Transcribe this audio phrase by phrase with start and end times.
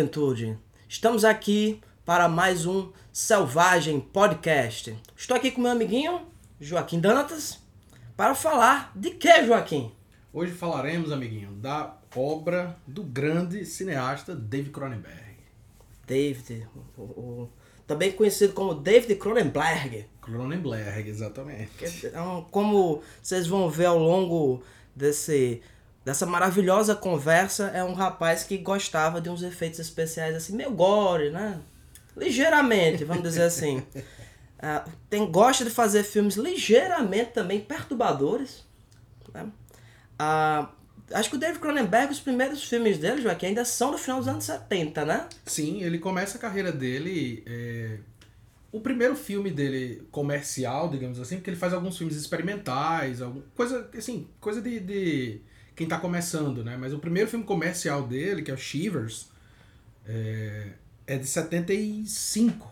[0.00, 0.56] Juventude!
[0.88, 4.96] Estamos aqui para mais um Selvagem Podcast.
[5.14, 6.22] Estou aqui com meu amiguinho
[6.58, 7.58] Joaquim Danatas
[8.16, 9.92] para falar de que, Joaquim?
[10.32, 15.36] Hoje falaremos, amiguinho, da obra do grande cineasta David Cronenberg.
[16.06, 17.48] David, o, o-
[17.86, 20.06] também conhecido como David Cronenberg.
[20.22, 22.06] Cronenberg, exatamente.
[22.10, 24.62] É um- como vocês vão ver ao longo
[24.96, 25.60] desse,
[26.04, 31.30] dessa maravilhosa conversa, é um rapaz que gostava de uns efeitos especiais assim, meio gore,
[31.30, 31.60] né?
[32.16, 33.82] Ligeiramente, vamos dizer assim.
[34.62, 38.62] Ah, tem, gosta de fazer filmes ligeiramente também perturbadores.
[39.32, 39.46] né?
[40.18, 40.68] Ah,
[41.14, 44.28] acho que o David Cronenberg, os primeiros filmes dele, Joaquim, ainda são do final dos
[44.28, 45.26] anos 70, né?
[45.46, 47.42] Sim, ele começa a carreira dele.
[47.46, 48.00] é,
[48.70, 53.40] O primeiro filme dele comercial, digamos assim, porque ele faz alguns filmes experimentais, algum...
[53.56, 55.40] coisa assim, coisa de, de
[55.80, 56.76] quem tá começando, né?
[56.78, 59.30] Mas o primeiro filme comercial dele, que é o Shivers,
[60.06, 60.72] é,
[61.06, 62.70] é de 75.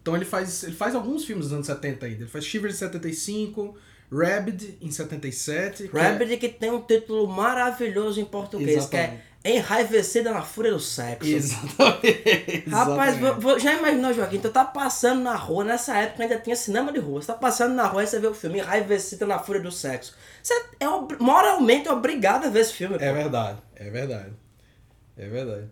[0.00, 2.22] Então ele faz, ele faz alguns filmes dos anos 70 ainda.
[2.22, 3.76] Ele faz Shivers em 75,
[4.12, 5.88] Rabid em 77.
[5.88, 9.27] que é- que tem um título maravilhoso em português, que é Exatamente.
[9.44, 11.28] Enraivecida na Fúria do Sexo.
[11.28, 12.64] Exatamente.
[12.68, 13.62] Rapaz, exatamente.
[13.62, 14.40] já imaginou, Joaquim?
[14.40, 17.22] Tu tá passando na rua, nessa época ainda tinha cinema de rua.
[17.22, 20.14] Você tá passando na rua e você vê o filme Enraivecida na Fúria do Sexo.
[20.42, 20.86] Você é
[21.20, 22.96] moralmente obrigado a ver esse filme.
[22.96, 23.14] É pô.
[23.14, 24.32] verdade, é verdade.
[25.16, 25.66] É verdade.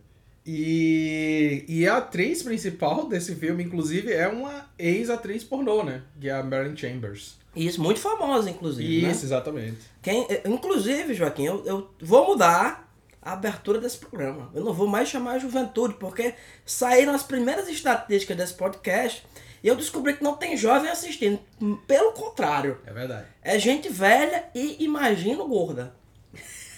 [0.49, 6.03] E, e a atriz principal desse filme, inclusive, é uma ex-atriz pornô, né?
[6.21, 7.37] Que é a Marilyn Chambers.
[7.55, 9.03] Isso, muito famosa, inclusive.
[9.03, 9.11] né?
[9.11, 9.79] Isso, exatamente.
[10.01, 12.86] Quem, inclusive, Joaquim, eu, eu vou mudar
[13.27, 14.49] a abertura desse programa.
[14.55, 16.33] Eu não vou mais chamar a juventude, porque
[16.65, 19.27] saíram as primeiras estatísticas desse podcast
[19.65, 21.41] e eu descobri que não tem jovem assistindo.
[21.89, 23.27] Pelo contrário, É verdade.
[23.43, 25.93] é gente velha e imagino gorda.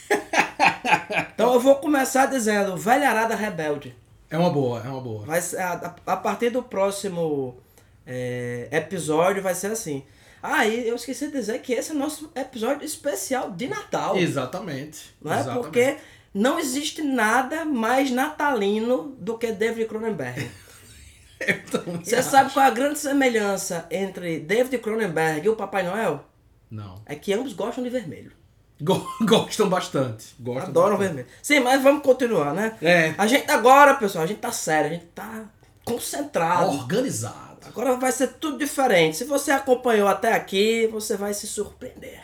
[1.34, 3.94] então eu vou começar dizendo velharada rebelde.
[4.30, 5.26] É uma boa, é uma boa.
[5.26, 7.58] Vai ser, a, a partir do próximo
[8.06, 10.02] é, episódio vai ser assim.
[10.42, 14.16] Ah, e eu esqueci de dizer que esse é o nosso episódio especial de Natal.
[14.16, 15.14] Exatamente.
[15.20, 15.40] Não é?
[15.40, 15.62] exatamente.
[15.62, 15.96] Porque
[16.34, 20.50] não existe nada mais natalino do que David Cronenberg.
[22.02, 22.30] Você acho.
[22.30, 26.24] sabe qual é a grande semelhança entre David Cronenberg e o Papai Noel?
[26.70, 26.96] Não.
[27.06, 28.32] É que ambos gostam de vermelho.
[28.80, 30.34] Go- Gostam bastante.
[30.38, 31.06] Gostam Adoram bastante.
[31.16, 31.28] vermelho.
[31.42, 32.76] Sim, mas vamos continuar, né?
[32.82, 33.14] É.
[33.16, 35.44] A gente agora, pessoal, a gente tá sério, a gente tá
[35.84, 36.70] concentrado.
[36.70, 37.48] Organizado.
[37.66, 39.16] Agora vai ser tudo diferente.
[39.16, 42.22] Se você acompanhou até aqui, você vai se surpreender.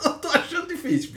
[0.04, 1.12] Eu tô achando difícil.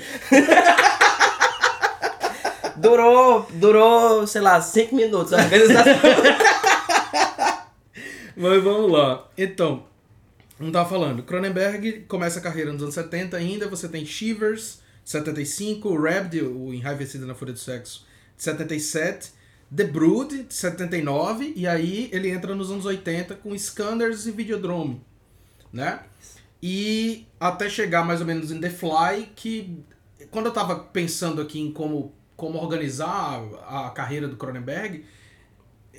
[2.75, 5.93] Durou, durou, sei lá, cinco minutos a organização.
[8.35, 9.27] Mas vamos lá.
[9.37, 9.85] Então,
[10.59, 11.23] não tava falando.
[11.23, 13.67] Cronenberg começa a carreira nos anos 70 ainda.
[13.67, 15.95] Você tem Shivers, 75.
[15.95, 18.05] Rabid, o Enraivecido na Fúria do Sexo,
[18.35, 19.31] de 77.
[19.75, 21.53] The Brood, de 79.
[21.55, 25.01] E aí ele entra nos anos 80 com Scanners e Videodrome.
[25.71, 25.99] Né?
[26.65, 29.83] E até chegar mais ou menos em The Fly, que
[30.31, 35.03] quando eu tava pensando aqui em como, como organizar a carreira do Cronenberg,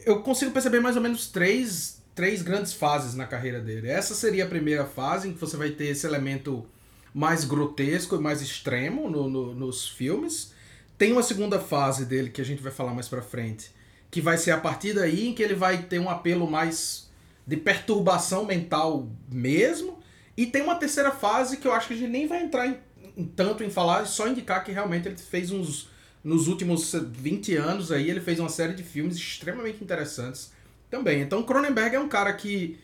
[0.07, 3.89] eu consigo perceber mais ou menos três, três grandes fases na carreira dele.
[3.89, 6.67] Essa seria a primeira fase, em que você vai ter esse elemento
[7.13, 10.53] mais grotesco e mais extremo no, no- nos filmes.
[10.97, 13.71] Tem uma segunda fase dele, que a gente vai falar mais pra frente,
[14.11, 17.11] que vai ser a partir daí em que ele vai ter um apelo mais
[17.47, 20.03] de perturbação mental mesmo.
[20.37, 22.78] E tem uma terceira fase que eu acho que a gente nem vai entrar em,
[23.17, 25.93] em tanto em falar, só indicar que realmente ele fez uns.
[26.22, 30.53] Nos últimos 20 anos aí, ele fez uma série de filmes extremamente interessantes
[30.91, 31.21] também.
[31.21, 32.78] Então, Cronenberg é um cara que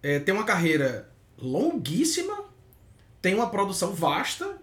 [0.00, 2.44] é, tem uma carreira longuíssima,
[3.20, 4.56] tem uma produção vasta,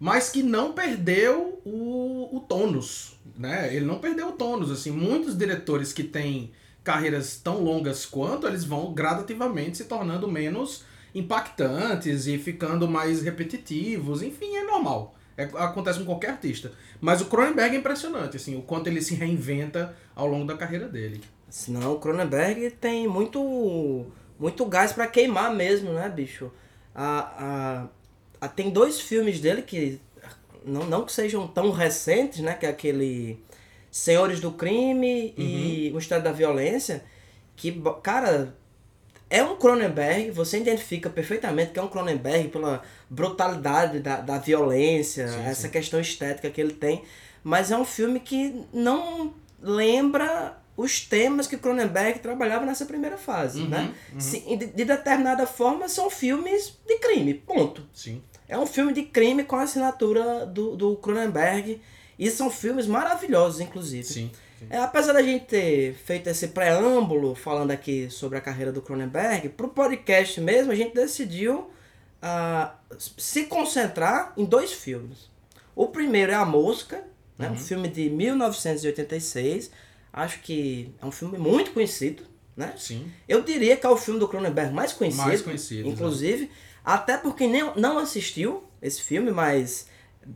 [0.00, 3.74] mas que não perdeu o, o tônus, né?
[3.74, 6.52] Ele não perdeu o tônus, assim, muitos diretores que têm
[6.82, 10.84] carreiras tão longas quanto, eles vão gradativamente se tornando menos
[11.14, 15.14] impactantes e ficando mais repetitivos, enfim, é normal.
[15.36, 16.72] É- acontece com qualquer artista.
[17.00, 20.88] Mas o Cronenberg é impressionante, assim, o quanto ele se reinventa ao longo da carreira
[20.88, 21.20] dele.
[21.48, 24.06] Senão o Cronenberg tem muito
[24.38, 26.50] muito gás pra queimar mesmo, né, bicho?
[26.94, 27.88] A,
[28.40, 30.00] a, a- tem dois filmes dele que
[30.64, 33.38] não, não que sejam tão recentes, né, que é aquele
[33.90, 37.04] Senhores do Crime e O Mistério da Violência,
[37.56, 38.56] que, cara,
[39.32, 45.26] é um Cronenberg, você identifica perfeitamente que é um Cronenberg pela brutalidade da, da violência,
[45.28, 45.70] Sim, essa sim.
[45.70, 47.02] questão estética que ele tem,
[47.42, 53.60] mas é um filme que não lembra os temas que Cronenberg trabalhava nessa primeira fase,
[53.62, 53.92] Uhum, né?
[54.12, 54.20] uhum.
[54.20, 57.86] Se- de, de determinada forma, são filmes de crime, ponto.
[57.92, 58.22] Sim.
[58.48, 61.80] É um filme de crime com a assinatura do, do Cronenberg.
[62.18, 64.04] E são filmes maravilhosos, inclusive.
[64.04, 64.30] Sim.
[64.70, 69.48] É, apesar da gente ter feito esse preâmbulo falando aqui sobre a carreira do Cronenberg,
[69.50, 71.70] pro podcast mesmo a gente decidiu
[72.20, 72.74] ah,
[73.18, 75.30] se concentrar em dois filmes.
[75.74, 77.02] O primeiro é A Mosca,
[77.38, 79.70] né, um filme de 1986.
[80.12, 82.22] Acho que é um filme muito conhecido,
[82.56, 82.74] né?
[82.76, 83.10] Sim.
[83.26, 85.24] Eu diria que é o filme do Cronenberg mais conhecido.
[85.24, 86.50] Mais conhecido, Inclusive,
[86.84, 89.86] até porque nem, não assistiu esse filme, mas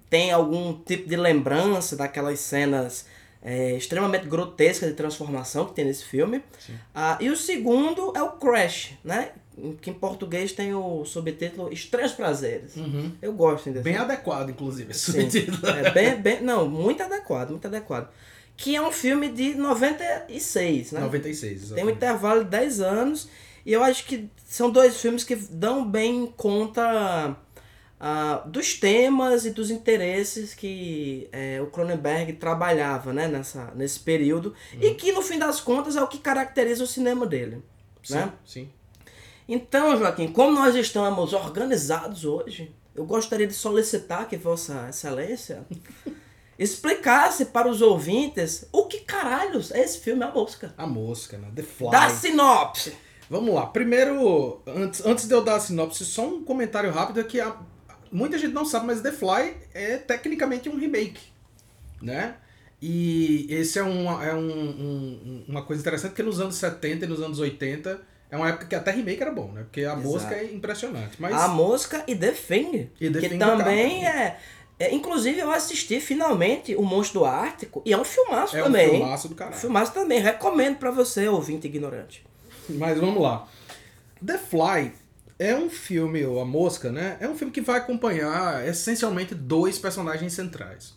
[0.09, 3.07] tem algum tipo de lembrança daquelas cenas
[3.43, 6.43] é, extremamente grotescas de transformação que tem nesse filme.
[6.95, 9.31] Ah, e o segundo é o Crash, né?
[9.81, 12.77] Que em português tem o subtítulo Estranhos Prazeres.
[12.77, 13.13] Uhum.
[13.23, 15.21] Eu gosto desse Bem adequado, inclusive, esse Sim.
[15.31, 15.67] subtítulo.
[15.69, 18.11] É bem, bem, não, muito adequado, muito adequado.
[18.57, 21.01] Que é um filme de 96, né?
[21.01, 21.97] 96, Tem um exatamente.
[21.97, 23.29] intervalo de 10 anos.
[23.65, 27.37] E eu acho que são dois filmes que dão bem conta
[27.99, 34.55] ah, dos temas e dos interesses que eh, o Cronenberg trabalhava né, nessa, nesse período.
[34.81, 37.63] E que, no fim das contas, é o que caracteriza o cinema dele.
[38.03, 38.33] Sim, Né?
[38.45, 38.69] sim.
[39.49, 45.65] Então, Joaquim, como nós estamos organizados hoje, eu gostaria de solicitar que Vossa Excelência
[46.59, 50.75] explicasse para os ouvintes o que caralhos é esse filme A Mosca.
[50.77, 51.49] A mosca, né?
[51.55, 51.91] The Fly.
[51.91, 52.95] Da sinopse.
[53.29, 53.67] Vamos lá.
[53.67, 57.57] Primeiro, antes, antes de eu dar a sinopse, só um comentário rápido é que a-
[58.13, 61.21] muita gente não sabe, mas The Fly é tecnicamente um remake,
[62.03, 62.37] né?
[62.81, 67.09] E esse é, uma, é um- um- uma coisa interessante, porque nos anos 70 e
[67.09, 68.01] nos anos 80
[68.31, 69.63] é uma época que até remake era bom, né?
[69.63, 70.01] Porque a Exato.
[70.03, 71.17] mosca é impressionante.
[71.19, 72.91] Mas A Mosca e The Thing.
[73.01, 74.39] E The que Thing também do é,
[74.79, 78.65] é- Inclusive, eu assisti finalmente O Monstro do Ártico e é um filmaço é um
[78.67, 78.85] também.
[78.87, 79.01] hein?
[79.01, 79.57] filmaço do Um caralho.
[79.57, 80.21] filmaço também.
[80.21, 82.23] Recomendo para você, ouvinte ignorante.
[82.69, 83.49] Mas vamos lá.
[84.25, 84.93] The Fly
[85.39, 87.17] é um filme, ou A Mosca, né?
[87.21, 90.95] É um filme que vai acompanhar essencialmente dois personagens centrais.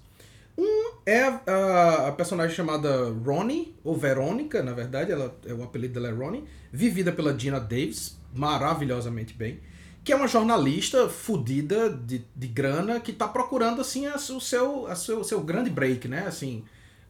[0.58, 5.94] Um é a, a personagem chamada Ronnie, ou Verônica, na verdade, ela, é o apelido
[5.94, 9.60] dela é Ronnie, vivida pela Gina Davis, maravilhosamente bem,
[10.04, 14.88] que é uma jornalista fodida de, de grana que tá procurando, assim, a, o seu,
[14.88, 16.26] a seu, seu grande break, né?
[16.28, 16.64] Assim,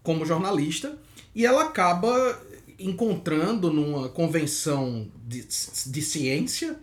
[0.04, 0.98] como jornalista,
[1.36, 2.40] e ela acaba
[2.80, 6.80] encontrando numa convenção de, de ciência,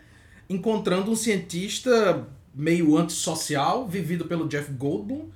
[0.49, 5.29] encontrando um cientista meio antissocial, vivido pelo Jeff Goldblum,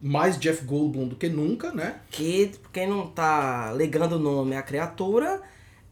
[0.00, 1.96] mais Jeff Goldblum do que nunca, né?
[2.10, 5.40] Que, quem não tá ligando o nome à criatura,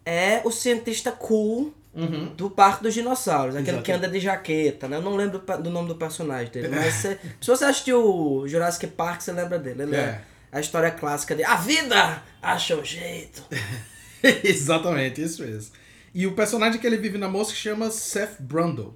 [0.04, 2.26] é o cientista cool Uhum.
[2.36, 3.82] do Parque dos Dinossauros, aquele Exato.
[3.82, 4.98] que anda de jaqueta, né?
[4.98, 9.20] Eu não lembro do nome do personagem dele, mas se, se você assistiu Jurassic Park,
[9.20, 9.82] você lembra dele.
[9.82, 10.20] Ele é.
[10.52, 13.42] A história clássica de A vida acha um jeito.
[14.44, 15.72] Exatamente, isso mesmo.
[16.18, 18.92] E o personagem que ele vive na mosca chama Seth Brundle.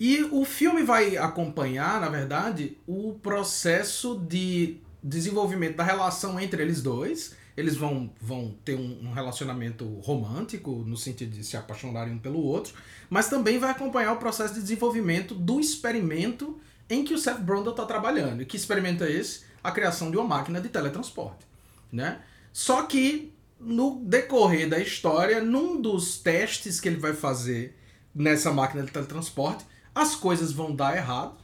[0.00, 6.80] E o filme vai acompanhar, na verdade, o processo de desenvolvimento da relação entre eles
[6.80, 7.36] dois.
[7.54, 12.72] Eles vão, vão ter um, relacionamento romântico, no sentido de se apaixonarem um pelo outro,
[13.10, 16.58] mas também vai acompanhar o processo de desenvolvimento do experimento
[16.88, 18.40] em que o Seth Brundle está trabalhando.
[18.40, 19.42] E que experimento é esse?
[19.62, 21.46] A criação de uma máquina de teletransporte.
[21.92, 22.22] Né?
[22.54, 27.76] Só que no decorrer da história, num dos testes que ele vai fazer
[28.14, 31.36] nessa máquina de teletransporte, as coisas vão dar errado.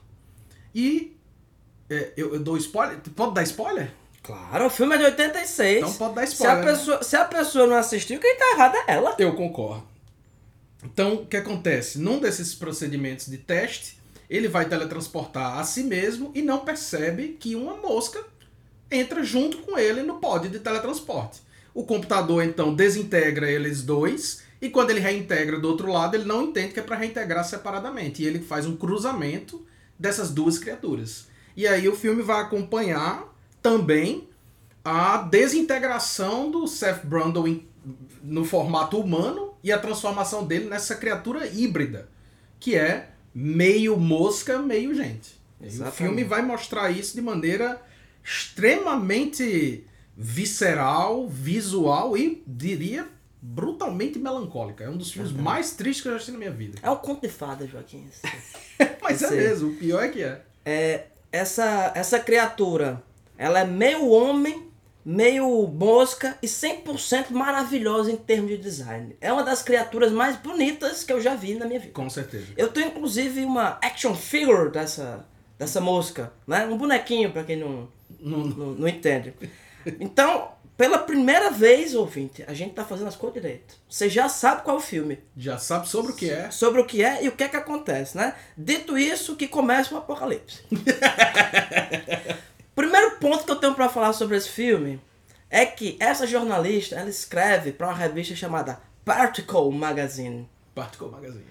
[0.74, 1.16] E
[1.90, 2.98] é, eu, eu dou spoiler?
[3.14, 3.92] Pode dar spoiler?
[4.22, 5.78] Claro, o filme é de 86.
[5.78, 6.56] Então pode dar se, spoiler.
[6.56, 6.72] a né?
[6.72, 9.14] pessoa, se a pessoa não assistiu, quem tá errado é ela.
[9.18, 9.86] Eu concordo.
[10.82, 11.98] Então, o que acontece?
[11.98, 17.54] Num desses procedimentos de teste, ele vai teletransportar a si mesmo e não percebe que
[17.54, 18.22] uma mosca
[18.90, 21.40] entra junto com ele no pod de teletransporte.
[21.74, 26.44] O computador, então, desintegra eles dois e quando ele reintegra do outro lado, ele não
[26.44, 28.22] entende que é para reintegrar separadamente.
[28.22, 29.66] E ele faz um cruzamento
[29.98, 31.28] dessas duas criaturas.
[31.54, 34.28] E aí o filme vai acompanhar também
[34.84, 37.62] a desintegração do Seth Brundle
[38.22, 42.08] no formato humano e a transformação dele nessa criatura híbrida,
[42.58, 45.38] que é meio mosca, meio gente.
[45.60, 47.80] E o filme vai mostrar isso de maneira
[48.22, 49.84] extremamente
[50.16, 53.06] visceral, visual e, diria,
[53.40, 54.84] brutalmente melancólica.
[54.84, 56.78] É um dos filmes mais tristes que eu já assisti na minha vida.
[56.82, 58.06] É um conto de fada, Joaquim.
[59.02, 60.40] Mas é mesmo, o pior é que é.
[60.64, 63.02] É, essa, essa criatura,
[63.36, 64.68] ela é meio homem,
[65.04, 69.14] meio mosca e 100% maravilhosa em termos de design.
[69.20, 71.92] É uma das criaturas mais bonitas que eu já vi na minha vida.
[71.92, 72.46] Com certeza.
[72.56, 75.26] Eu tenho inclusive uma action figure dessa,
[75.58, 76.64] dessa mosca, né?
[76.66, 79.34] Um bonequinho para quem não, Não- não, não entende.
[80.00, 83.76] Então, pela primeira vez, ouvinte, a gente tá fazendo as coisas direito.
[83.88, 86.50] Você já sabe qual é o filme, já sabe sobre o que é.
[86.50, 88.34] sobre o que é e o que é que acontece, né?
[88.56, 90.62] Dito isso, que começa o apocalipse.
[92.74, 95.00] Primeiro ponto que eu tenho pra falar sobre esse filme
[95.48, 100.48] é que essa jornalista, ela escreve pra uma revista chamada Particle Magazine.
[100.74, 101.44] Particle Magazine.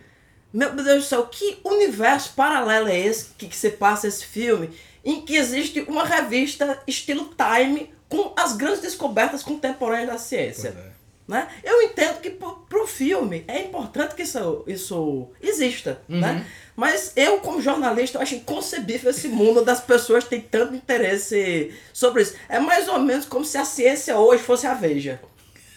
[0.52, 4.70] Meu Deus do céu, que universo paralelo é esse que, que se passa esse filme?
[5.04, 10.70] Em que existe uma revista estilo Time com as grandes descobertas contemporâneas da ciência.
[10.90, 10.94] É.
[11.26, 11.48] Né?
[11.64, 16.46] Eu entendo que pro, pro filme é importante que isso, isso exista, né?
[16.76, 21.74] Mas eu, como jornalista, eu acho inconcebível esse mundo das pessoas que têm tanto interesse
[21.94, 22.36] sobre isso.
[22.50, 25.22] É mais ou menos como se a ciência hoje fosse a Veja.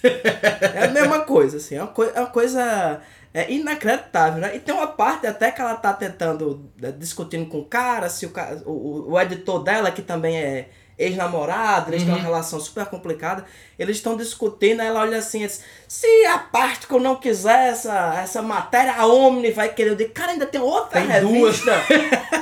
[0.03, 1.77] É a mesma coisa, assim.
[1.77, 3.01] É uma, coi- é uma coisa
[3.33, 4.57] é, inacreditável, né?
[4.57, 8.27] E tem uma parte até que ela tá tentando, é, discutindo com o cara, se
[8.27, 8.33] o,
[8.65, 13.45] o, o- o editor dela, que também é ex-namorado, eles têm uma relação super complicada,
[13.79, 18.15] eles estão discutindo, ela olha assim, diz, se a parte que eu não quiser essa,
[18.23, 19.91] essa matéria, a Omni vai querer.
[19.91, 21.61] Eu digo, cara, ainda tem outra Tem duas.
[21.61, 21.73] revista.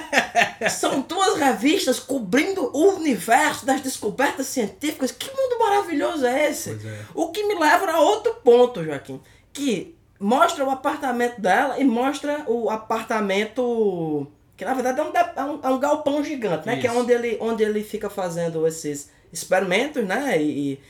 [0.71, 5.11] São duas revistas cobrindo o universo das descobertas científicas.
[5.11, 6.71] Que mundo maravilhoso é esse?
[6.71, 6.99] Pois é.
[7.15, 9.21] O que me leva a outro ponto, Joaquim,
[9.53, 15.45] que mostra o apartamento dela e mostra o apartamento que na verdade é um, é
[15.45, 16.77] um, é um galpão gigante, né?
[16.81, 16.99] Que é Isso.
[17.01, 20.41] onde ele, onde ele fica fazendo esses experimentos, né?
[20.41, 20.81] E, e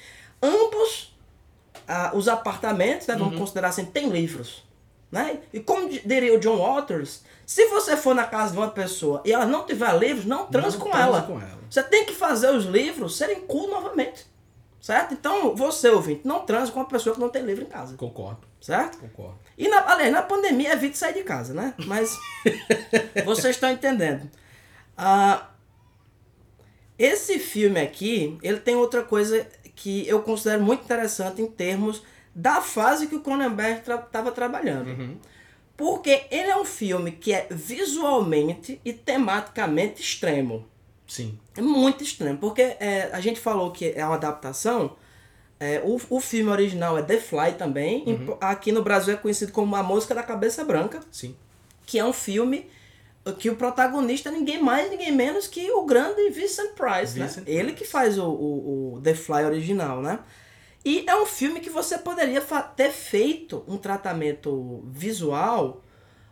[0.42, 1.14] ambos
[1.88, 4.62] ah, os apartamentos, né, vamos considerar assim, tem livros.
[5.10, 5.38] Né?
[5.52, 9.22] E como di- diria o John Waters, se você for na casa de uma pessoa
[9.24, 11.22] e ela não tiver livros, não transe Não com transe ela.
[11.22, 11.58] com ela.
[11.70, 14.26] Você tem que fazer os livros serem cool novamente.
[14.80, 15.14] Certo?
[15.14, 17.96] Então, você, ouvinte, não transe com uma pessoa que não tem livro em casa.
[17.96, 18.98] Concordo, Certo?
[18.98, 19.38] concordo.
[19.56, 21.74] E, na, aliás, na pandemia, evite sair de casa, né?
[21.86, 22.18] Mas
[23.24, 24.28] vocês estão entendendo.
[24.96, 25.48] Ah,
[26.98, 32.02] esse filme aqui, ele tem outra coisa que eu considero muito interessante em termos
[32.34, 35.18] da fase que o Cronenberg estava trabalhando.
[35.76, 40.66] Porque ele é um filme que é visualmente e tematicamente extremo.
[41.06, 41.38] Sim.
[41.56, 44.96] É muito extremo, porque é, a gente falou que é uma adaptação.
[45.64, 48.04] É, o, o filme original é The Fly também.
[48.08, 51.34] em- aqui no Brasil é conhecido como A Mosca da Cabeça Branca, Sim.
[51.86, 52.68] que é um filme
[53.38, 57.26] que o protagonista é ninguém mais, ninguém menos que o grande Vincent Price, né?
[57.26, 60.18] Vincent Ele que faz o, o, o The Fly original, né?
[60.84, 62.42] E é um filme que você poderia
[62.76, 65.82] ter feito um tratamento visual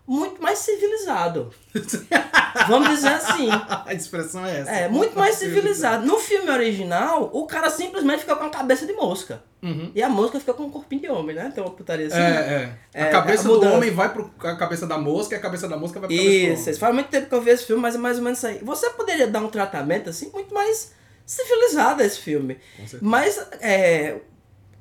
[0.07, 1.51] muito mais civilizado.
[2.69, 3.49] Vamos dizer assim.
[3.87, 4.71] A expressão é essa.
[4.71, 6.05] É, muito mais civilizado.
[6.05, 9.43] No filme original, o cara simplesmente fica com a cabeça de mosca.
[9.63, 9.93] Uhum.
[9.95, 11.51] E a mosca fica com um corpinho de homem, né?
[11.55, 12.17] Tem uma putaria assim.
[12.17, 12.79] É, né?
[12.93, 13.03] é.
[13.03, 15.69] A É, cabeça a do homem vai pro a cabeça da mosca e a cabeça
[15.69, 16.71] da mosca vai pra cabeça do Isso, homem.
[16.71, 16.81] isso.
[16.81, 18.59] Faz muito tempo que eu vi esse filme, mas é mais ou menos isso aí.
[18.63, 20.93] Você poderia dar um tratamento assim muito mais
[21.25, 22.59] civilizado a esse filme.
[23.01, 24.17] Mas é,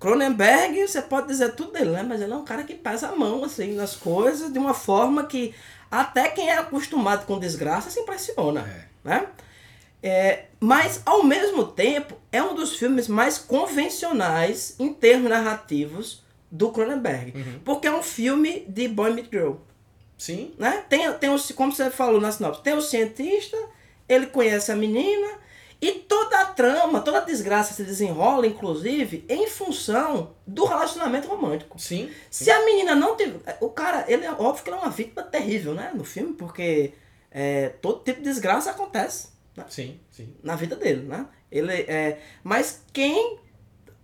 [0.01, 2.01] Cronenberg, você pode dizer tudo dele, né?
[2.03, 5.25] Mas ele é um cara que pesa a mão assim nas coisas de uma forma
[5.27, 5.53] que
[5.91, 9.07] até quem é acostumado com desgraça se impressiona, É.
[9.07, 9.27] né?
[10.03, 16.71] É, mas ao mesmo tempo é um dos filmes mais convencionais em termos narrativos do
[16.71, 17.59] Cronenberg, Uhum.
[17.63, 19.53] porque é um filme de boy meet girl
[20.17, 20.53] Sim.
[20.57, 20.83] né?
[20.89, 23.55] Tem, tem o, como você falou na sinopse, tem o cientista,
[24.09, 25.27] ele conhece a menina,
[25.81, 31.79] e toda a trama, toda a desgraça se desenrola, inclusive, em função do relacionamento romântico.
[31.79, 32.09] Sim.
[32.29, 33.57] Se a menina não tiver.
[33.59, 35.91] O cara, ele é óbvio que ele é uma vítima terrível, né?
[35.95, 36.93] No filme, porque
[37.31, 39.65] é, todo tipo de desgraça acontece né?
[39.69, 40.35] Sim, sim.
[40.43, 41.25] na vida dele, né?
[41.51, 42.19] Ele é.
[42.43, 43.39] Mas quem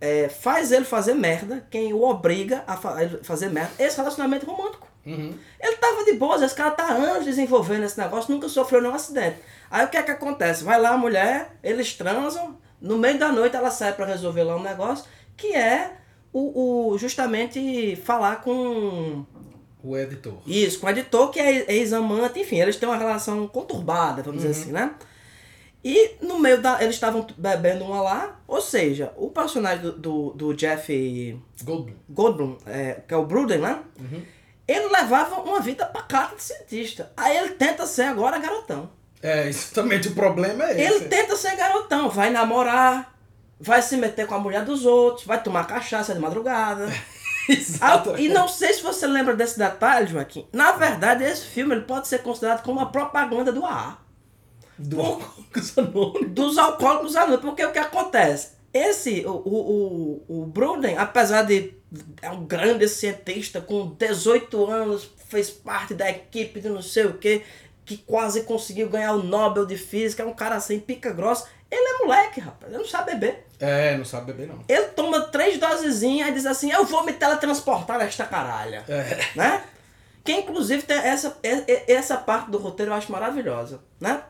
[0.00, 4.46] é, faz ele fazer merda, quem o obriga a fa- fazer merda, é esse relacionamento
[4.46, 4.88] romântico.
[5.08, 5.34] Uhum.
[5.60, 9.38] Ele tava de boas, esse cara tá anos desenvolvendo esse negócio, nunca sofreu nenhum acidente.
[9.70, 10.64] Aí o que é que acontece?
[10.64, 14.56] Vai lá a mulher, eles transam, no meio da noite ela sai pra resolver lá
[14.56, 15.04] um negócio,
[15.36, 15.92] que é
[16.32, 19.24] o, o justamente falar com
[19.82, 20.34] O editor.
[20.46, 24.60] isso, com o editor que é ex-amante, enfim, eles têm uma relação conturbada, vamos dizer
[24.60, 24.94] assim, né?
[25.84, 26.82] E no meio da.
[26.82, 31.94] Eles estavam bebendo uma lá, ou seja, o personagem do, do, do Jeff Goldblum.
[32.10, 33.78] Goldblum, é, que é o Bruden, né?
[34.68, 37.10] Ele levava uma vida pacata de cientista.
[37.16, 38.90] Aí ele tenta ser agora garotão.
[39.22, 40.80] É, exatamente o problema é esse.
[40.94, 43.12] Ele tenta ser garotão, vai namorar,
[43.58, 46.86] vai se meter com a mulher dos outros, vai tomar cachaça de madrugada.
[47.48, 48.14] Exato.
[48.18, 50.46] e não sei se você lembra desse detalhe, Joaquim.
[50.52, 53.96] Na verdade, esse filme ele pode ser considerado como uma propaganda do AA.
[54.78, 56.30] Do Alcoólicos Anônimos.
[56.30, 57.40] dos alcoólicos anônimos.
[57.40, 58.50] Porque o que acontece?
[58.78, 61.74] Esse, o, o, o, Bruden, apesar de
[62.20, 67.14] é um grande cientista com 18 anos, fez parte da equipe de não sei o
[67.14, 67.42] que,
[67.84, 71.48] que quase conseguiu ganhar o Nobel de Física, é um cara assim, pica grossa.
[71.70, 73.46] Ele é moleque, rapaz, ele não sabe beber.
[73.60, 74.64] É, não sabe beber não.
[74.68, 78.84] Ele toma três dosezinhas e diz assim, eu vou me teletransportar nesta caralha.
[78.88, 79.18] É.
[79.34, 79.64] Né?
[80.24, 81.36] Que inclusive tem essa,
[81.86, 84.22] essa parte do roteiro eu acho maravilhosa, né?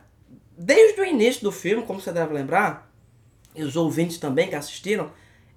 [0.59, 2.88] desde o início do filme, como você deve lembrar,
[3.55, 5.11] e os ouvintes também que assistiram,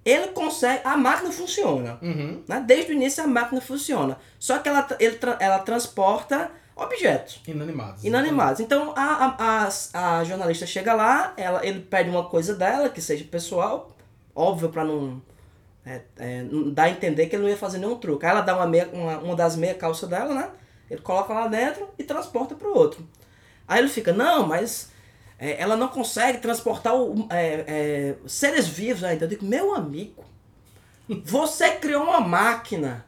[0.05, 0.81] ele consegue.
[0.83, 1.97] A máquina funciona.
[2.01, 2.43] Uhum.
[2.47, 2.63] Né?
[2.65, 4.17] Desde o início a máquina funciona.
[4.39, 8.03] Só que ela, ele, ela transporta objetos Inanimados.
[8.03, 8.59] inanimados.
[8.59, 12.99] Então a, a, a, a jornalista chega lá, ela, ele pede uma coisa dela, que
[13.01, 13.95] seja pessoal,
[14.35, 15.21] óbvio pra não,
[15.85, 18.25] é, é, dar a entender que ele não ia fazer nenhum truque.
[18.25, 20.49] Aí ela dá uma, meia, uma, uma das meia calças dela, né?
[20.89, 23.07] Ele coloca lá dentro e transporta pro outro.
[23.67, 24.91] Aí ele fica, não, mas
[25.45, 29.25] é, ela não consegue transportar o, é, é, seres vivos ainda.
[29.25, 30.23] Eu digo, meu amigo,
[31.25, 33.05] você criou uma máquina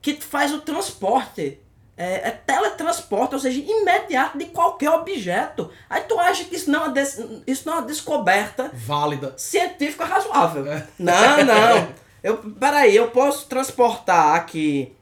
[0.00, 1.60] que faz o transporte.
[1.96, 5.70] É, é teletransporte, ou seja, imediato de qualquer objeto.
[5.88, 9.32] Aí tu acha que isso não é, des- isso não é uma descoberta Válida.
[9.36, 10.66] científica razoável.
[10.72, 10.88] É.
[10.98, 11.88] Não, não.
[12.20, 14.92] Eu, peraí, eu posso transportar aqui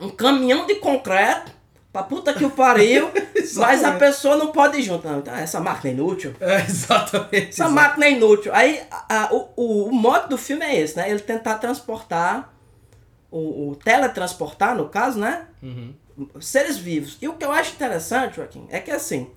[0.00, 1.52] um caminhão de concreto
[1.96, 3.98] pra puta que o pariu, mas a Exatamente.
[4.00, 5.06] pessoa não pode ir junto.
[5.08, 6.34] Não, então, essa máquina é inútil.
[6.40, 7.48] É, exatamente.
[7.48, 8.52] Essa máquina é inútil.
[8.54, 11.10] Aí a- a- o, o, o modo do filme é esse, né?
[11.10, 12.52] Ele tentar transportar,
[13.30, 15.46] o, o teletransportar, no caso, né?
[15.62, 15.94] Uhum.
[16.40, 17.16] Seres vivos.
[17.20, 19.30] E o que eu acho interessante, Joaquim, é que assim,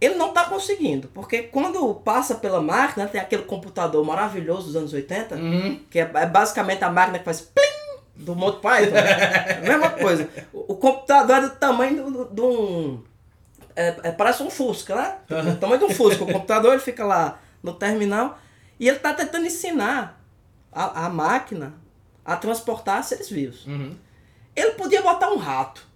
[0.00, 1.08] ele não tá conseguindo.
[1.08, 5.80] Porque quando passa pela máquina, tem aquele computador maravilhoso dos anos 80, Uhum.
[5.90, 7.62] que é, é basicamente a máquina que faz plim
[8.14, 8.96] do Monty Python.
[8.96, 10.28] É a mesma coisa.
[10.52, 13.02] O, o computador é do tamanho de um.
[13.74, 15.16] é- é, parece um Fusca, né?
[15.52, 16.24] O tamanho de um Fusca.
[16.24, 18.38] O computador ele fica lá no terminal
[18.78, 20.20] e ele tá tentando ensinar
[20.72, 21.74] a, a máquina
[22.24, 23.66] a transportar seres vivos.
[23.66, 23.94] Uhum.
[24.54, 25.86] Ele podia botar um rato,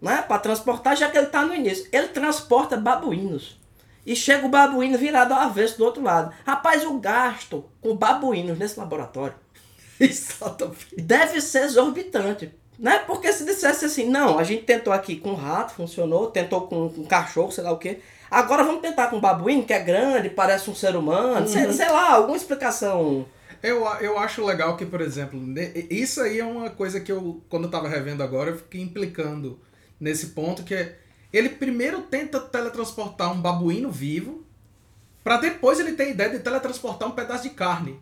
[0.00, 0.22] né?
[0.22, 1.86] Pra transportar, já que ele tá no início.
[1.92, 3.60] Ele transporta babuínos.
[4.04, 6.32] E chega o babuíno virado ao avesso do outro lado.
[6.46, 9.34] Rapaz, o gasto com babuínos nesse laboratório
[9.98, 10.96] Exatamente.
[10.96, 12.52] deve ser exorbitante.
[12.78, 12.98] Né?
[13.06, 17.06] Porque se dissesse assim, não, a gente tentou aqui com rato, funcionou, tentou com, com
[17.06, 18.00] cachorro, sei lá o quê.
[18.30, 22.12] Agora vamos tentar com babuíno, que é grande, parece um ser humano, sei, sei lá,
[22.12, 23.24] alguma explicação.
[23.62, 25.40] Eu, eu acho legal que, por exemplo,
[25.90, 29.58] isso aí é uma coisa que eu, quando eu tava revendo agora, eu fiquei implicando
[29.98, 30.98] nesse ponto, que é,
[31.32, 34.44] ele primeiro tenta teletransportar um babuíno vivo,
[35.24, 37.98] pra depois ele ter a ideia de teletransportar um pedaço de carne.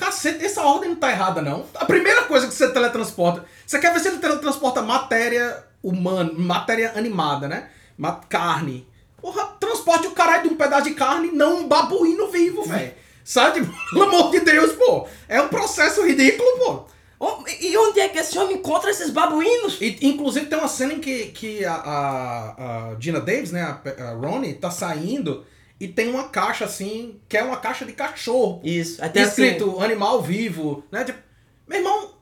[0.00, 1.66] Cacete, essa ordem não tá errada, não.
[1.74, 6.92] A primeira coisa que você teletransporta, você quer ver se ele teletransporta matéria humana, matéria
[6.96, 7.68] animada, né?
[7.98, 8.88] Ma- Carne.
[9.20, 12.92] Porra, transporte o caralho de um pedaço de carne, não um babuíno vivo, velho.
[13.22, 13.60] Sabe?
[13.92, 15.06] Pelo amor de Deus, pô.
[15.28, 16.84] É um processo ridículo, pô.
[17.22, 19.76] Oh, E onde é que esse homem encontra esses babuínos?
[19.82, 24.04] E, inclusive tem uma cena em que, que a, a, a Gina Davis, né, a,
[24.04, 25.44] a Ronnie, tá saindo
[25.80, 28.60] e tem uma caixa assim, que é uma caixa de cachorro.
[28.62, 31.04] Isso, tem assim, escrito animal vivo, né?
[31.04, 31.18] Tipo,
[31.66, 32.14] meu irmão,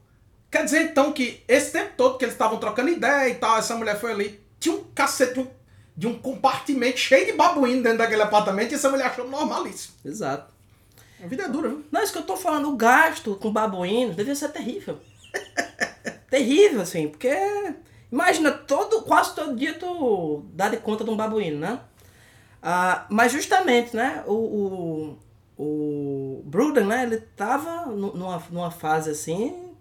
[0.48, 3.74] quer dizer então que esse tempo todo que eles estavam trocando ideia e tal, essa
[3.74, 5.48] mulher foi ali, tinha um cacete de um,
[5.96, 9.94] de um compartimento cheio de babuíno dentro daquele apartamento e essa mulher achou normalíssimo.
[10.04, 10.54] Exato.
[11.20, 11.84] A vida é dura, viu?
[11.90, 15.00] Não, isso que eu tô falando, o gasto com babuínos devia ser terrível.
[16.30, 17.36] terrível, assim, porque.
[18.10, 21.80] Imagina, todo, quase todo dia tu dá de conta de um babuíno, né?
[22.62, 24.32] Ah, mas justamente, né, o,
[25.56, 29.72] o, o Bruden, né, ele tava nu- numa, numa fase assim,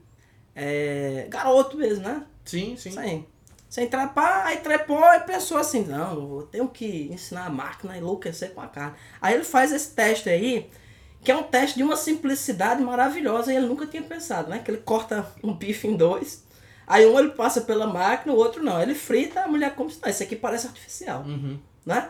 [0.56, 2.24] é, garoto mesmo, né?
[2.46, 2.98] Sim, sim.
[2.98, 3.26] Aí.
[3.70, 7.98] Sem trepar, aí trepou e pensou assim, não, eu tenho que ensinar a máquina a
[7.98, 8.96] enlouquecer com a carne.
[9.22, 10.70] Aí ele faz esse teste aí,
[11.22, 14.60] que é um teste de uma simplicidade maravilhosa, e ele nunca tinha pensado, né?
[14.60, 16.46] Que ele corta um bife em dois,
[16.88, 18.82] aí um ele passa pela máquina, o outro não.
[18.82, 21.60] Ele frita, a mulher come, não, isso aqui parece artificial, Uhum.
[21.86, 22.10] né?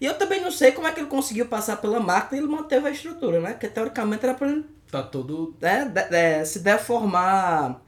[0.00, 2.52] E eu também não sei como é que ele conseguiu passar pela máquina e ele
[2.52, 3.52] manteve a estrutura, né?
[3.52, 7.82] Porque teoricamente era pra ele Tá todo de- de- se deformar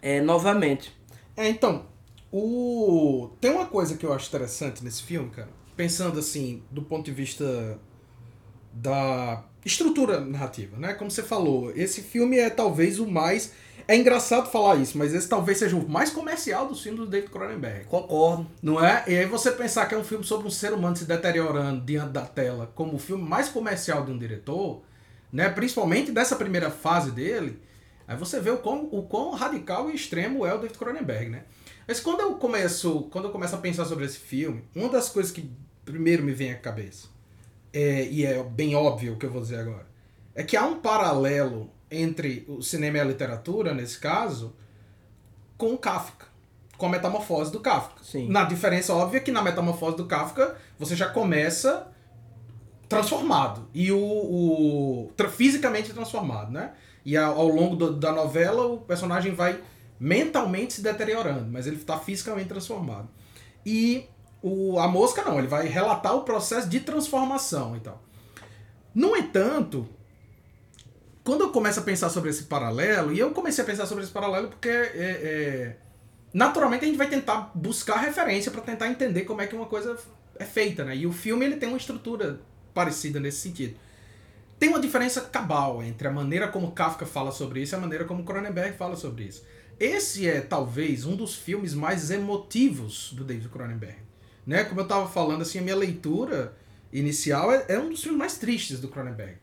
[0.00, 0.92] é, novamente.
[1.36, 1.86] É, então,
[2.30, 3.30] o...
[3.40, 5.48] tem uma coisa que eu acho interessante nesse filme, cara.
[5.76, 7.78] Pensando assim, do ponto de vista
[8.72, 10.94] da estrutura narrativa, né?
[10.94, 13.52] Como você falou, esse filme é talvez o mais.
[13.86, 17.30] É engraçado falar isso, mas esse talvez seja o mais comercial dos filmes do David
[17.30, 17.84] Cronenberg.
[17.86, 18.46] Concordo.
[18.62, 19.04] Não é?
[19.06, 22.10] E aí você pensar que é um filme sobre um ser humano se deteriorando diante
[22.10, 24.82] da tela como o filme mais comercial de um diretor,
[25.32, 25.48] né?
[25.48, 27.60] Principalmente dessa primeira fase dele,
[28.06, 31.44] aí você vê o quão, o quão radical e extremo é o David Cronenberg, né?
[31.86, 35.32] Mas quando eu começo, quando eu começo a pensar sobre esse filme, uma das coisas
[35.32, 35.50] que
[35.84, 37.08] primeiro me vem à cabeça,
[37.72, 39.86] é, e é bem óbvio o que eu vou dizer agora,
[40.34, 44.54] é que há um paralelo entre o cinema e a literatura, nesse caso,
[45.58, 46.26] com o Kafka,
[46.78, 48.02] com a metamorfose do Kafka.
[48.02, 48.28] Sim.
[48.28, 51.88] Na diferença óbvia que na metamorfose do Kafka você já começa
[52.88, 56.72] transformado e o, o tra- fisicamente transformado, né?
[57.04, 59.60] E ao, ao longo do- da novela o personagem vai
[59.98, 63.08] mentalmente se deteriorando, mas ele está fisicamente transformado.
[63.64, 64.06] E
[64.44, 68.02] O, a mosca não, ele vai relatar o processo de transformação e tal.
[68.92, 69.86] No entanto,
[71.24, 74.12] quando eu começo a pensar sobre esse paralelo, e eu comecei a pensar sobre esse
[74.12, 75.76] paralelo porque é, é,
[76.34, 79.96] naturalmente a gente vai tentar buscar referência para tentar entender como é que uma coisa
[80.38, 80.96] é feita, né?
[80.96, 82.40] E o filme ele tem uma estrutura
[82.74, 83.76] parecida nesse sentido.
[84.58, 88.04] Tem uma diferença cabal entre a maneira como Kafka fala sobre isso e a maneira
[88.04, 89.44] como Cronenberg fala sobre isso.
[89.78, 93.98] Esse é talvez um dos filmes mais emotivos do David Cronenberg.
[94.46, 94.64] Né?
[94.64, 96.56] Como eu estava falando, assim, a minha leitura
[96.92, 99.41] inicial é, é um dos filmes mais tristes do Cronenberg.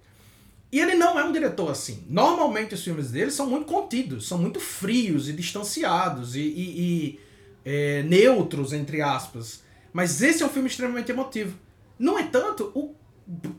[0.72, 2.06] E ele não é um diretor assim.
[2.08, 7.20] Normalmente os filmes dele são muito contidos, são muito frios e distanciados e, e, e
[7.66, 9.64] é, neutros, entre aspas.
[9.92, 11.58] Mas esse é um filme extremamente emotivo.
[11.98, 12.96] No entanto, o,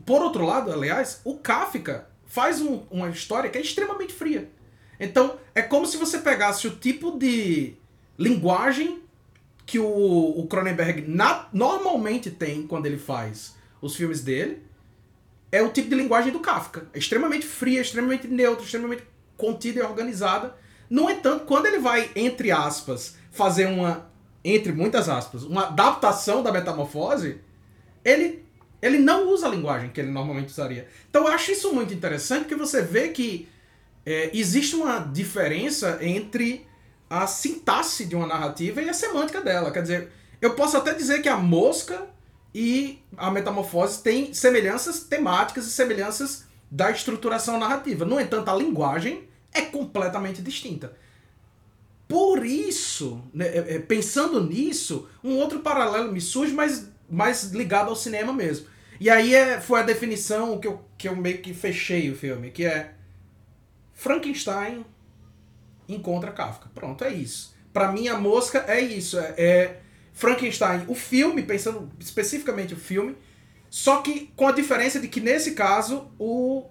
[0.05, 4.49] por outro lado, aliás, o Kafka faz um, uma história que é extremamente fria.
[4.99, 7.73] Então, é como se você pegasse o tipo de
[8.17, 9.01] linguagem
[9.65, 11.05] que o, Cronenberg
[11.53, 14.61] normalmente tem quando ele faz os filmes dele
[15.51, 16.87] é o tipo de linguagem do Kafka.
[16.93, 19.03] É extremamente fria, extremamente neutra, extremamente
[19.35, 20.55] contida e organizada.
[20.89, 24.09] No entanto, quando ele vai, entre aspas, fazer uma,
[24.43, 27.39] entre muitas aspas, uma adaptação da metamorfose,
[28.03, 28.45] ele,
[28.81, 30.87] ele não usa a linguagem que ele normalmente usaria.
[31.09, 33.47] Então eu acho isso muito interessante, porque você vê que
[34.05, 36.65] é, existe uma diferença entre
[37.09, 39.71] a sintaxe de uma narrativa e a semântica dela.
[39.71, 40.11] Quer dizer,
[40.41, 42.07] eu posso até dizer que a mosca
[42.53, 48.05] e a metamorfose tem semelhanças temáticas e semelhanças da estruturação narrativa.
[48.05, 50.93] No entanto, a linguagem é completamente distinta.
[52.07, 57.89] Por isso, né, é, é, pensando nisso, um outro paralelo me surge, mas mais ligado
[57.89, 58.67] ao cinema mesmo.
[58.99, 62.51] E aí é, foi a definição que eu, que eu meio que fechei o filme,
[62.51, 62.93] que é
[63.93, 64.85] Frankenstein
[65.87, 66.69] encontra Kafka.
[66.73, 67.55] Pronto, é isso.
[67.73, 69.19] Para mim, a mosca é isso.
[69.19, 69.80] É, é
[70.13, 73.15] Frankenstein, o filme, pensando especificamente o filme,
[73.69, 76.65] só que com a diferença de que nesse caso o,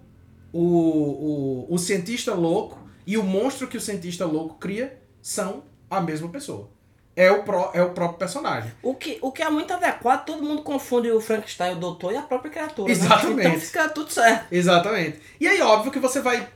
[0.52, 6.00] o, o, o cientista louco e o monstro que o cientista louco cria são a
[6.00, 6.70] mesma pessoa.
[7.16, 8.72] É o, pró, é o próprio personagem.
[8.82, 12.16] O que, o que é muito adequado, todo mundo confunde o Frankenstein, o doutor e
[12.16, 12.90] a própria criatura.
[12.90, 13.36] Exatamente.
[13.36, 13.48] Né?
[13.48, 14.46] Então fica tudo certo.
[14.50, 15.20] Exatamente.
[15.40, 16.48] E aí, óbvio que você vai,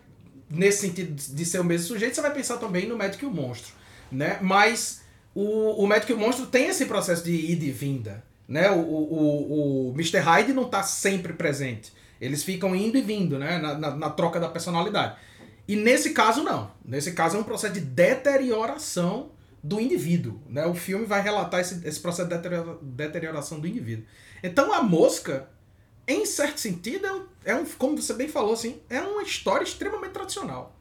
[0.49, 3.31] nesse sentido de ser o mesmo sujeito, você vai pensar também no médico e o
[3.31, 3.73] monstro.
[4.11, 4.39] Né?
[4.41, 5.04] Mas
[5.35, 8.25] o, o Médico e o Monstro tem esse processo de ida e vinda.
[8.47, 8.71] Né?
[8.71, 10.19] O, o, o, Mr.
[10.19, 11.93] Hyde não está sempre presente.
[12.21, 13.59] Eles ficam indo e vindo né?
[13.59, 15.17] Na, na, na, troca da personalidade.
[15.67, 16.71] E nesse caso, não.
[16.85, 19.31] Nesse caso, é um processo de deterioração
[19.63, 20.41] do indivíduo.
[20.49, 20.65] Né?
[20.67, 22.39] O filme vai relatar esse, esse processo de
[22.83, 24.05] deterioração do indivíduo.
[24.43, 25.49] Então, a mosca,
[26.07, 29.65] em certo sentido, é um, é um, como você bem falou, assim, é uma história
[29.65, 30.77] extremamente tradicional.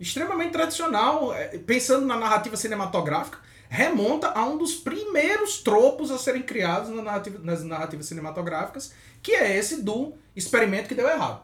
[0.00, 6.42] Extremamente tradicional, é, pensando na narrativa cinematográfica remonta a um dos primeiros tropos a serem
[6.42, 11.42] criados na narrativa, nas narrativas cinematográficas, que é esse do experimento que deu errado.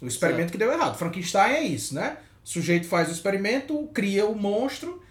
[0.00, 0.52] O experimento certo.
[0.52, 0.96] que deu errado.
[0.96, 2.16] Frankenstein é isso, né?
[2.44, 5.02] O sujeito faz o experimento, cria o monstro.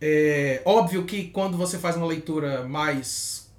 [0.00, 3.50] É óbvio que quando você faz uma leitura mais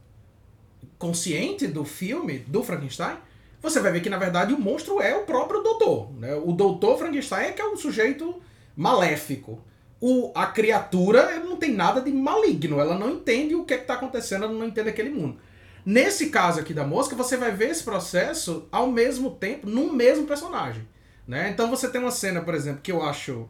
[0.97, 3.17] consciente do filme, do Frankenstein,
[3.61, 6.11] você vai ver que na verdade o monstro é o próprio doutor.
[6.13, 6.33] Né?
[6.35, 8.41] O doutor Frankenstein é que é um sujeito
[8.75, 9.61] maléfico
[10.01, 13.95] o, a criatura não tem nada de maligno, ela não entende o que é está
[13.95, 15.39] acontecendo, ela não entende aquele mundo.
[15.85, 20.25] Nesse caso aqui da mosca, você vai ver esse processo ao mesmo tempo, no mesmo
[20.25, 20.87] personagem.
[21.27, 21.49] Né?
[21.49, 23.49] Então você tem uma cena, por exemplo, que eu acho,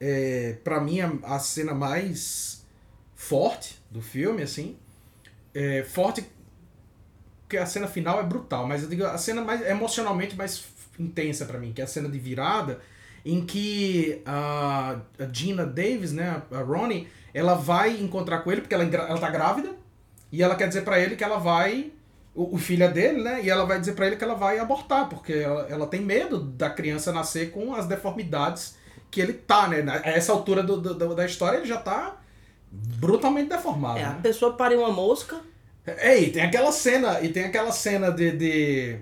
[0.00, 2.64] é, para mim, a, a, cena mais
[3.14, 4.76] forte do filme, assim.
[5.54, 6.24] É, forte,
[7.42, 10.64] porque a cena final é brutal, mas eu digo a cena mais emocionalmente mais
[10.98, 12.80] intensa para mim, que é a cena de virada,
[13.24, 18.74] em que a, a Gina Davis, né, a Ronnie, ela vai encontrar com ele porque
[18.74, 19.70] ela, ela tá grávida
[20.30, 21.92] e ela quer dizer para ele que ela vai
[22.34, 23.42] o, o filho é dele, né?
[23.42, 26.40] E ela vai dizer para ele que ela vai abortar porque ela, ela tem medo
[26.40, 28.76] da criança nascer com as deformidades
[29.10, 29.84] que ele tá, né?
[30.04, 32.16] A essa altura do, do da história ele já tá
[32.70, 33.98] brutalmente deformado.
[33.98, 34.08] É, né?
[34.18, 35.40] a pessoa pariu uma mosca.
[35.84, 38.98] É, e tem aquela cena, e tem aquela cena de, de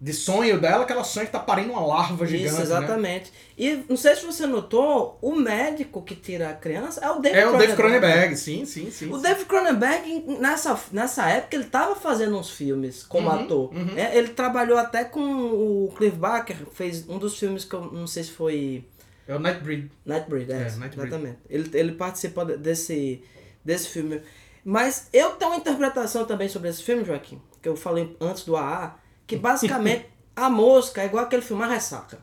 [0.00, 2.46] de sonho dela, que ela sonha que tá parindo uma larva gigante.
[2.46, 2.62] Isso, né?
[2.62, 3.30] exatamente.
[3.30, 3.36] Né?
[3.58, 7.40] E não sei se você notou, o médico que tira a criança é o David
[7.40, 9.10] É o David Cronenberg, sim, sim, sim.
[9.10, 9.22] O sim.
[9.22, 13.74] David Cronenberg, nessa, nessa época, ele tava fazendo uns filmes como uhum, ator.
[13.74, 13.98] Uhum.
[13.98, 18.06] É, ele trabalhou até com o Cliff Barker, fez um dos filmes que eu não
[18.06, 18.84] sei se foi.
[19.26, 19.90] É o Nightbreed.
[20.06, 21.08] Nightbreed, é, é Nightbreed.
[21.08, 21.38] exatamente.
[21.50, 23.20] Ele, ele participou desse,
[23.64, 24.22] desse filme.
[24.64, 28.56] Mas eu tenho uma interpretação também sobre esse filme, Joaquim, que eu falei antes do
[28.56, 28.96] AA
[29.28, 32.18] que basicamente a mosca é igual aquele filme A Ressaca.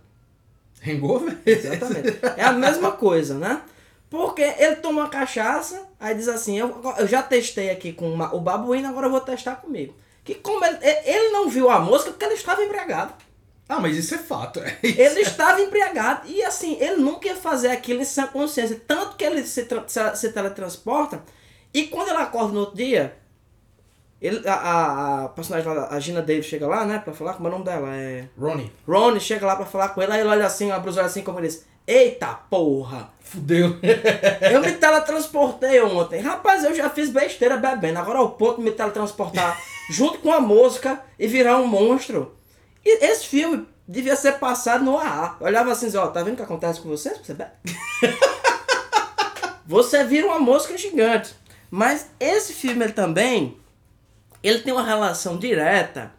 [0.86, 1.38] Hangover?
[1.46, 2.20] Exatamente.
[2.36, 3.62] É a mesma coisa, né?
[4.10, 8.34] Porque ele toma uma cachaça, aí diz assim, eu, eu já testei aqui com uma-
[8.36, 9.96] o babuíno, agora eu vou testar comigo.
[10.24, 13.14] Que como ele, ele não viu a mosca porque ele estava embriagado.
[13.68, 14.60] Ah, mas isso é fato.
[14.60, 15.02] É isso.
[15.02, 16.28] Ele estava embriagado.
[16.28, 18.80] E assim, ele nunca ia fazer aquilo em sã consciência.
[18.88, 21.24] Tanto que ele se, se, se teletransporta.
[21.74, 23.18] E quando ele acorda no outro dia,
[24.26, 27.48] ele, a, a, a personagem lá, a Gina Davis chega lá, né, pra falar, como
[27.48, 27.90] é o nome dela?
[27.94, 28.28] É.
[28.38, 31.12] Ronnie, Ronnie chega lá pra falar com ele, aí ele olha assim, abre os olhos
[31.12, 33.16] assim, como ele diz: Eita porra!
[33.26, 33.78] fudeu.
[34.52, 36.22] Eu me teletransportei ontem.
[36.22, 38.00] Rapaz, eu já fiz besteira bebendo.
[38.00, 39.60] Agora é o ponto de me teletransportar
[39.90, 42.36] junto com a mosca e virar um monstro.
[42.84, 45.38] E esse filme devia ser passado no AA.
[45.40, 47.18] Eu olhava assim, ó, tá vendo o que acontece com vocês?
[47.18, 47.52] Você bebe?
[49.68, 51.34] Você vira uma mosca gigante.
[51.72, 53.58] Mas esse filme também,
[54.48, 56.14] ele tem uma relação direta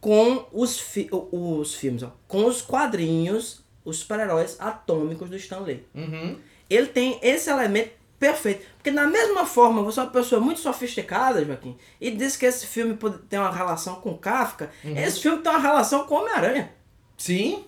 [0.00, 5.84] com os, fi os filmes, ó, com os quadrinhos, os super-heróis atômicos do Stan Lee
[5.94, 6.38] Uhum.
[6.68, 8.66] ele tem esse elemento perfeito.
[8.76, 12.66] Porque da mesma forma, você é uma pessoa muito sofisticada, Joaquim, e diz que esse
[12.66, 16.72] filme pode ter uma relação com Kafka, esse filme tem uma relação com Homem-Aranha.
[17.16, 17.64] Sim.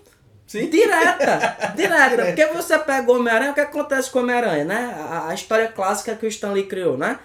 [0.47, 0.71] Sim.
[0.71, 2.25] Direta, direta.
[2.27, 4.95] Porque você pega o Homem-Aranha, o que acontece com o Homem-Aranha, né?
[4.99, 7.19] A, a história clássica que o Stan Lee criou, né?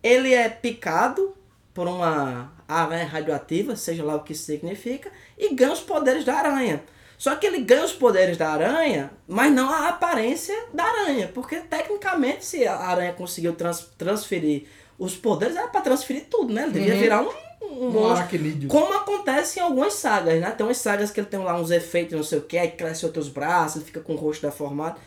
[0.00, 1.34] Ele é picado
[1.78, 6.34] por uma aranha radioativa, seja lá o que isso significa, e ganha os poderes da
[6.34, 6.82] aranha.
[7.16, 11.30] Só que ele ganha os poderes da aranha, mas não a aparência da aranha.
[11.32, 14.64] Porque tecnicamente, se a aranha conseguiu trans- transferir
[14.98, 16.64] os poderes, era pra transferir tudo, né?
[16.64, 17.00] Ele devia Uhum.
[17.00, 17.30] virar um,
[17.62, 18.66] um Um monstro.
[18.66, 20.50] Como acontece em algumas sagas, né?
[20.50, 23.06] Tem umas sagas que ele tem lá uns efeitos, não sei o que, aí cresce
[23.06, 24.98] outros braços, ele fica com o rosto deformado.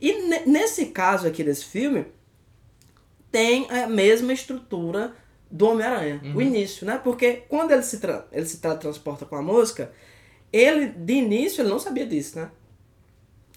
[0.00, 2.06] E ne- nesse caso aqui desse filme,
[3.32, 5.12] tem a mesma estrutura
[5.50, 7.00] do Homem-Aranha, o início, né?
[7.02, 9.90] Porque quando ele se, tra ele se teletransporta com a mosca,
[10.52, 12.50] ele, de início, ele não sabia disso, né?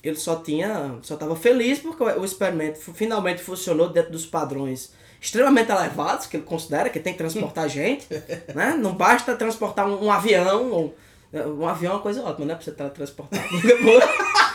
[0.01, 5.71] Ele só tinha, só estava feliz porque o experimento finalmente funcionou dentro dos padrões extremamente
[5.71, 8.07] elevados que ele considera que tem que transportar gente,
[8.53, 8.75] né?
[8.77, 10.95] Não basta transportar um, um avião, ou-
[11.33, 12.55] um avião é uma coisa ótima, né?
[12.55, 13.41] Pra você teletransportar.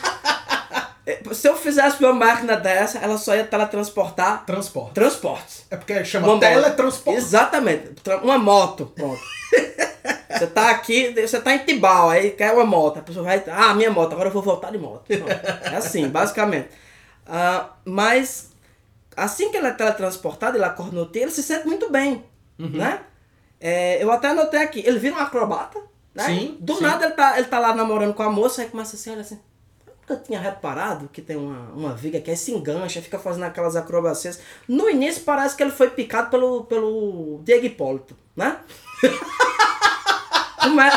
[1.33, 4.93] Se eu fizesse uma máquina dessa, ela só ia teletransportar Transporte.
[4.93, 5.65] transportes.
[5.71, 6.41] É porque chama Uma moto.
[6.41, 7.17] teletransporte.
[7.19, 7.89] Exatamente.
[8.03, 9.19] Tra- Uma moto, pronto.
[10.31, 12.99] Você tá aqui, você tá em Tibau, aí quer uma moto.
[12.99, 15.03] A pessoa vai, ah, minha moto, agora eu vou voltar de moto.
[15.07, 15.29] Pronto.
[15.63, 16.69] É assim, basicamente.
[17.27, 18.51] Ah, mas
[19.17, 22.23] assim que ele é teletransportado, ele acorda no ele se sente muito bem,
[22.57, 23.01] né?
[23.59, 25.79] É, eu até anotei aqui, ele vira um acrobata,
[26.15, 26.23] né?
[26.25, 26.83] Sim, Do sim.
[26.83, 29.39] nada ele tá, ele tá lá namorando com a moça, aí começa assim, olha assim,
[30.09, 33.75] nunca tinha reparado que tem uma, uma viga que aí se engancha, fica fazendo aquelas
[33.75, 34.39] acrobacias.
[34.67, 38.57] No início parece que ele foi picado pelo, pelo Diego Hipólito, né?
[40.73, 40.93] Mas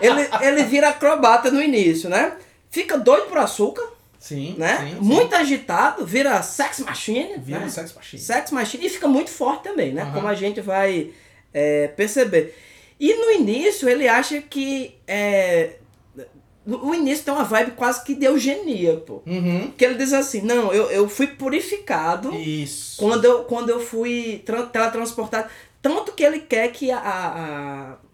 [0.00, 2.36] ele, ele vira acrobata no início, né?
[2.70, 3.86] Fica doido por açúcar,
[4.18, 4.78] Sim, né?
[4.78, 5.00] sim, sim.
[5.00, 7.38] Muito agitado, vira sex machine.
[7.38, 7.68] Vira né?
[7.68, 8.22] sex machine.
[8.22, 10.02] Sex machine e fica muito forte também, né?
[10.02, 10.12] Aham.
[10.12, 11.12] Como a gente vai
[11.54, 12.54] é, perceber.
[12.98, 14.96] E no início ele acha que.
[15.06, 15.77] É,
[16.76, 19.22] no início tem uma vibe quase que de eugenia, pô.
[19.26, 19.72] Uhum.
[19.76, 22.96] Que ele diz assim: não, eu, eu fui purificado Isso.
[22.98, 25.48] quando eu, quando eu fui tra- teletransportado.
[25.80, 26.98] Tanto que ele quer que a,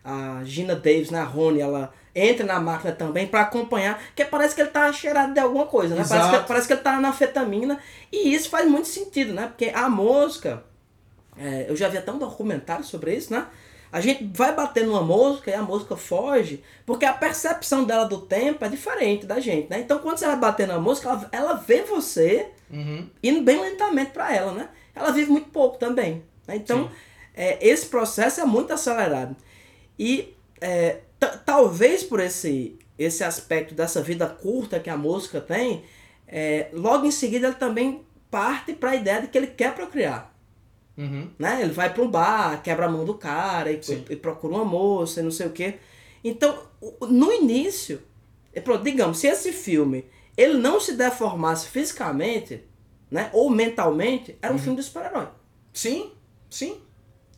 [0.04, 4.24] a, a Gina Davis, né, a Rony, ela entre na máquina também pra acompanhar, que
[4.24, 6.04] parece que ele tá cheirado de alguma coisa, né?
[6.08, 7.80] Parece que, parece que ele tá na fetamina.
[8.12, 9.46] E isso faz muito sentido, né?
[9.48, 10.62] Porque a mosca,
[11.36, 13.46] é, eu já vi até um documentário sobre isso, né?
[13.94, 18.22] A gente vai bater numa mosca e a mosca foge, porque a percepção dela do
[18.22, 19.78] tempo é diferente da gente, né?
[19.80, 23.08] Então quando você vai bater na mosca, ela, ela vê você Uhum.
[23.22, 24.68] indo bem lentamente para ela, né?
[24.96, 26.24] Ela vive muito pouco também.
[26.46, 26.56] né?
[26.56, 26.90] Então,
[27.36, 29.36] é, esse processo é muito acelerado.
[29.98, 35.84] E é, ta- talvez por esse, esse aspecto dessa vida curta que a música tem,
[36.26, 40.33] é, logo em seguida ele também parte para a ideia de que ele quer procriar.
[40.96, 41.30] Uhum.
[41.38, 41.62] Né?
[41.62, 43.80] Ele vai para um bar, quebra a mão do cara e,
[44.10, 45.74] e procura uma moça e não sei o quê.
[46.22, 46.58] Então,
[47.02, 48.00] no início,
[48.82, 50.04] digamos, se esse filme
[50.36, 52.64] ele não se deformasse fisicamente,
[53.10, 55.28] né, ou mentalmente, era um filme de super-herói.
[55.72, 56.12] Sim,
[56.50, 56.80] sim.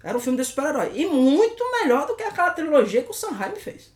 [0.02, 0.92] Era um filme de super-herói.
[0.94, 3.92] E muito melhor do que aquela trilogia que o Sam Raimi fez.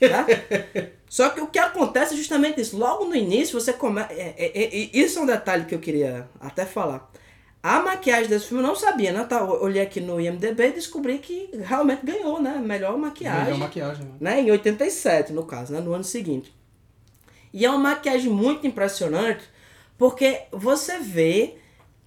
[0.00, 0.26] Tá?
[1.08, 2.76] Só que o que acontece é justamente isso.
[2.76, 4.12] Logo no início, você começa.
[4.12, 7.12] É, é, é, isso é um detalhe que eu queria até falar.
[7.62, 9.22] A maquiagem desse filme eu não sabia, né?
[9.24, 12.56] Tá, eu olhei aqui no IMDB e descobri que realmente ganhou, né?
[12.58, 14.04] Melhor maquiagem Melhor maquiagem.
[14.04, 14.12] né?
[14.20, 14.40] né?
[14.40, 15.78] Em 87, no caso, né?
[15.80, 16.52] No ano seguinte.
[17.52, 19.44] E é uma maquiagem muito impressionante,
[19.96, 21.54] porque você vê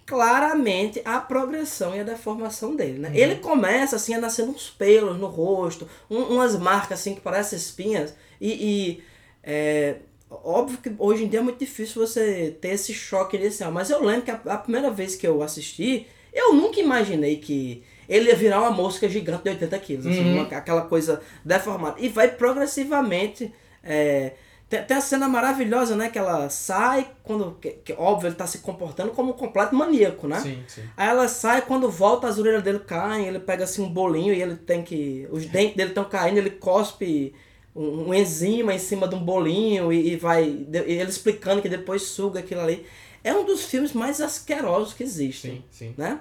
[0.06, 3.12] claramente a progressão e a deformação dele, né?
[3.14, 7.58] Ele começa, assim, a nascer uns pelos no rosto, um- umas marcas, assim, que parecem
[7.58, 8.52] espinhas, e...
[8.52, 9.04] e,
[9.44, 9.96] é,
[10.44, 14.04] óbvio que hoje em dia é muito difícil você ter esse choque inicial, mas eu
[14.04, 18.36] lembro que a, a primeira vez que eu assisti, eu nunca imaginei que ele ia
[18.36, 20.34] virar uma mosca gigante de 80 quilos, assim, Uhum.
[20.44, 21.96] uma- aquela coisa deformada.
[22.00, 23.54] E vai progressivamente.
[23.84, 24.34] é,
[24.68, 26.10] tem, tem a cena maravilhosa, né?
[26.10, 27.56] Que ela sai, quando.
[27.62, 30.40] Que, que, óbvio, ele tá se comportando como um completo maníaco, né?
[30.40, 30.82] Sim, sim.
[30.98, 34.42] Aí ela sai, quando volta, as orelhas dele caem, ele pega assim um bolinho e
[34.42, 35.28] ele tem que.
[35.32, 37.34] Os dentes dele estão caindo, ele cospe
[37.76, 40.50] um, enzima em cima de um bolinho e, e vai.
[40.50, 42.86] de- ele explicando que depois suga aquilo ali.
[43.24, 45.64] É um dos filmes mais asquerosos que existem.
[45.72, 45.94] Sim, sim.
[45.98, 46.20] Né?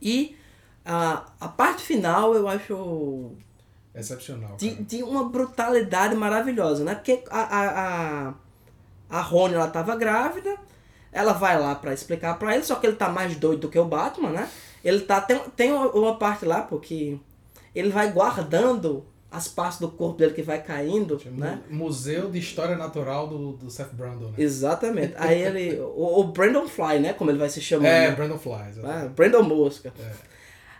[0.00, 0.36] E
[0.84, 3.32] a, a parte final eu acho
[3.94, 4.56] Excepcional.
[4.56, 6.94] de, de uma brutalidade maravilhosa, né?
[6.94, 8.34] Porque a, a, a,
[9.10, 10.56] a Rony, ela tava grávida,
[11.12, 13.78] ela vai lá pra explicar pra ele, só que ele tá mais doido do que
[13.78, 14.48] o Batman, né?
[14.84, 15.20] Ele tá...
[15.20, 17.18] Tem, tem uma, uma parte lá, porque
[17.74, 21.60] ele vai guardando as partes do corpo dele que vai caindo, Chama né?
[21.68, 24.34] Museu de História Natural do, do Seth Brandon, né?
[24.38, 25.14] Exatamente.
[25.16, 25.80] Aí ele...
[25.80, 27.12] O, o Brandon Fly, né?
[27.12, 27.86] Como ele vai se chamando.
[27.86, 28.14] É, né?
[28.14, 28.78] Brandon Flies.
[28.84, 29.92] Ah, Brandon Mosca.
[29.98, 30.34] É.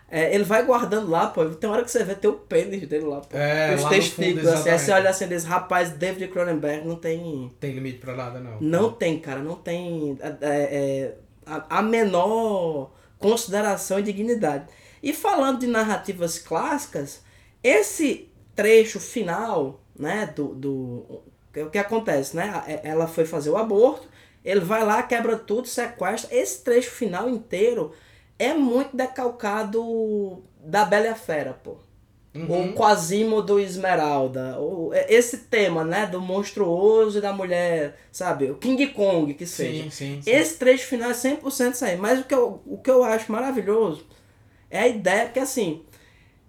[0.07, 1.43] É, ele vai guardando lá, pô.
[1.49, 3.35] Tem hora que você vê ter o pênis dele lá, pô.
[3.35, 4.69] É, Os lá testículos, fundo, assim.
[4.69, 7.51] Aí você olha assim, diz, rapaz, David Cronenberg não tem.
[7.59, 8.61] Tem limite pra nada, não.
[8.61, 11.15] Não tem, cara, não tem é, é,
[11.45, 14.65] a, a menor consideração e dignidade.
[15.03, 17.21] E falando de narrativas clássicas,
[17.61, 21.21] esse trecho final, né, do, do
[21.57, 22.63] o que acontece, né?
[22.67, 24.07] É- Ela foi fazer o aborto,
[24.43, 26.35] ele vai lá, quebra tudo, sequestra.
[26.35, 27.91] Esse trecho final inteiro
[28.37, 31.77] é muito decalcado da Bela e a Fera, pô.
[32.35, 32.71] Uhum.
[32.71, 34.59] O Quasimodo Esmeralda.
[34.59, 36.05] O, é- esse tema, né?
[36.05, 38.51] Do monstruoso e da mulher, sabe?
[38.51, 39.83] O King Kong, que seja.
[39.83, 40.29] Sim, sim, sim.
[40.29, 41.95] Esse trecho final é 100% isso aí.
[41.95, 44.05] Mas o que eu, o que eu acho maravilhoso
[44.69, 45.83] é a ideia, porque assim,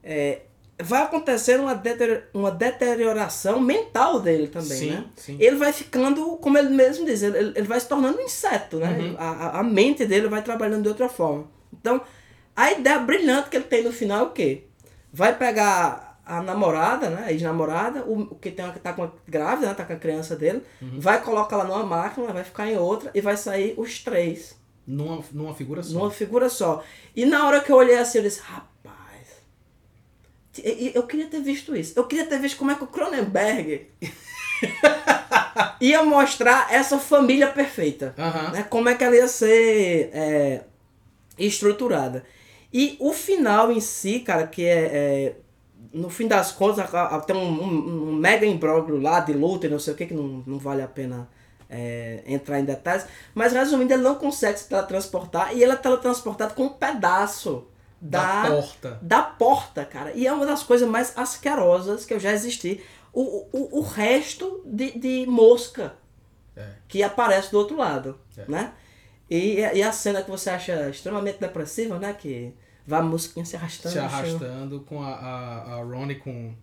[0.03, 0.41] é,
[0.83, 5.05] vai acontecer uma, deterior- uma deterioração mental dele também, Sim, né?
[5.17, 5.37] sim.
[5.41, 8.91] Ele vai ficando, como ele mesmo diz, ele, ele vai se tornando um inseto, né?
[8.99, 9.17] Uhum.
[9.19, 11.47] A, a- mente dele vai trabalhando de outra forma.
[11.73, 12.01] Então,
[12.55, 14.65] a ideia brilhante que ele tem no final é o quê?
[15.13, 17.25] Vai pegar a namorada, né?
[17.27, 19.75] A ex-namorada, o, o que tem uma, que tá com grávida, né?
[19.75, 21.01] Tá com a criança dele, Uhum.
[21.01, 24.55] vai colocar ela numa máquina, vai ficar em outra e vai sair os três.
[24.87, 25.95] Numa, numa figura só.
[25.99, 26.83] Numa figura só.
[27.15, 28.76] E na hora que eu olhei assim, eu disse, rapaz.
[30.95, 31.93] Eu queria ter visto isso.
[31.97, 33.87] Eu queria ter visto como é que o Cronenberg
[35.81, 38.15] ia mostrar essa família perfeita.
[38.19, 38.51] Aham.
[38.53, 38.63] Né?
[38.65, 40.63] Como é que ela ia ser é,
[41.39, 42.25] estruturada.
[42.73, 44.91] E o final em si, cara, que é.
[44.93, 45.35] é,
[45.93, 46.91] no fim das contas,
[47.27, 50.15] tem um, um- um mega imbróglio lá de luta e não sei o que, que
[50.15, 51.27] não, não vale a pena
[51.71, 53.07] é, entrar em detalhes.
[53.35, 57.67] Mas resumindo, ele não consegue se teletransportar e ele é teletransportado com um pedaço
[58.11, 58.99] Da da, porta.
[59.03, 60.13] da porta, cara.
[60.15, 62.81] E é uma das coisas mais asquerosas que eu já existi.
[63.13, 65.95] O, o, o resto de, de mosca
[66.57, 66.69] É.
[66.89, 68.45] que aparece do outro lado, É.
[68.49, 68.73] né?
[69.29, 72.13] E, e a cena que você acha extremamente depressiva, né?
[72.13, 72.55] Que
[72.87, 73.93] vai a mosquinha se arrastando.
[73.93, 74.07] Se chão.
[74.07, 76.55] arrastando com a, a, a Ronnie com,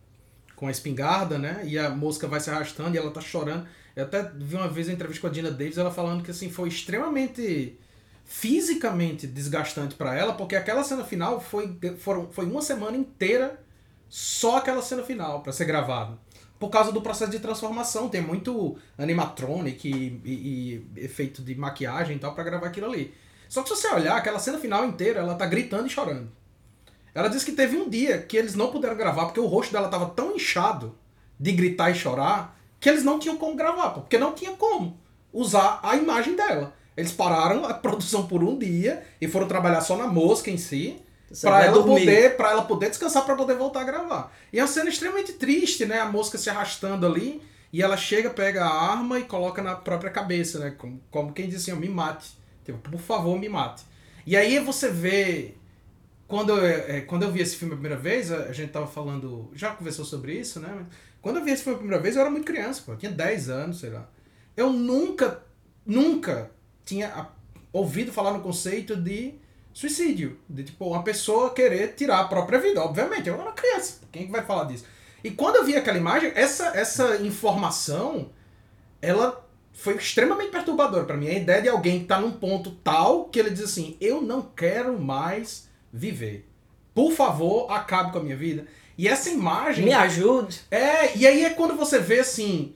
[0.56, 1.62] com a espingarda, né?
[1.66, 3.68] E a mosca vai se arrastando e ela tá chorando.
[3.96, 6.50] Eu até vi uma vez uma entrevista com a Dina Davis, ela falando que assim
[6.50, 7.78] foi extremamente
[8.26, 13.60] fisicamente desgastante pra ela, porque aquela cena final foi, foram, foi uma semana inteira
[14.10, 16.18] só aquela cena final pra ser gravada.
[16.60, 22.16] Por causa do processo de transformação, tem muito animatronic e, e- e efeito de maquiagem
[22.16, 23.14] e tal pra gravar aquilo ali.
[23.50, 26.30] Só que se você olhar, aquela cena final inteira, ela tá gritando e chorando.
[27.14, 29.90] Ela disse que teve um dia que eles não puderam gravar porque o rosto dela
[29.90, 30.98] tava tão inchado
[31.40, 34.98] de gritar e chorar que eles não tinham como gravar, porque não tinha como
[35.32, 36.74] usar a imagem dela.
[36.96, 41.02] Eles pararam a produção por um dia e foram trabalhar só na mosca em si,
[41.42, 42.00] pra vai ela dormir.
[42.00, 44.36] poder, para ela poder descansar pra poder voltar a gravar.
[44.52, 46.00] E é uma cena extremamente triste, né?
[46.00, 50.12] A mosca se arrastando ali e ela chega, pega a arma e coloca na própria
[50.12, 50.72] cabeça, né?
[50.78, 52.38] Como, como quem diz assim, ó, me mate.
[52.64, 53.84] Tipo, por favor, me mate.
[54.26, 55.56] E aí você vê
[56.28, 59.52] quando eu, é, quando eu vi esse filme a primeira vez, a, gente tava falando,
[59.54, 60.86] já conversou sobre isso, né?
[61.22, 63.12] Quando eu vi esse filme a primeira vez, eu era muito criança, pô, eu tinha
[63.12, 64.10] 10 anos, sei lá.
[64.56, 65.44] Eu nunca,
[65.86, 66.50] nunca
[66.86, 67.28] tinha
[67.72, 69.36] ouvido falar no conceito de
[69.74, 74.02] suicídio, de tipo uma pessoa querer tirar a própria vida, obviamente, eu era uma criança,
[74.12, 74.86] quem que vai falar disso?
[75.24, 78.30] E quando eu vi aquela imagem, essa essa informação,
[79.02, 81.28] ela foi extremamente perturbadora pra mim.
[81.28, 84.42] A ideia de alguém que tá num ponto tal que ele diz assim: eu não
[84.42, 86.48] quero mais viver.
[86.94, 88.68] Por favor, acabe com a minha vida.
[88.98, 89.86] E essa imagem.
[89.86, 90.62] Me ajude.
[90.70, 92.76] É, e aí é quando você vê assim.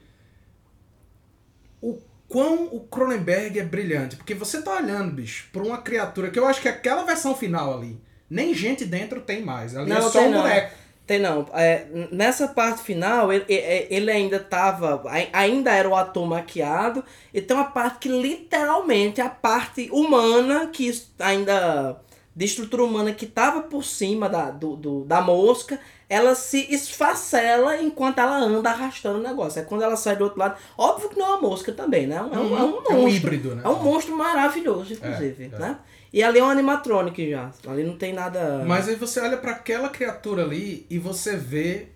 [2.28, 4.16] O quão o Cronenberg é brilhante.
[4.16, 7.74] Porque você tá olhando, bicho, pra uma criatura que eu acho que aquela versão final
[7.78, 7.98] ali,
[8.28, 9.74] nem gente dentro tem mais.
[9.76, 10.42] Ali é Não, só tem um não.
[10.42, 10.74] boneco.
[11.06, 11.46] Tem não.
[11.54, 15.02] É, nessa parte final, ele, ele- ainda tava.
[15.06, 17.02] ai- Ainda era o ator maquiado.
[17.32, 21.98] E tem uma parte que literalmente a parte humana, que ainda.
[22.36, 27.76] De estrutura humana que tava por cima da, do, do- da mosca, ela se esfacela
[27.80, 29.60] enquanto ela anda arrastando o negócio.
[29.60, 30.56] É quando ela sai do outro lado.
[30.76, 32.16] Óbvio que não é uma mosca também, né?
[32.16, 33.08] É um, é um, é um É um monstro.
[33.08, 33.62] híbrido, né?
[33.64, 35.58] É um monstro maravilhoso, inclusive, É, é.
[35.58, 35.78] né?
[36.10, 37.50] E ali é um animatronic já.
[37.66, 38.64] Ali não tem nada.
[38.66, 41.88] Mas aí você olha pra aquela criatura ali e você vê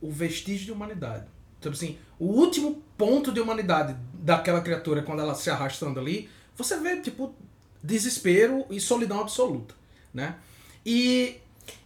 [0.00, 1.26] o vestígio de humanidade.
[1.60, 6.76] Tipo assim, o último ponto de humanidade daquela criatura quando ela se arrastando ali, você
[6.78, 7.34] vê, tipo,
[7.82, 9.74] desespero e solidão absoluta,
[10.14, 10.36] né?
[10.84, 11.36] E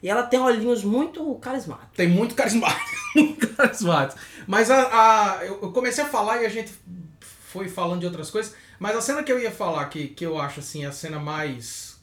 [0.03, 1.97] E ela tem olhinhos muito carismáticos.
[1.97, 4.21] tem muito carismático, muito carismático.
[4.47, 6.73] Mas a, a- eu comecei a falar e a gente
[7.21, 10.39] foi falando de outras coisas, mas a cena que eu ia falar que, que eu
[10.39, 11.97] acho assim a cena mais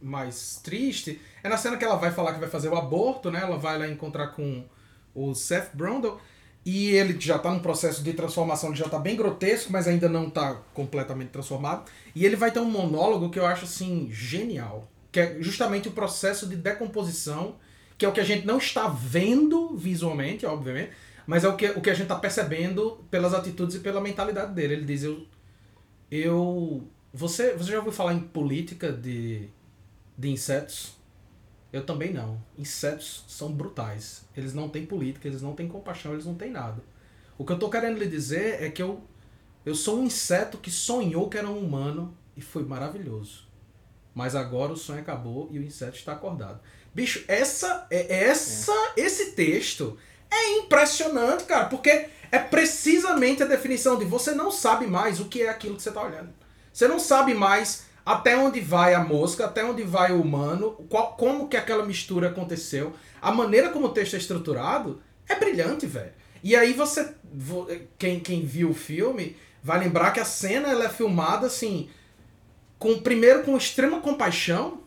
[0.00, 3.40] mais triste é na cena que ela vai falar que vai fazer o aborto, né?
[3.42, 4.64] Ela vai lá encontrar com
[5.14, 6.20] o Seth Brundle
[6.64, 10.08] e ele já tá num processo de transformação, ele já tá bem grotesco, mas ainda
[10.08, 11.90] não tá completamente transformado.
[12.14, 15.92] E ele vai ter um monólogo que eu acho assim genial, que é justamente o
[15.92, 17.56] processo de decomposição,
[17.96, 20.92] que é o que a gente não está vendo visualmente, obviamente,
[21.26, 24.54] mas é o que, o que a gente está percebendo pelas atitudes e pela mentalidade
[24.54, 24.74] dele.
[24.74, 25.26] Ele diz: Eu.
[26.10, 29.48] eu você, você já ouviu falar em política de,
[30.16, 30.96] de insetos?
[31.72, 32.42] Eu também não.
[32.56, 34.24] Insetos são brutais.
[34.36, 36.82] Eles não têm política, eles não têm compaixão, eles não têm nada.
[37.36, 39.00] O que eu tô querendo lhe dizer é que eu,
[39.66, 43.47] eu sou um inseto que sonhou que era um humano e foi maravilhoso.
[44.18, 46.58] Mas agora o sonho acabou e o inseto está acordado.
[46.92, 49.96] Bicho, essa é essa esse texto
[50.28, 55.42] é impressionante, cara, porque é precisamente a definição de você não sabe mais o que
[55.42, 56.30] é aquilo que você está olhando.
[56.72, 61.12] Você não sabe mais até onde vai a mosca, até onde vai o humano, qual,
[61.16, 62.92] como que aquela mistura aconteceu.
[63.22, 66.12] A maneira como o texto é estruturado é brilhante, velho.
[66.42, 70.86] E aí você, vo- quem, quem viu o filme, vai lembrar que a cena ela
[70.86, 71.88] é filmada assim,
[72.78, 74.80] com primeiro com extrema compaixão,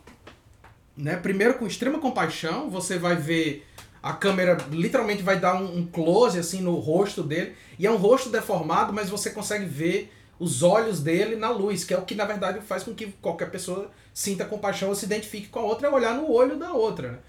[0.96, 1.16] né?
[1.18, 3.68] Primeiro com extrema compaixão, você vai ver
[4.02, 7.98] a câmera literalmente vai dar um, um close assim no rosto dele e é um
[7.98, 12.16] rosto deformado, mas você consegue ver os olhos dele na luz, que é o que
[12.16, 15.88] na verdade faz com que qualquer pessoa sinta compaixão ou se identifique com a outra,
[15.88, 17.20] é olhar no olho da outra, né?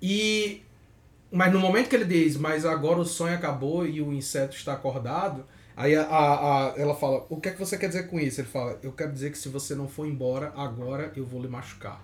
[0.00, 0.62] E
[1.30, 4.72] mas no momento que ele diz, mas agora o sonho acabou e o inseto está
[4.72, 5.44] acordado,
[5.78, 8.40] aí a, a, a- ela fala, o que é que você quer dizer com isso?
[8.40, 11.48] Ele fala, eu quero dizer que se você não for embora agora, eu vou lhe
[11.48, 12.02] machucar.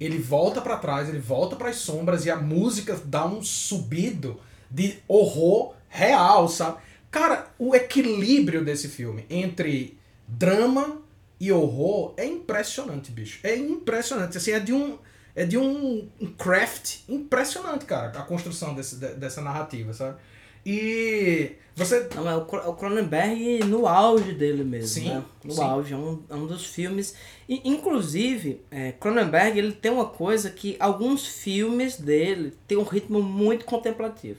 [0.00, 4.40] Ele volta pra trás, ele volta pras sombras e a música dá um subido
[4.70, 6.78] de horror real, sabe?
[7.10, 11.02] Cara, o equilíbrio desse filme entre drama
[11.38, 13.38] e horror é impressionante, bicho.
[13.42, 14.38] É impressionante.
[14.38, 14.98] Assim, é de um
[15.34, 20.18] é de um, craft impressionante, cara, a construção desse, de- dessa narrativa, sabe?
[20.64, 25.24] E você Não, é o Cro- o Cronenberg no auge dele mesmo, Sim, né?
[25.42, 25.62] No sim.
[25.62, 27.14] auge, é um, é um dos filmes...
[27.48, 33.22] E, inclusive, é, Cronenberg, ele tem uma coisa que alguns filmes dele têm um ritmo
[33.22, 34.38] muito contemplativo.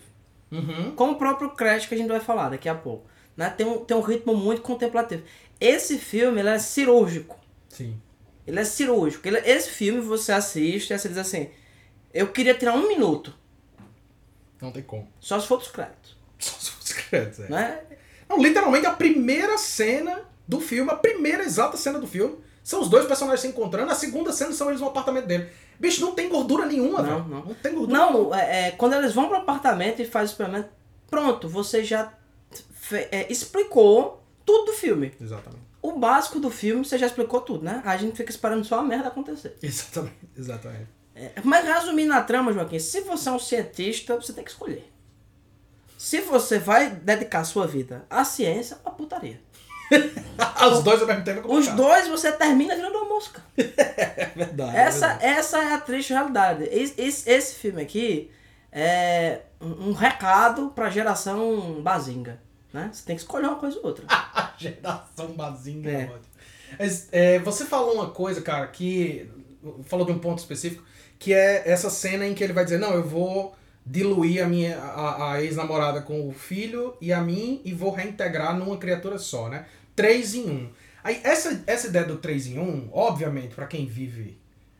[0.51, 0.91] Uhum.
[0.95, 3.05] Como o próprio Crash, que a gente vai falar daqui a pouco.
[3.36, 3.49] Né?
[3.49, 5.24] Tem, um, tem um ritmo muito contemplativo.
[5.59, 7.38] Esse filme, ele é cirúrgico.
[7.69, 7.99] Sim.
[8.45, 9.28] Ele é cirúrgico.
[9.28, 11.49] Ele- esse filme você assiste e você diz assim...
[12.13, 13.34] Eu queria tirar um minuto,
[14.61, 15.07] Não tem como.
[15.19, 16.12] só se for dos créditos.
[16.43, 17.49] Só se fosse créditos, é.
[17.49, 17.79] Né?
[18.29, 22.89] Não, literalmente a primeira cena do filme, a primeira exata cena do filme, são os
[22.89, 25.49] dois personagens se encontrando, a segunda cena são eles no apartamento dele.
[25.79, 27.27] Bicho, não tem gordura nenhuma, Não, velho.
[27.29, 27.45] não.
[27.45, 27.97] Não tem gordura.
[27.97, 30.69] Não, é, é, quando eles vão pro apartamento e fazem o experimento,
[31.09, 32.13] pronto, você já
[33.11, 35.13] é, explicou tudo do filme.
[35.19, 35.63] Exatamente.
[35.81, 37.81] O básico do filme você já explicou tudo, né?
[37.85, 39.57] A gente fica esperando só a merda acontecer.
[39.61, 40.15] Exatamente.
[40.37, 40.87] Exatamente.
[41.15, 44.89] É, mas resumindo a trama, Joaquim, se você é um cientista, você tem que escolher.
[46.04, 49.39] Se você vai dedicar sua vida à ciência, a putaria.
[50.70, 53.41] Os dois ao mesmo tempo é Os dois você termina virando uma mosca.
[53.56, 54.76] É verdade.
[54.76, 55.26] Essa, é verdade.
[55.26, 56.66] essa é a triste realidade.
[56.66, 58.30] Esse, esse, esse filme aqui
[58.70, 62.38] é um, recado pra geração bazinga.
[62.74, 62.89] Né?
[62.91, 64.06] Você tem que escolher uma coisa ou outra.
[64.12, 66.12] A geração bazinga é.
[66.80, 67.36] É.
[67.36, 69.32] é, você falou uma coisa, cara, que.
[69.86, 70.84] Falou de um ponto específico,
[71.18, 74.77] que é essa cena em que ele vai dizer, não, eu vou diluir a minha
[74.79, 79.49] a, a ex-namorada com o filho e a mim e vou reintegrar numa criatura só,
[79.49, 79.65] né?
[79.95, 80.69] Três em um.
[81.03, 84.38] Aí essa, essa ideia do três em um, obviamente, pra quem vive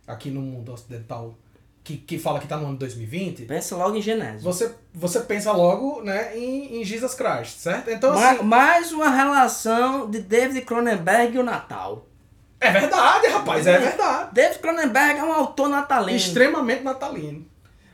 [0.08, 1.36] aqui no mundo ocidental,
[1.84, 4.40] que, que fala que tá no ano 2020, Pensa logo em Genésio.
[4.42, 7.90] você, você pensa logo né, em, em Jesus Christ, certo?
[7.90, 12.08] Então, Ma- assim, mais uma relação de David Cronenberg e o Natal.
[12.62, 14.30] é verdade, rapaz, é verdade.
[14.34, 16.18] David Cronenberg é um autor natalino.
[16.18, 17.46] Extremamente natalino.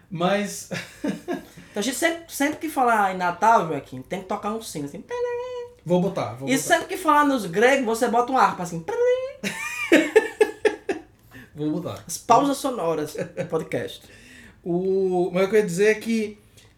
[0.09, 0.69] Mas.
[1.71, 4.85] Então a gente sempre, sempre que falar em Natal, Joaquim, tem que tocar um sino
[4.85, 5.03] assim.
[5.85, 6.63] Vou botar, vou E botar.
[6.63, 8.83] sempre que falar nos gregos, você bota um harpa assim.
[11.53, 12.03] Vou botar.
[12.07, 14.01] As pausas sonoras do podcast.
[14.63, 16.37] O, mas o que eu ia dizer é que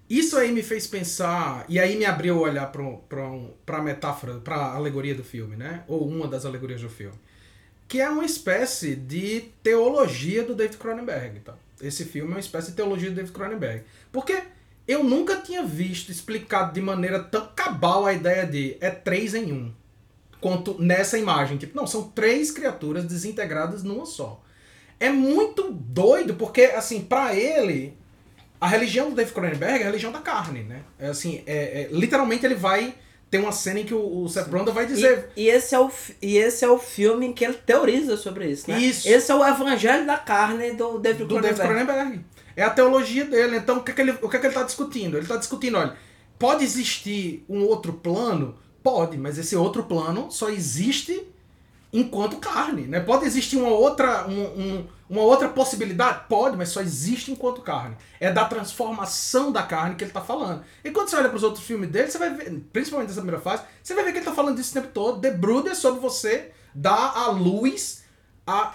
[0.09, 4.39] isso aí me fez pensar, e aí me abriu o olhar para um, a metáfora,
[4.39, 5.83] para a alegoria do filme, né?
[5.87, 7.15] Ou uma das alegorias do filme.
[7.87, 11.39] Que é uma espécie de teologia do David Cronenberg.
[11.41, 11.53] Tá?
[11.81, 13.83] Esse filme é uma espécie de teologia do David Cronenberg.
[14.11, 14.43] Porque
[14.87, 19.51] eu nunca tinha visto explicado de maneira tão cabal a ideia de é três em
[19.51, 19.73] um.
[20.39, 21.57] Quanto nessa imagem.
[21.57, 24.43] Tipo, não, são três criaturas desintegradas numa só.
[24.99, 27.97] É muito doido, porque, assim, para ele,
[28.59, 30.83] a religião do David Cronenberg é a religião da carne, né?
[30.99, 32.93] É assim, é, é- literalmente ele vai
[33.31, 35.29] ter uma cena em que o, o Seth Brundle vai dizer...
[35.37, 35.89] E, e esse é o,
[36.21, 38.77] e esse é o filme em que ele teoriza sobre isso, né?
[38.77, 39.07] Isso.
[39.07, 41.87] Esse é o evangelho da carne do David do David Cronenberg.
[41.89, 42.25] Cronenberg.
[42.57, 43.55] É a teologia dele.
[43.55, 45.15] Então, o que, é que ele, o que, é que ele está discutindo?
[45.15, 45.95] Ele está discutindo, olha,
[46.37, 48.59] pode existir um outro plano?
[48.83, 51.23] Pode, mas esse outro plano só existe
[51.93, 52.99] enquanto carne, né?
[52.99, 56.21] Pode existir uma outra, um- um- uma outra possibilidade?
[56.29, 57.97] Pode, mas só existe enquanto carne.
[58.19, 60.63] É da transformação da carne que ele está falando.
[60.83, 63.41] E quando você olha para os outros filmes dele, você vai ver, principalmente nessa primeira
[63.41, 65.19] fase, você vai ver que ele está falando disso o tempo todo.
[65.19, 68.03] The Brood sobre você dar à luz
[68.47, 68.73] a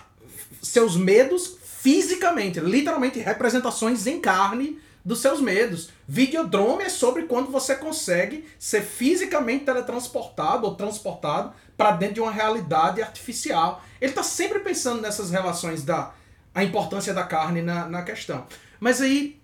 [0.62, 5.88] seus medos fisicamente, literalmente representações em carne dos seus medos.
[6.06, 12.32] Videodrome é sobre quando você consegue ser fisicamente teletransportado ou transportado para dentro de uma
[12.32, 13.82] realidade artificial.
[14.00, 16.12] Ele está sempre pensando nessas relações da
[16.52, 18.46] a importância da carne na, na questão.
[18.80, 19.40] Mas aí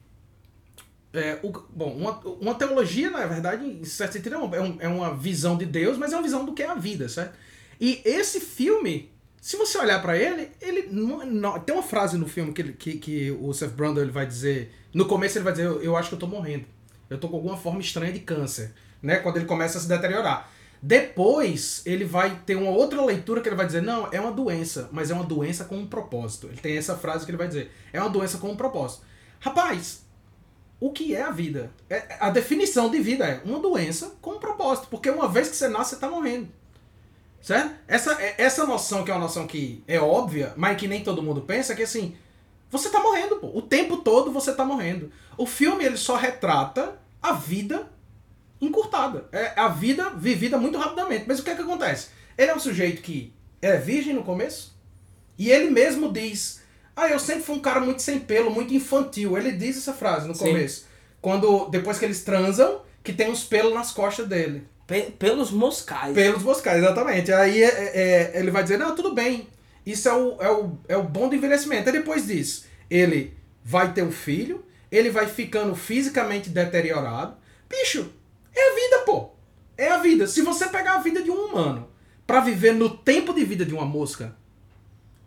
[1.13, 5.15] é, o- bom, uma, uma teologia, na verdade, em certo sentido, é é é uma
[5.15, 7.35] visão de Deus, mas é uma visão do que é a vida, certo?
[7.81, 9.11] E esse filme,
[9.43, 12.73] se você olhar pra ele, ele não, não- tem uma frase no filme que, ele-
[12.75, 15.97] que, que o Seth Brundle ele vai dizer, no começo ele vai dizer, eu, eu
[15.97, 16.65] acho que eu tô morrendo,
[17.11, 18.73] eu tô com alguma forma estranha de câncer,
[19.03, 19.17] né?
[19.17, 20.49] Quando ele começa a se deteriorar.
[20.81, 24.89] Depois, ele vai ter uma outra leitura que ele vai dizer, não, é uma doença,
[24.93, 26.47] mas é uma doença com um propósito.
[26.47, 29.03] Ele tem essa frase que ele vai dizer, é uma doença com um propósito.
[29.41, 30.05] Rapaz,
[30.81, 31.71] o que é a vida?
[31.91, 34.89] É- a definição de vida é uma doença com um propósito.
[34.89, 36.49] Porque uma vez que você nasce, você está morrendo.
[37.43, 37.75] Certo?
[37.89, 41.23] Essa, é- essa noção, que é uma noção que é óbvia, mas que nem todo
[41.23, 42.17] mundo pensa, é que assim,
[42.71, 43.49] você tá morrendo, pô.
[43.49, 45.11] O tempo todo você tá morrendo.
[45.37, 47.89] O filme, ele só retrata a vida
[48.61, 49.29] encurtada.
[49.33, 51.25] É a vida vivida muito rapidamente.
[51.27, 52.09] Mas o que é que acontece?
[52.39, 54.75] Ele é um sujeito que é virgem no começo,
[55.37, 56.63] e ele mesmo diz:
[56.95, 59.37] Ah, eu sempre fui um cara muito sem pelo, muito infantil.
[59.37, 60.47] Ele diz essa frase no Sim.
[60.47, 60.87] começo.
[61.21, 64.67] Quando, depois que eles transam, que tem uns pelos nas costas dele.
[64.87, 66.15] Pe- pelos moscais.
[66.15, 67.33] Pelos moscais, exatamente.
[67.33, 69.49] Aí é- é- ele vai dizer, não, tudo bem.
[69.87, 71.89] Isso é o, é, o, é o bom do envelhecimento.
[71.89, 77.37] Aí depois disso, ele vai ter um filho, ele vai ficando fisicamente deteriorado.
[77.69, 78.11] Bicho,
[78.55, 79.31] é a vida, pô.
[79.77, 80.27] É a vida.
[80.27, 81.89] Se você pegar a vida de um humano
[82.27, 84.37] pra viver no tempo de vida de uma mosca,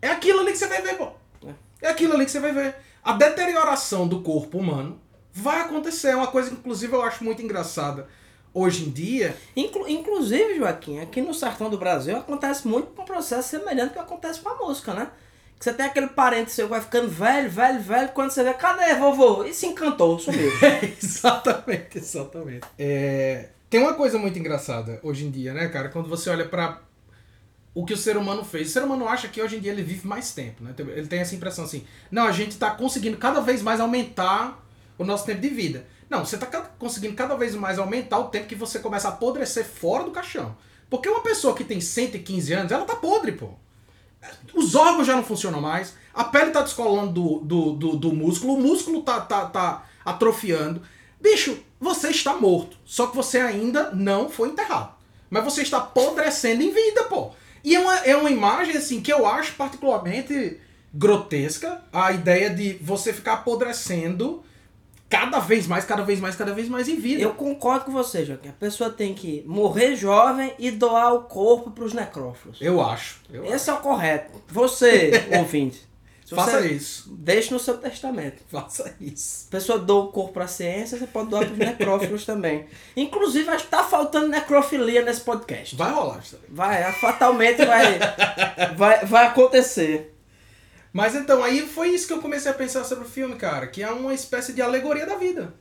[0.00, 1.10] é aquilo ali que você vai ver, pô.
[1.82, 2.74] É aquilo ali que você vai ver.
[3.02, 5.00] A deterioração do corpo humano
[5.32, 6.08] vai acontecer.
[6.08, 8.08] É uma coisa que, inclusive, eu acho muito engraçada
[8.56, 9.36] hoje em dia.
[9.54, 13.98] Inclu- inclusive, Joaquim, aqui no sertão do Brasil acontece muito com um processo semelhante que
[13.98, 15.08] acontece com a música, né?
[15.58, 18.54] Que você tem aquele parente seu que vai ficando velho, velho, velho, quando você vê,
[18.54, 19.44] cadê vovô?
[19.44, 20.50] E se encantou, sumiu.
[21.02, 22.66] exatamente, exatamente.
[22.78, 25.88] É, tem uma coisa muito engraçada hoje em dia, né, cara?
[25.90, 26.80] Quando você olha pra
[27.74, 28.68] o que o ser humano fez.
[28.68, 30.74] O ser humano acha que hoje em dia ele vive mais tempo, né?
[30.78, 35.04] Ele tem essa impressão assim, não, a gente tá conseguindo cada vez mais aumentar o
[35.04, 35.84] nosso tempo de vida.
[36.08, 39.12] Não, você tá ca- conseguindo cada vez mais aumentar o tempo que você começa a
[39.12, 40.56] apodrecer fora do caixão.
[40.88, 43.50] Porque uma pessoa que tem 115 anos, ela tá podre, pô.
[44.54, 48.54] Os órgãos já não funcionam mais, a pele tá descolando do, do, do, do músculo,
[48.54, 50.82] o músculo tá, tá, tá atrofiando.
[51.20, 54.94] Bicho, você está morto, só que você ainda não foi enterrado.
[55.28, 57.30] Mas você está apodrecendo em vida, pô.
[57.62, 60.60] E é uma, é uma imagem, assim, que eu acho particularmente
[60.94, 64.42] grotesca, a ideia de você ficar apodrecendo
[65.08, 67.22] cada vez mais, cada vez mais, cada vez mais em vida.
[67.22, 68.48] Eu concordo com você, Joaquim.
[68.48, 72.58] A pessoa tem que morrer jovem e doar o corpo pros necrófilos.
[72.60, 73.20] Eu acho.
[73.32, 74.42] Eu Esse é o correto.
[74.48, 75.86] Você, ouvinte.
[76.28, 77.14] Faça você- isso.
[77.16, 78.42] Deixe no seu testamento.
[78.48, 79.46] Faça isso.
[79.46, 82.66] A pessoa doa o corpo pra ciência, você pode doar pros necrófilos também.
[82.96, 85.76] Inclusive, acho que tá faltando necrofilia nesse podcast.
[85.76, 86.48] Vai rolar isso também.
[86.50, 88.00] Vai, fatalmente vai,
[88.76, 90.15] vai, vai acontecer.
[90.96, 93.82] Mas então, aí foi isso que eu comecei a pensar sobre o filme, cara, que
[93.82, 95.52] é uma espécie de alegoria da vida.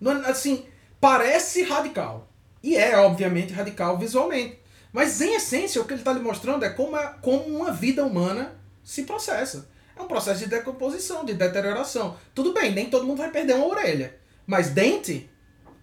[0.00, 0.64] Não- Assim,
[0.98, 2.30] parece radical.
[2.62, 4.58] E é, obviamente, radical visualmente.
[4.90, 8.02] Mas, em essência, o que ele está lhe mostrando é como, é- como uma vida
[8.06, 9.68] humana se processa.
[9.94, 12.16] É um processo de decomposição, de deterioração.
[12.34, 14.16] Tudo bem, nem todo mundo vai perder uma orelha.
[14.46, 15.28] Mas dente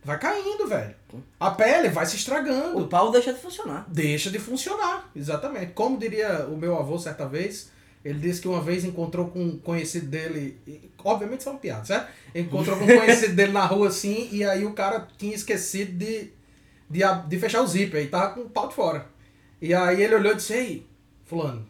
[0.04, 0.96] vai caindo, velho.
[1.40, 2.80] A pele vai se estragando.
[2.80, 3.86] O pau deixa de funcionar.
[3.88, 5.74] Deixa de funcionar, exatamente.
[5.74, 7.70] Como diria o meu avô certa vez,
[8.08, 11.60] ele disse que uma vez encontrou com um conhecido dele, e, obviamente isso é uma
[11.60, 12.08] piada, certo?
[12.34, 16.32] Encontrou com um conhecido dele na rua assim, e aí o cara tinha esquecido de,
[16.90, 19.08] de, de fechar o zíper, e tava com o pau de fora.
[19.62, 20.88] E aí ele olhou e disse, ei,
[21.26, 21.68] fulano,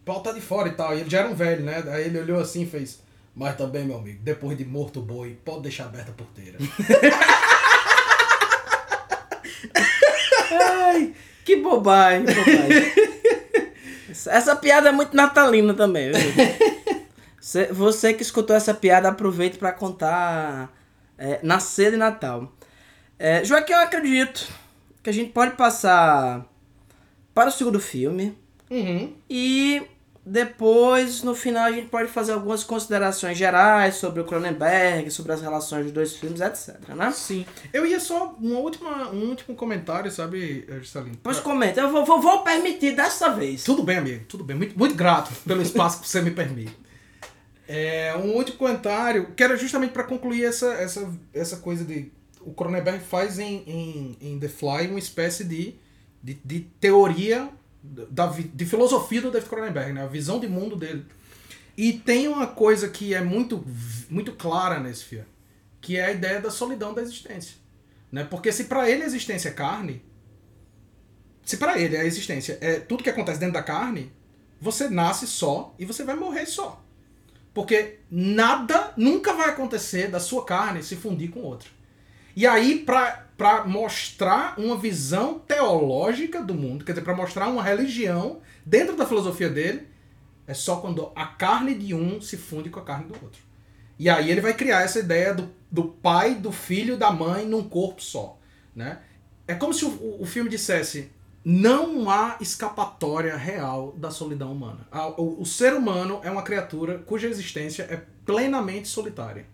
[0.00, 0.96] o pau tá de fora e tal.
[0.96, 1.84] E ele já era um velho, né?
[1.88, 3.02] Aí ele olhou assim e fez,
[3.34, 6.56] mas também, meu amigo, depois de morto o boi, pode deixar aberta a porteira.
[10.50, 11.12] Ai,
[11.44, 13.04] que bobagem, que bobagem.
[14.30, 16.10] Essa- Essa piada é muito natalina também?
[17.40, 20.72] Você, você que escutou essa piada, aproveite para contar
[21.18, 22.52] é, na ceia de Natal.
[23.18, 24.48] É, Joaquim, eu acredito
[25.02, 26.44] que a gente pode passar
[27.34, 28.36] para o segundo filme
[28.70, 29.12] Uhum.
[29.28, 29.82] e
[30.26, 35.42] depois, no final, a gente pode fazer algumas considerações gerais sobre o Cronenberg, sobre as
[35.42, 37.10] relações dos dois filmes, etc, né?
[37.10, 37.44] Sim.
[37.72, 41.18] Eu ia só uma última, um último comentário, sabe, Juscelino?
[41.22, 43.64] Pois comenta, eu vou, vou, vou permitir dessa vez.
[43.64, 44.56] Tudo bem, amigo, tudo bem.
[44.56, 46.74] Muito, muito grato pelo espaço que você me permite.
[47.68, 52.10] É, um último comentário, que era justamente para concluir essa, essa, essa coisa de.
[52.40, 55.74] O Cronenberg faz em, em, em The Fly uma espécie de,
[56.22, 57.48] de, de teoria,
[57.84, 60.02] da, de filosofia do David Cronenberg, né?
[60.02, 61.04] a visão de mundo dele.
[61.76, 63.64] E tem uma coisa que é muito,
[64.08, 65.26] muito clara nesse filme,
[65.80, 67.56] que é a ideia da solidão da existência.
[68.10, 68.24] Né?
[68.24, 70.02] Porque se para ele a existência é carne,
[71.44, 74.10] se para ele a existência é tudo que acontece dentro da carne,
[74.60, 76.82] você nasce só e você vai morrer só.
[77.52, 81.68] Porque nada nunca vai acontecer da sua carne se fundir com outra.
[82.36, 88.40] E aí, para mostrar uma visão teológica do mundo, quer dizer, para mostrar uma religião
[88.64, 89.86] dentro da filosofia dele,
[90.46, 93.40] é só quando a carne de um se funde com a carne do outro.
[93.98, 97.62] E aí ele vai criar essa ideia do, do pai, do filho, da mãe num
[97.62, 98.38] corpo só.
[98.74, 98.98] Né?
[99.46, 101.10] É como se o, o- filme dissesse:
[101.44, 104.88] não há escapatória real da solidão humana.
[105.16, 109.46] O, o ser humano é uma criatura cuja existência é plenamente solitária.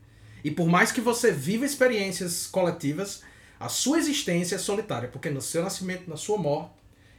[0.45, 3.23] E por mais que você viva experiências coletivas,
[3.59, 6.73] a sua existência é solitária, porque no seu nascimento, na sua morte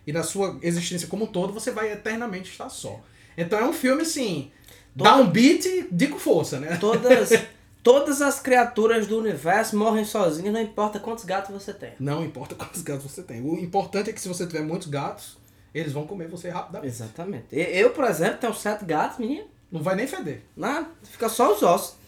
[0.07, 2.99] e na sua existência como um todo, você vai eternamente estar só.
[3.37, 4.51] Então é um filme assim,
[4.95, 6.77] dá um beat e com força, né?
[6.77, 7.29] Todas,
[7.83, 11.93] todas as criaturas do universo morrem sozinhas, não importa quantos gatos você tem.
[11.99, 13.41] Não importa quantos gatos você tem.
[13.41, 15.37] O importante é que se você tiver muitos gatos,
[15.73, 16.93] eles vão comer você rapidamente.
[16.93, 17.45] Exatamente.
[17.51, 19.45] Eu, por exemplo, tenho sete gatos, menino.
[19.71, 20.41] Não vai nem feder.
[20.57, 22.00] Nada, fica só os ossos.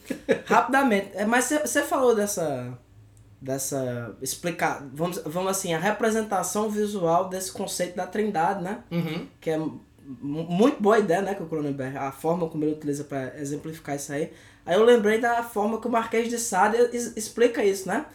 [0.45, 1.11] Rapidamente.
[1.13, 2.77] É, mas você falou dessa.
[3.41, 4.15] Dessa.
[4.21, 4.87] Explicar.
[4.93, 8.83] Vamos, vamos assim, a representação visual desse conceito da trindade, né?
[8.91, 9.27] Uhum.
[9.41, 9.77] Que é mu-
[10.21, 11.35] muito boa ideia, né?
[11.35, 14.31] Que o Cronenberg, a forma como ele utiliza para exemplificar isso aí.
[14.65, 16.77] Aí eu lembrei da forma que o Marquês de Sade
[17.17, 18.05] explica isso, né?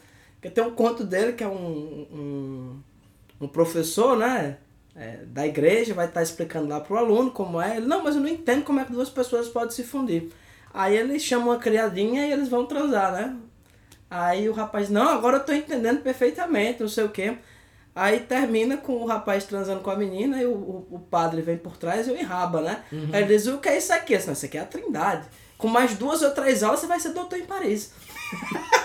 [0.40, 2.80] Que tem um conto dele que é um, um,
[3.42, 4.56] um professor, né?
[4.96, 7.76] é, da igreja, vai estar explicando lá pro aluno como é.
[7.76, 10.30] Ele, não, mas eu não entendo como é que duas pessoas podem se fundir.
[10.72, 13.36] Aí ele chama uma criadinha e eles vão transar, né?
[14.10, 17.36] Aí o rapaz, não, agora eu tô entendendo perfeitamente, não sei o quê.
[17.94, 21.58] Aí termina com o rapaz transando com a menina e o, o, o padre vem
[21.58, 22.84] por trás e o enraba, né?
[23.12, 24.16] Aí ele diz, o que é isso aqui?
[24.16, 25.26] Disse, Não, isso aqui é a trindade.
[25.58, 27.92] Com mais duas ou três aulas você vai ser doutor em Paris.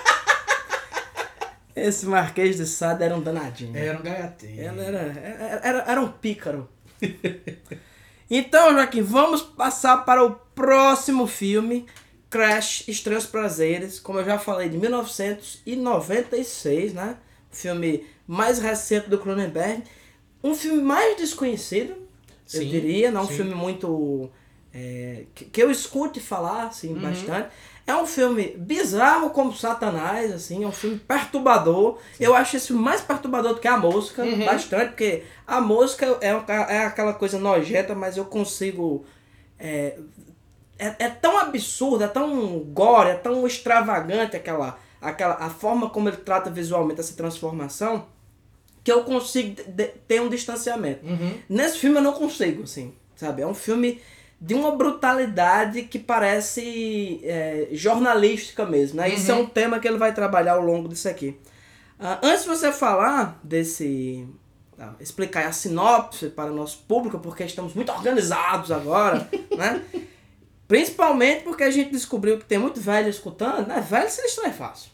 [1.76, 3.76] Esse Marquês de Sade era um danadinho.
[3.76, 4.62] Era um gaiatinho.
[4.62, 6.70] Era, era, era, era um pícaro.
[8.30, 11.86] então, Joaquim, vamos passar para o próximo filme,
[12.30, 17.18] Crash Estranhos Prazeres, como eu já falei, de 1996, né?
[17.52, 19.84] Filme mais recente do Cronenberg.
[20.44, 21.96] Um filme mais desconhecido,
[22.54, 23.36] eu Sim, diria, não um sim.
[23.36, 24.30] filme muito...
[24.74, 27.50] é, que, que eu escute falar, assim, bastante.
[27.86, 31.98] É um filme bizarro como Satanás, assim, é um filme perturbador.
[32.18, 36.30] Eu acho esse mais perturbador do que a mosca, bastante, porque a mosca é,
[36.76, 39.06] é aquela coisa nojenta, mas eu consigo.
[39.60, 39.98] É,
[40.80, 46.08] é, é tão absurdo, é tão gore, é tão extravagante aquela, aquela a forma como
[46.08, 48.08] ele trata visualmente essa transformação,
[48.82, 49.62] que eu consigo
[50.08, 51.06] ter um distanciamento.
[51.06, 51.38] Uhum.
[51.50, 53.42] Nesse filme eu não consigo, assim, sabe?
[53.42, 54.02] É um filme
[54.44, 59.08] de uma brutalidade que parece é, jornalística mesmo, né?
[59.08, 61.39] Isso é um tema que ele vai trabalhar ao longo disso aqui.
[61.98, 64.28] Ah, antes de você falar desse...
[64.78, 69.82] ah, explicar a sinopse para o nosso público, porque estamos muito organizados agora, né?
[70.68, 73.80] Principalmente porque a gente descobriu que tem muito velho escutando, né?
[73.80, 74.91] Velho se distrai fácil.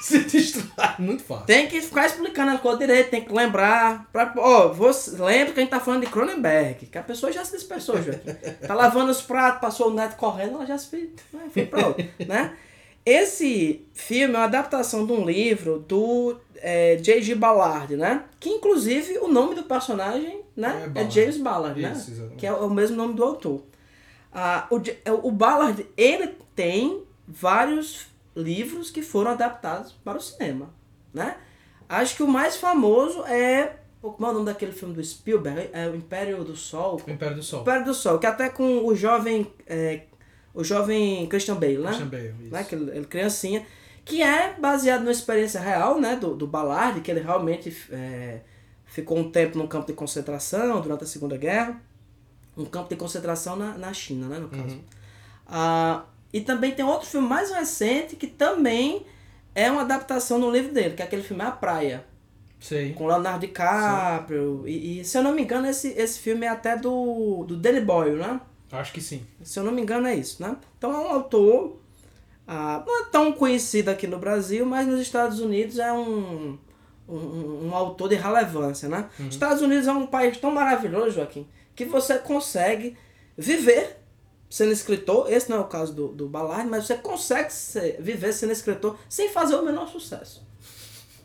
[0.02, 1.46] se distrai muito fácil.
[1.46, 4.08] Tem que ficar explicando as coisas direito, tem que lembrar.
[4.12, 7.44] Pra, ó, você, lembra que a gente tá falando de Cronenberg, que a pessoa já
[7.44, 8.12] se dispersou, já.
[8.66, 12.04] Tá lavando os pratos, passou o neto correndo, ela já se né, foi pra outro,
[12.26, 12.54] né?
[13.04, 17.34] Esse filme é uma adaptação de um livro do é, J.G.
[17.34, 18.24] Ballard, né?
[18.38, 21.10] Que inclusive o nome do personagem né, É é.
[21.10, 21.92] James Ballard, né?
[21.92, 22.30] Isso.
[22.36, 23.62] Que é o mesmo nome do autor.
[24.32, 30.72] Ah, o, J- o Ballard, ele tem vários livros que foram adaptados para o cinema,
[31.12, 31.36] né?
[31.88, 33.76] Acho que o mais famoso é...
[34.00, 35.68] Como é o nome daquele filme do Spielberg?
[35.72, 37.02] É o Império do Sol.
[37.06, 37.60] O Império do Sol.
[37.62, 39.52] Império do Sol, que até com o jovem...
[39.66, 40.04] é,
[40.54, 41.88] o jovem Christian Bale, né?
[41.88, 42.52] Christian Bale, isso.
[42.52, 42.64] né?
[42.64, 43.66] Que ele, criancinha.
[44.04, 46.16] Que é baseado numa experiência real, né?
[46.16, 48.40] Do, do Ballard, que ele realmente é,
[48.86, 51.80] ficou um tempo num campo de concentração durante a Segunda Guerra.
[52.56, 54.38] Um campo de concentração na, na China, né?
[54.38, 54.80] No caso.
[55.46, 59.04] Ah, e também tem outro filme mais recente que também
[59.54, 62.04] é uma adaptação do livro dele, que é aquele filme A Praia,
[62.60, 62.92] Sei.
[62.92, 64.64] com Leonardo DiCaprio.
[64.66, 67.80] E, e, se eu não me engano, esse, esse filme é até do, do Danny
[67.80, 68.40] Boyle, né?
[68.70, 69.26] Acho que sim.
[69.42, 70.56] Se eu não me engano, é isso, né?
[70.78, 71.80] Então é um autor.
[72.46, 76.56] ah, não é tão conhecido aqui no Brasil, mas nos Estados Unidos é um,
[77.08, 79.08] um, um autor de relevância, né?
[79.28, 82.96] Estados Unidos é um país tão maravilhoso, Joaquim, que você consegue
[83.36, 83.99] viver
[84.50, 85.32] sendo escritor.
[85.32, 88.98] Esse não é o caso do, do Ballard, mas você consegue ser- viver sendo escritor
[89.08, 90.44] sem fazer o menor sucesso.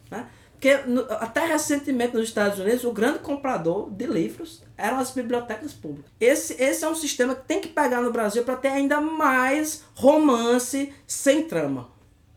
[0.09, 0.27] Né?
[0.51, 5.73] Porque no- até recentemente nos Estados Unidos, o grande comprador de livros eram as bibliotecas
[5.73, 6.09] públicas.
[6.19, 9.83] Esse, esse é um sistema que tem que pegar no Brasil para ter ainda mais
[9.95, 11.89] romance sem trama.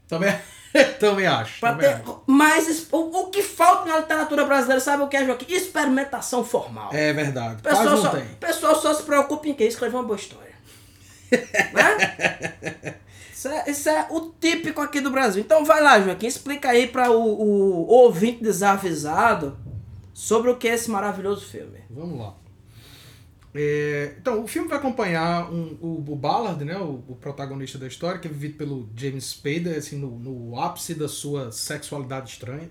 [0.08, 0.34] Também,
[0.98, 1.60] também acho.
[1.60, 2.22] Para ter acho.
[2.26, 2.86] mais.
[2.90, 5.52] O, o que falta na literatura brasileira, sabe o que é, Joaquim?
[5.54, 6.90] Experimentação formal.
[6.92, 7.56] É verdade.
[7.60, 8.22] O pessoal, só, não tem.
[8.32, 9.64] o pessoal só se preocupa em quê?
[9.64, 10.47] Escrever uma boa história.
[11.30, 12.94] Né?
[13.32, 15.42] Isso é, isso é o típico aqui do Brasil.
[15.42, 19.56] Então vai lá, Joaquim, explica aí para o, o ouvinte desavisado
[20.12, 21.78] sobre o que é esse maravilhoso filme.
[21.88, 22.34] Vamos lá.
[23.54, 27.86] É, então, o filme vai acompanhar um- o, o Ballard, né, o, o protagonista da
[27.86, 32.68] história, que é vivido pelo James Spader, assim, no, no ápice da sua sexualidade estranha.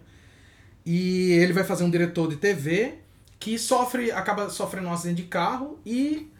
[0.85, 2.95] E ele vai fazer um diretor de TV
[3.39, 6.31] que sofre, acaba sofrendo um acidente de carro e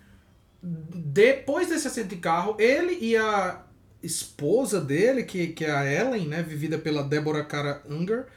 [0.61, 3.63] depois desse acidente de carro, ele e a
[4.01, 8.27] esposa dele, que, que é a Ellen, né, vivida pela Deborah Cara Unger,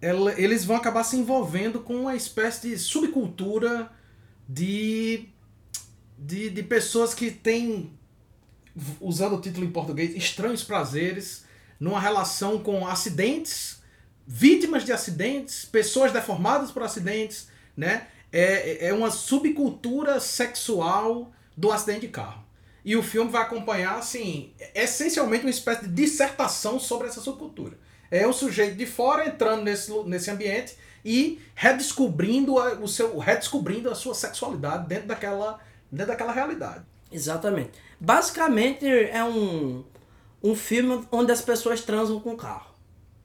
[0.00, 3.90] ela- eles vão acabar se envolvendo com uma espécie de subcultura
[4.48, 5.28] de,
[6.18, 7.92] de, de pessoas que têm,
[9.00, 11.44] usando o título em português, estranhos prazeres,
[11.78, 13.82] numa relação com acidentes,
[14.26, 18.08] vítimas de acidentes, pessoas deformadas por acidentes, né?
[18.32, 22.44] É, é uma subcultura sexual do acidente de carro.
[22.84, 27.78] E o filme vai acompanhar, assim, essencialmente uma espécie de dissertação sobre essa subcultura.
[28.10, 33.90] É o sujeito de fora entrando nesse, nesse ambiente e redescobrindo a, o seu, redescobrindo
[33.90, 35.58] a sua sexualidade dentro daquela,
[35.90, 36.84] dentro daquela realidade.
[37.10, 37.72] Exatamente.
[37.98, 39.84] Basicamente é um,
[40.42, 42.74] um filme onde as pessoas transam com o carro.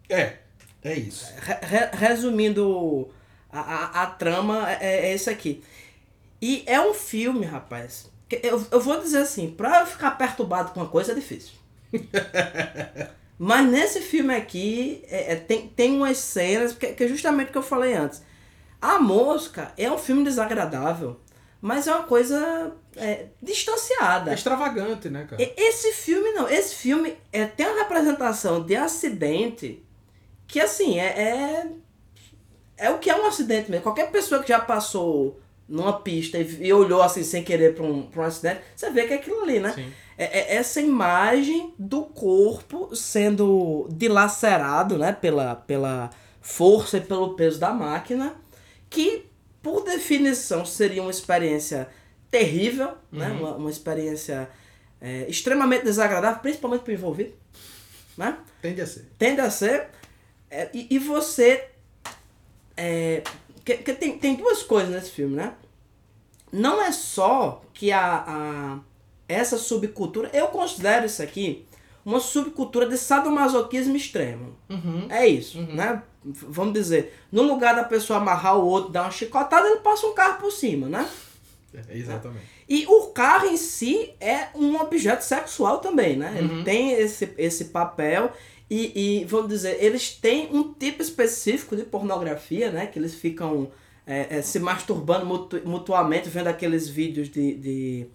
[0.08, 0.38] É,
[0.82, 1.26] é isso.
[1.38, 3.10] Re- re- resumindo
[3.52, 5.62] a, a, a trama, é, é esse aqui.
[6.42, 8.10] E é um filme, rapaz.
[8.38, 11.54] Eu, eu vou dizer assim, pra eu ficar perturbado com uma coisa é difícil.
[13.38, 17.52] Mas nesse filme aqui, é, é, tem, tem umas cenas, que, que é justamente o
[17.54, 18.22] que eu falei antes.
[18.82, 21.20] A Mosca é um filme desagradável,
[21.62, 24.34] mas é uma coisa é, É distanciada.
[24.34, 25.42] extravagante, né, cara?
[25.58, 29.84] Esse filme não, esse filme é, tem uma representação de acidente
[30.48, 31.68] que assim, é, é,
[32.78, 33.84] é o que é um acidente mesmo.
[33.84, 35.40] Qualquer pessoa que já passou
[35.70, 39.08] numa pista e, e olhou assim sem querer para um, pra um acidente, você vê
[39.08, 39.94] que é aquilo ali, né?
[40.18, 46.10] É, é essa imagem do corpo sendo dilacerado, né, pela, pela
[46.42, 48.36] força e pelo peso da máquina,
[48.90, 49.26] que
[49.62, 51.88] por definição seria uma experiência
[52.30, 54.50] terrível, né, uma, uma experiência
[55.02, 57.34] é, extremamente desagradável, principalmente para o envolvido,
[58.18, 58.38] né?
[58.62, 59.06] Tende a ser.
[59.18, 59.88] Tende a ser.
[60.50, 61.70] é, e, e você.
[62.76, 63.24] É,
[63.78, 65.54] que, que tem, tem duas coisas nesse filme, né?
[66.52, 68.80] Não é só que a, a
[69.28, 70.30] essa subcultura.
[70.34, 71.66] Eu considero isso aqui
[72.04, 74.56] uma subcultura de sadomasoquismo extremo.
[74.70, 75.06] Uhum.
[75.10, 76.02] É isso, né?
[76.24, 80.08] V- Vamos dizer, no lugar da pessoa amarrar o outro, dar uma chicotada, ele passa
[80.08, 81.08] um carro por cima, né?
[81.74, 82.46] É, exatamente.
[82.68, 86.34] E o carro em si é um objeto sexual também, né?
[86.38, 86.64] Ele Uhum.
[86.64, 88.32] tem esse, esse papel
[88.70, 92.86] e, e, vamos dizer, eles têm um tipo específico de pornografia, né?
[92.88, 93.70] Que eles ficam
[94.06, 98.08] é, é, se masturbando mutu- mutuamente, vendo aqueles vídeos de, de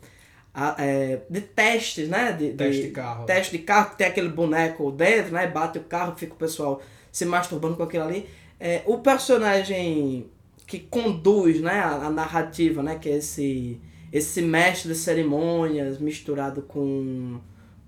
[0.52, 2.32] a- é, de testes, né?
[2.32, 3.26] De, Teste de carro.
[3.26, 5.46] Teste de carro, que tem aquele boneco dentro, né?
[5.46, 6.80] Bate o carro, fica o pessoal
[7.10, 8.26] se masturbando com aquilo ali.
[8.60, 10.26] É, o personagem
[10.66, 12.96] que conduz né, a, a narrativa, né?
[12.98, 13.80] Que é esse,
[14.12, 17.38] esse mestre de cerimônias misturado com,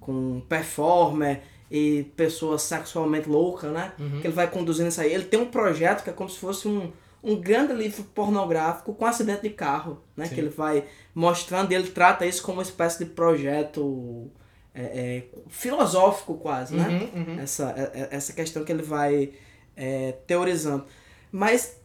[0.01, 3.93] com performer e pessoa sexualmente louca, né?
[3.99, 4.21] Uhum.
[4.21, 5.13] Que ele vai conduzindo isso aí.
[5.13, 6.93] Ele tem um projeto que é como se fosse um,
[7.23, 10.27] um grande livro pornográfico com acidente de carro, né?
[10.27, 10.35] Sim.
[10.35, 14.31] Que ele vai mostrando e ele trata isso como uma espécie de projeto
[14.75, 17.09] é, é, filosófico quase, né?
[17.15, 17.41] Uhum, uhum.
[17.41, 19.33] Essa, é- é- essa questão que ele vai
[19.77, 20.85] é, teorizando.
[21.33, 21.77] Mas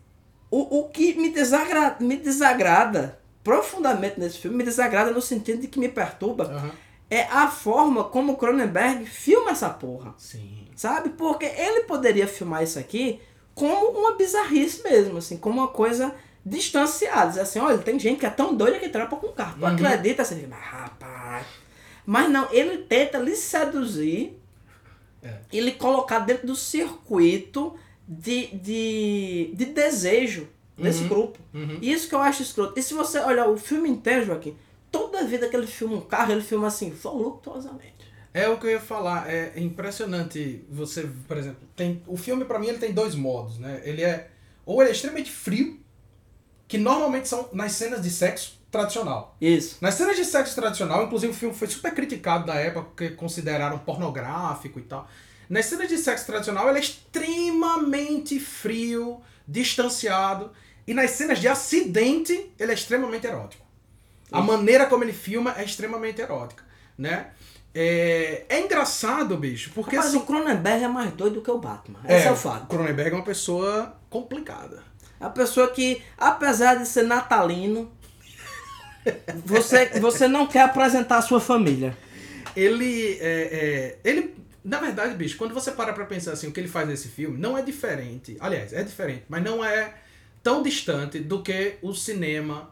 [0.49, 5.67] o, o que me desagrada, me desagrada profundamente nesse filme, me desagrada no sentido de
[5.67, 6.71] que me perturba.
[7.11, 10.15] É a forma como Cronenberg filma essa porra.
[10.17, 10.65] Sim.
[10.75, 11.09] Sabe?
[11.09, 13.19] Porque ele poderia filmar isso aqui
[13.53, 17.27] como uma bizarrice mesmo, assim, como uma coisa distanciada.
[17.29, 19.59] Dizer assim, olha, tem gente que é tão doida que trampa com carro.
[19.59, 19.67] Tu Uhum.
[19.73, 21.45] acredita assim, mas rapaz.
[22.05, 24.39] Mas não, ele tenta lhe seduzir
[25.23, 25.35] É.
[25.51, 27.75] e lhe colocar dentro do circuito
[28.07, 30.47] de, de, de desejo
[30.77, 31.09] desse Uhum.
[31.09, 31.39] grupo.
[31.53, 31.77] Uhum.
[31.81, 32.79] E Isso que eu acho escroto.
[32.79, 34.57] E se você olhar o filme inteiro, Joaquim,
[35.01, 38.11] toda vida que ele filma um carro, ele filma assim, voluptuosamente.
[38.33, 42.59] É o que eu ia falar, é impressionante você, por exemplo, tem o filme pra
[42.59, 43.81] mim ele tem dois modos, né?
[43.83, 44.29] Ele é
[44.65, 45.79] ou ele é extremamente frio,
[46.67, 49.35] que normalmente são nas cenas de sexo tradicional.
[49.41, 49.77] Isso.
[49.81, 53.79] Nas cenas de sexo tradicional, inclusive o filme foi super criticado na época porque consideraram
[53.79, 55.09] pornográfico e tal.
[55.49, 60.51] Nas cenas de sexo tradicional, ele é extremamente frio, distanciado,
[60.87, 63.65] e nas cenas de acidente, ele é extremamente erótico.
[64.31, 66.63] A maneira como ele filma é extremamente erótica,
[66.97, 67.31] né?
[67.73, 71.57] É, é engraçado, bicho, porque Mas assim, o Cronenberg é mais doido do que o
[71.57, 71.99] Batman.
[72.07, 72.67] Esse é, o fato.
[72.67, 74.83] Cronenberg é uma pessoa complicada.
[75.19, 77.91] A pessoa que, apesar de ser natalino,
[79.45, 81.95] você, você não quer apresentar a sua família.
[82.55, 86.59] Ele, é, é, ele, na verdade, bicho, quando você para pra pensar assim, o que
[86.59, 88.35] ele faz nesse filme, não é diferente.
[88.39, 89.93] Aliás, é diferente, mas não é
[90.43, 92.69] tão distante do que o cinema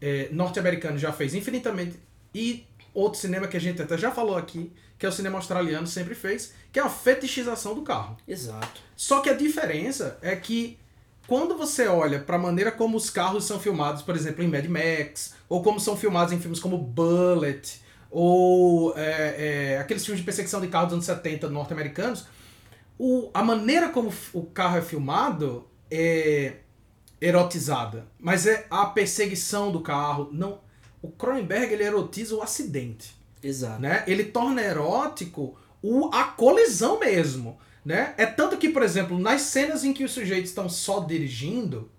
[0.00, 1.98] é, norte-americano já fez infinitamente
[2.34, 5.86] e outro cinema que a gente até já falou aqui, que é o cinema australiano
[5.86, 8.16] sempre fez, que é a fetichização do carro.
[8.26, 8.80] Exato.
[8.96, 10.78] Só que a diferença é que
[11.26, 14.66] quando você olha para a maneira como os carros são filmados, por exemplo, em Mad
[14.66, 17.80] Max, ou como são filmados em filmes como Bullet,
[18.10, 22.26] ou é, é, aqueles filmes de perseguição de carro dos anos 70 norte-americanos,
[23.32, 26.56] a maneira como o carro é filmado é
[27.20, 28.06] erotizada.
[28.18, 30.28] Mas é a perseguição do carro.
[30.32, 30.60] não
[31.02, 33.80] O Cronenberg ele erotiza o acidente Exato.
[33.80, 34.04] né?
[34.06, 38.14] Ele torna erótico o, a colisão mesmo, né?
[38.16, 41.90] É tanto que, por exemplo, nas cenas em que os sujeitos estão só dirigindo,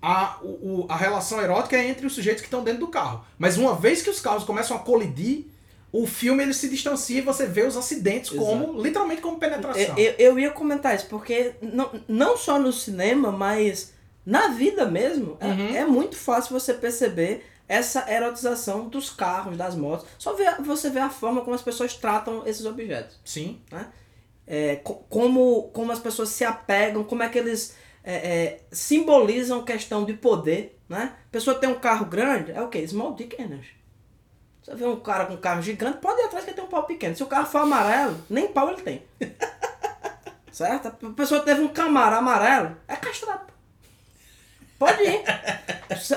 [0.00, 3.24] a, o, a relação erótica é entre os sujeitos que estão dentro do carro.
[3.38, 5.46] Mas uma vez que os carros começam a colidir,
[5.92, 9.96] o filme ele se distancia e você vê os acidentes como, literalmente como penetração.
[9.96, 13.91] Eu, eu, eu ia comentar isso, porque não, não só no cinema, mas
[14.24, 15.76] na vida mesmo, é- Uhum.
[15.76, 20.06] é, muito fácil você perceber essa erotização dos carros, das motos.
[20.18, 23.18] Só vê, você vê a forma como as pessoas tratam esses objetos.
[23.24, 23.60] Sim.
[24.46, 29.64] É, co- como, como as pessoas se apegam, como é que eles é, é, simbolizam
[29.64, 31.12] questão de poder, né?
[31.28, 32.86] A pessoa tem um carro grande, é o quê?
[32.86, 33.76] Small dick energy.
[34.62, 36.68] Você vê um cara com um carro gigante, pode ir atrás que ele tem um
[36.68, 37.14] pau pequeno.
[37.16, 39.02] Se o carro for amarelo, nem pau ele tem.
[40.50, 40.88] certo?
[40.88, 43.51] A pessoa teve um Camaro amarelo, é castrado.
[44.82, 45.22] Pode ir.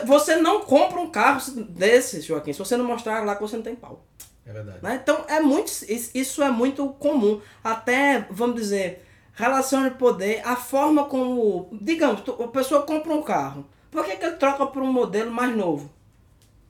[0.06, 1.40] Você não compra um carro
[1.70, 4.04] desse, Joaquim, se você não mostrar lá que você não tem pau.
[4.44, 4.80] É verdade.
[4.82, 5.00] Né?
[5.04, 5.72] Então é muito,
[6.16, 7.40] isso é muito comum.
[7.64, 11.70] Até, vamos dizer, relação de poder, a forma como.
[11.80, 13.68] Digamos, a pessoa compra um carro.
[13.92, 15.92] Por que, que ele troca por um modelo mais novo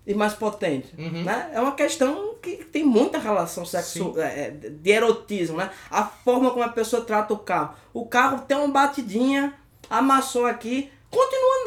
[0.06, 0.94] e mais potente?
[0.98, 1.24] Uhum.
[1.24, 1.52] Né?
[1.54, 5.58] É uma questão que tem muita relação sexual, é, é, de erotismo.
[5.58, 5.70] Né?
[5.90, 7.74] A forma como a pessoa trata o carro.
[7.94, 9.54] O carro tem uma batidinha,
[9.90, 10.92] amassou aqui,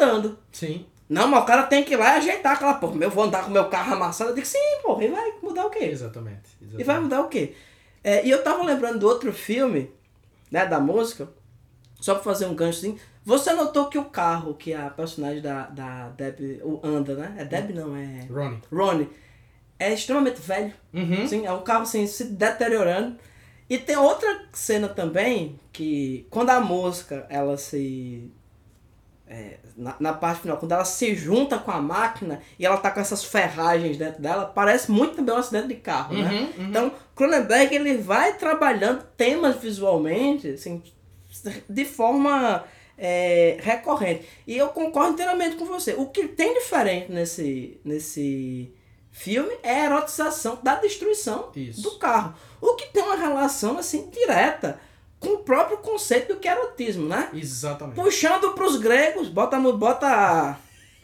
[0.00, 0.38] andando.
[0.52, 0.86] Sim.
[1.08, 2.96] Não, mas o cara tem que ir lá e ajeitar aquela porra.
[3.00, 4.30] Eu vou andar com o meu carro amassado.
[4.30, 5.84] Eu digo, sim, porra, e vai mudar o quê?
[5.84, 6.50] Exatamente.
[6.76, 7.54] E vai mudar o quê?
[8.04, 9.90] É, e eu tava lembrando do outro filme,
[10.50, 11.28] né, da música,
[12.00, 12.98] só pra fazer um gancho assim.
[13.24, 17.34] Você notou que o carro que a personagem da, da Deb o anda, né?
[17.38, 18.26] É Deb não, é.
[18.30, 18.62] Ronnie.
[18.72, 19.10] Ronnie.
[19.78, 20.72] É extremamente velho.
[20.92, 21.24] Uhum.
[21.24, 23.16] Assim, é um carro assim, se deteriorando.
[23.68, 28.32] E tem outra cena também que quando a música ela se.
[29.28, 32.90] É, na, na parte final, quando ela se junta com a máquina e ela tá
[32.90, 36.30] com essas ferragens dentro dela, parece muito também um acidente de carro, né?
[36.30, 36.68] Uhum, uhum.
[36.70, 40.82] Então, Cronenberg ele vai trabalhando temas visualmente, assim,
[41.68, 42.64] de forma
[42.96, 44.26] é, recorrente.
[44.46, 45.92] E eu concordo inteiramente com você.
[45.92, 48.72] O que tem diferente nesse, nesse
[49.10, 51.82] filme é a erotização da destruição Isso.
[51.82, 52.34] do carro.
[52.60, 54.80] O que tem uma relação assim direta
[55.20, 57.28] com o próprio conceito do que é erotismo, né?
[57.32, 57.96] Exatamente.
[57.96, 60.56] Puxando pros gregos, bota bota A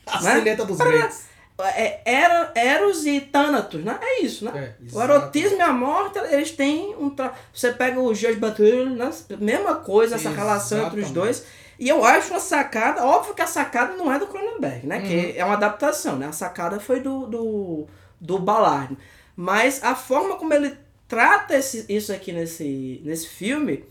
[0.22, 0.36] né?
[0.36, 1.22] silheta dos gregos.
[1.58, 3.98] é, Ero- Eros e Thanatos, né?
[4.00, 4.74] É isso, né?
[4.82, 7.10] É, O erotismo e a morte, eles têm um.
[7.10, 7.32] Tra...
[7.52, 9.10] Você pega o Georges Bataille, né?
[9.40, 11.14] mesma coisa, essa relação entre os Exatamente.
[11.14, 11.44] dois.
[11.76, 14.98] E eu acho uma sacada, óbvio que a sacada não é do Cronenberg, né?
[14.98, 15.06] Uhum.
[15.06, 16.28] Que é uma adaptação, né?
[16.28, 17.86] A sacada foi do, do,
[18.20, 18.96] do Ballard.
[19.34, 20.76] Mas a forma como ele
[21.08, 23.84] trata esse, isso aqui nesse, nesse filme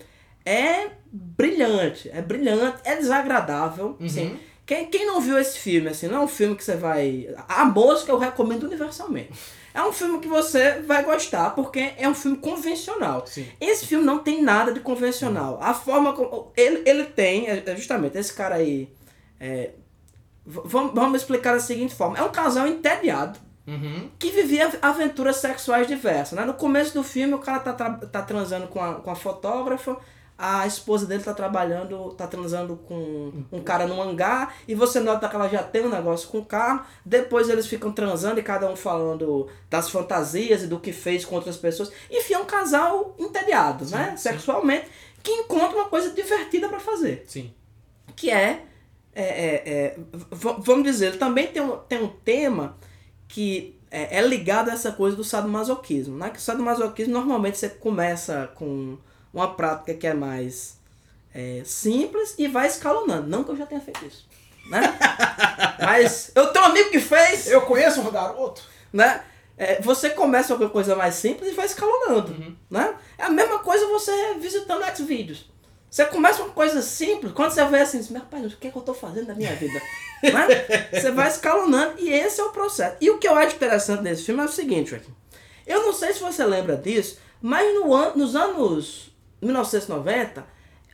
[0.45, 2.09] é brilhante.
[2.13, 3.97] É brilhante, é desagradável.
[3.99, 4.05] Uhum.
[4.05, 4.39] Assim.
[4.65, 7.27] Quem, quem não viu esse filme, assim, não é um filme que você vai.
[7.49, 9.31] A Mosca eu recomendo universalmente.
[9.73, 13.25] É um filme que você vai gostar, porque é um filme convencional.
[13.25, 13.45] Sim.
[13.59, 15.59] Esse filme não tem nada de convencional.
[15.61, 16.51] A forma como.
[16.55, 18.87] Ele, ele tem, é é justamente, esse cara aí.
[19.39, 19.71] é,
[20.45, 24.09] vamos, vamos explicar da seguinte forma: é um casal entediado Uhum.
[24.19, 26.37] que vivia aventuras sexuais diversas.
[26.37, 26.43] Né?
[26.45, 29.97] No começo do filme, o cara tá, tá transando com a, com a fotógrafa,
[30.45, 35.29] a esposa dele tá trabalhando, tá transando com um cara no hangar, e você nota
[35.29, 36.85] que ela já tem um negócio com o carro.
[37.05, 41.35] Depois eles ficam transando e cada um falando das fantasias e do que fez com
[41.35, 41.93] outras pessoas.
[42.11, 44.17] Enfim, é um casal entediado, né?
[44.17, 44.17] sim.
[44.17, 44.87] Sexualmente,
[45.23, 47.53] que encontra uma coisa divertida para fazer Sim.
[48.13, 48.65] que é,
[49.15, 52.77] é, é, é, vamos dizer, ele também tem um, tem um tema
[53.29, 56.31] que é, é ligado a essa coisa do sadomasoquismo, né?
[56.31, 58.97] Que o sadomasoquismo normalmente você começa com
[59.33, 60.77] uma prática que é mais
[61.33, 63.27] é, simples e vai escalonando.
[63.27, 64.27] Não que eu já tenha feito isso,
[64.69, 64.81] né?
[65.81, 68.61] Mas eu tenho um amigo que fez, Eu conheço um garoto.
[68.91, 69.23] né?
[69.57, 72.95] É, você começa com uma coisa mais simples e vai escalonando, né?
[73.17, 75.51] É a mesma coisa você visitando Xvideos.
[75.89, 78.71] Você começa com uma coisa simples, quando você vê assim, meu rapaz, o que é
[78.71, 79.79] que eu tô fazendo da minha vida?
[80.23, 80.89] né?
[80.91, 82.97] Você vai escalonando e esse é o processo.
[82.99, 85.13] E o que eu acho interessante nesse filme é o seguinte, Joaquim.
[85.67, 89.12] Eu não sei se você lembra disso, mas no an nos anos
[89.43, 90.43] 1990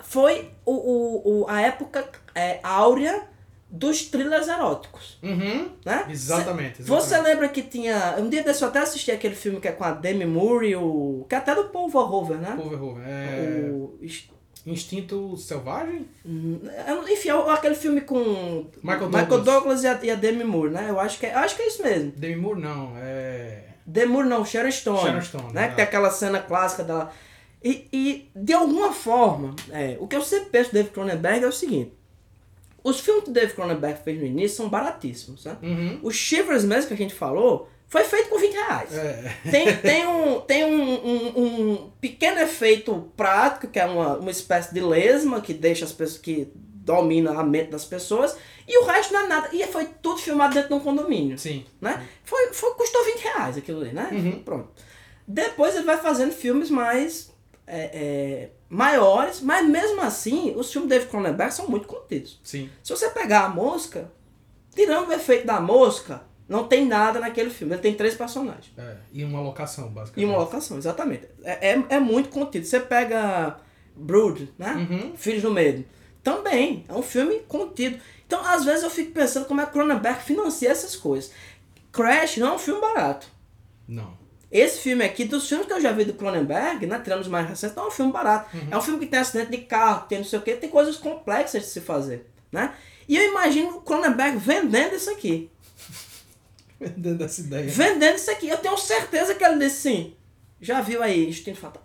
[0.03, 3.23] foi o, o, o- a época é, áurea
[3.71, 5.19] dos thrillers eróticos.
[5.21, 5.69] Uhum.
[5.85, 6.05] Né?
[6.09, 7.31] Exatamente, Cê- Você exatamente.
[7.33, 8.15] lembra que tinha.
[8.17, 10.75] Um dia desse eu até assisti aquele filme que é com a Demi Moore e
[10.75, 11.25] o.
[11.29, 12.53] que é até do Paul Verhoeven, né?
[12.57, 13.03] Paul Verhoeven.
[13.05, 13.69] É...
[13.71, 13.99] O.
[14.65, 16.05] Instinto Selvagem?
[16.25, 18.65] Enfim, é aquele filme com.
[18.83, 19.83] Michael Douglas.
[19.83, 20.87] e, a, e a Demi Moore, né?
[20.89, 22.11] Eu acho que é, acho que é isso mesmo.
[22.15, 23.63] Demi Moore não, é...
[23.85, 24.99] Demi Moore não, Sharon Stone.
[24.99, 25.69] Sharon Stone, Né?
[25.69, 27.11] Que tem aquela cena clássica dela.
[27.63, 31.47] E, e de alguma forma, é, o que eu sempre penso do David Cronenberg é
[31.47, 31.93] o seguinte.
[32.83, 35.57] Os filmes que o David Cronenberg fez no início são baratíssimos, né?
[35.61, 35.99] Uhum.
[36.01, 38.93] O Shivers mesmo que a gente falou foi feito com 20 reais.
[38.93, 39.35] É.
[39.49, 44.73] Tem, tem, um, tem um, um, um pequeno efeito prático, que é uma, uma espécie
[44.73, 48.37] de lesma que deixa as pessoas que domina a mente das pessoas,
[48.67, 49.49] e o resto não é nada.
[49.51, 51.37] E foi tudo filmado dentro de um condomínio.
[51.37, 51.65] Sim.
[51.81, 52.07] Né?
[52.23, 54.09] Foi, foi, custou 20 reais aquilo ali, né?
[54.11, 54.43] Uhum.
[54.43, 54.69] Pronto.
[55.27, 57.28] Depois ele vai fazendo filmes mais
[57.69, 62.39] é, é, maiores, mas mesmo assim, os filmes do David Cronenberg são muito contidos.
[62.43, 62.69] Sim.
[62.83, 64.11] Se você pegar a mosca,
[64.75, 67.73] tirando o efeito da mosca, não tem nada naquele filme.
[67.73, 68.71] Ele tem três personagens.
[68.75, 68.97] É.
[69.13, 70.29] E uma locação, E basicamente.
[70.29, 71.27] uma locação, exatamente.
[71.43, 72.65] É, é, é muito contido.
[72.65, 73.57] Você pega
[73.95, 74.73] Brood, né?
[74.89, 75.13] Uhum.
[75.15, 75.85] Filhos do Medo.
[76.23, 77.99] Também, é um filme contido.
[78.25, 81.31] Então, às vezes eu fico pensando como é que Cronenberg financia essas coisas.
[81.91, 83.27] Crash não é um filme barato.
[83.87, 84.18] Não.
[84.51, 87.47] Esse filme aqui, dos filmes que eu já vi do Cronenberg, né, tirando os mais
[87.47, 88.49] recentes, não é um filme barato.
[88.69, 90.97] É um filme que tem acidente de carro, tem não sei o que, tem coisas
[90.97, 92.73] complexas de se fazer, né?
[93.07, 95.49] E eu imagino o Cronenberg vendendo isso aqui.
[96.79, 97.69] Dentro dessa ideia.
[97.69, 98.47] Vendendo isso aqui.
[98.47, 100.13] Eu tenho certeza que ele disse sim.
[100.61, 101.83] Já viu aí, Instinto Fatal?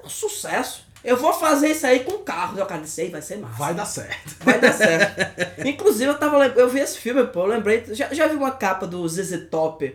[0.00, 0.84] É um sucesso.
[1.04, 2.58] Eu vou fazer isso aí com carros.
[2.58, 3.56] Eu cara disse, "Ei, vai ser massa.
[3.56, 4.36] Vai dar certo.
[4.40, 5.20] Vai dar certo.
[5.66, 7.84] Inclusive, eu tava eu vi esse filme, pô, eu lembrei.
[7.88, 9.92] Já, já vi uma capa do ZZ Top,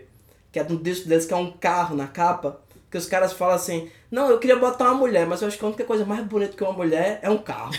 [0.51, 3.55] que é do disco deles, que é um carro na capa, que os caras falam
[3.55, 6.25] assim: Não, eu queria botar uma mulher, mas eu acho que a única coisa mais
[6.25, 7.71] bonita que uma mulher é um carro.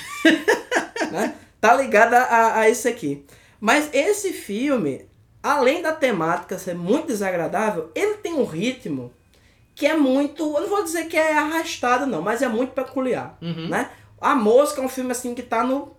[1.11, 1.35] né?
[1.61, 3.25] Tá ligado a, a, a isso aqui.
[3.61, 5.07] Mas esse filme,
[5.43, 9.12] além da temática ser muito desagradável, ele tem um ritmo
[9.75, 10.43] que é muito.
[10.43, 13.39] Eu não vou dizer que é arrastado, não, mas é muito peculiar.
[13.41, 13.69] Uhum.
[13.69, 13.91] Né?
[14.21, 15.97] A Mosca é um filme assim que tá no.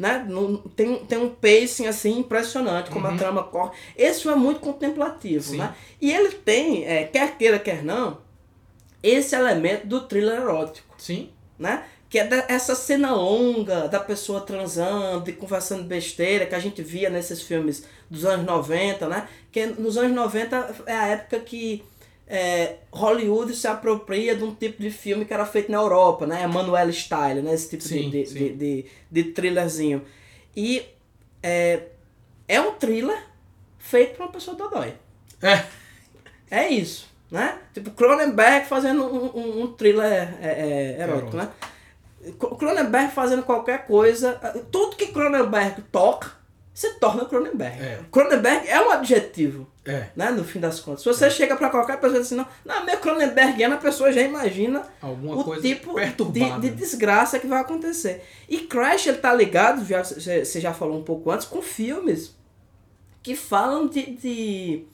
[0.00, 0.26] Né?
[0.74, 3.72] tem, tem um pacing assim impressionante, como a trama corre.
[3.94, 5.44] Esse filme é muito contemplativo.
[5.44, 5.58] Sim.
[5.58, 5.74] Né?
[6.00, 8.16] E ele tem, é, quer queira, quer não,
[9.02, 11.28] esse elemento do thriller erótico Sim.
[11.58, 11.84] né?
[12.08, 16.82] Que é da- essa cena longa da pessoa transando e conversando besteira que a gente
[16.82, 19.28] via nesses filmes dos anos 90, né?
[19.52, 21.84] Que nos anos 90 é a época que
[22.32, 26.44] é, Hollywood se apropria de um tipo de filme que era feito na Europa, né?
[26.44, 27.52] Emanuel Style, né?
[27.52, 28.34] Esse tipo Sim, de, de, sim.
[28.38, 30.04] de, de, de thrillerzinho.
[30.56, 30.84] E
[31.42, 31.82] é,
[32.46, 33.20] é um thriller
[33.78, 34.94] feito por uma pessoa dodói.
[35.42, 35.64] É.
[36.48, 37.58] É isso, né?
[37.74, 41.48] Tipo, Cronenberg fazendo um, um, um thriller é, é, erótico, né?
[42.38, 44.34] Cronenberg fazendo qualquer coisa,
[44.70, 46.30] tudo que Cronenberg toca
[46.72, 47.82] se torna Cronenberg.
[47.82, 48.00] É.
[48.10, 50.10] Cronenberg é um adjetivo, É.
[50.14, 50.30] né?
[50.30, 51.02] No fim das contas.
[51.02, 54.12] Se você chega pra qualquer pessoa e diz assim, não, não, meu Cronenbergiana, a pessoa
[54.12, 55.94] já imagina Alguma o coisa tipo
[56.32, 58.22] de, de desgraça que vai acontecer.
[58.48, 62.34] E Crash, ele tá ligado, já, você já falou um pouco antes, com filmes
[63.22, 64.84] que falam de, de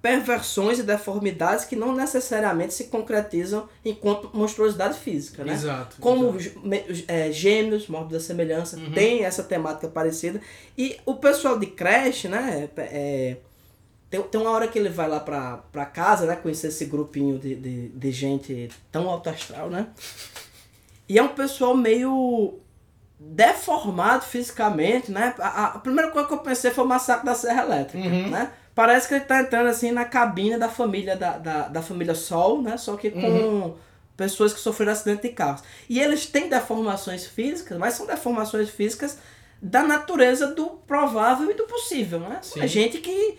[0.00, 5.52] perversões e deformidades que não necessariamente se concretizam enquanto monstruosidade física, né?
[5.52, 5.96] Exato.
[6.00, 6.60] Como exato.
[7.08, 8.92] é, Gêmeos, Morte da Semelhança, Uhum.
[8.92, 10.40] tem essa temática parecida.
[10.76, 12.68] E o pessoal de Crash, né?
[12.76, 13.36] é,
[14.10, 16.36] tem, tem uma hora que ele vai lá pra, pra casa, né?
[16.36, 19.88] Conhecer esse grupinho de, de, de gente tão alto astral, né?
[21.08, 22.58] E é um pessoal meio
[23.20, 25.34] deformado fisicamente, né?
[25.38, 28.30] A, a- primeira coisa que eu pensei foi o massacre da Serra Elétrica, Uhum.
[28.30, 28.52] né?
[28.74, 32.62] Parece que ele tá entrando assim na cabine da família da, da, da família Sol,
[32.62, 32.76] né?
[32.76, 33.74] Só que com Uhum.
[34.16, 35.62] pessoas que sofreram acidente de carros.
[35.88, 39.18] E eles têm deformações físicas, mas são deformações físicas
[39.60, 42.38] da natureza do provável e do possível, né?
[42.40, 42.60] Sim.
[42.60, 43.36] É gente que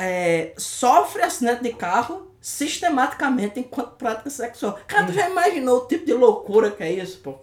[0.00, 4.78] é, sofre acidente de carro sistematicamente enquanto prática sexual.
[4.86, 7.34] Cara, tu já imaginou o tipo de loucura que é isso, pô?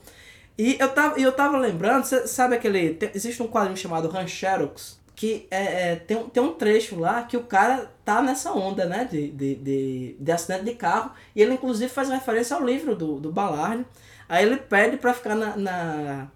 [0.57, 2.95] E eu tava, eu tava lembrando, cê sabe aquele.
[2.95, 7.21] tem- existe um quadrinho chamado Rancherox, que é, é, tem, um- tem um trecho lá
[7.23, 9.05] que o cara tá nessa onda, né?
[9.09, 11.11] De, de, de, de acidente de carro.
[11.35, 13.85] E ele inclusive faz referência ao livro do, do Ballard.
[14.27, 15.55] Aí ele pede pra ficar na.
[15.55, 16.27] na-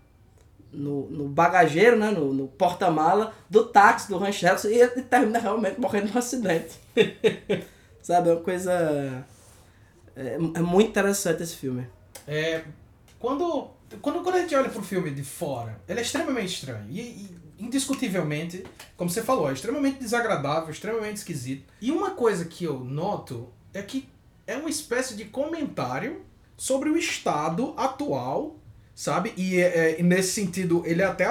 [0.72, 2.12] no, no bagageiro, né?
[2.12, 6.80] No, no porta-mala do táxi do Rancherox e ele termina realmente morrendo num acidente.
[8.02, 8.30] Sabe?
[8.30, 9.26] É uma coisa.
[10.16, 11.88] É, é muito interessante esse filme.
[12.28, 12.64] É,
[13.20, 13.70] quando,
[14.02, 16.88] quando, quando a gente olha pro filme de fora, ele é extremamente estranho.
[16.90, 18.64] E, e, indiscutivelmente,
[18.98, 21.72] como você falou, é extremamente desagradável, extremamente esquisito.
[21.80, 24.10] E uma coisa que eu noto é que
[24.48, 26.26] é uma espécie de comentário
[26.58, 28.58] sobre o estado atual,
[29.02, 29.34] sabe?
[29.36, 31.26] E, é, é, e nesse sentido, ele é até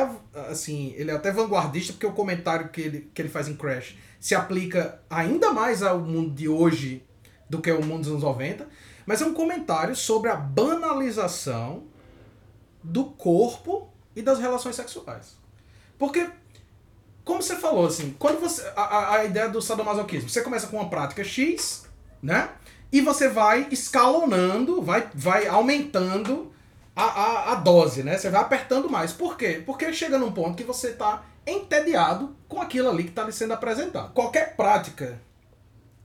[0.50, 3.96] assim, ele é até vanguardista, porque o comentário que ele, que ele faz em Crash
[4.18, 7.04] se aplica ainda mais ao mundo de hoje
[7.48, 8.66] do que o mundo dos anos 90.
[9.06, 11.84] Mas é um comentário sobre a banalização
[12.82, 15.36] do corpo e das relações sexuais.
[15.96, 16.28] Porque,
[17.24, 18.62] como você falou, assim, quando você.
[18.74, 21.86] A- a ideia do sadomasoquismo, você começa com uma prática X,
[22.20, 22.50] né?
[22.90, 26.50] E você vai escalonando, vai, vai aumentando
[26.95, 28.18] a, a, a dose, né?
[28.18, 29.12] Você vai apertando mais.
[29.12, 29.62] Por quê?
[29.64, 33.55] Porque chega num ponto que você tá entediado com aquilo ali que está lhe sendo
[33.55, 34.12] apresentado.
[34.12, 35.20] Qualquer prática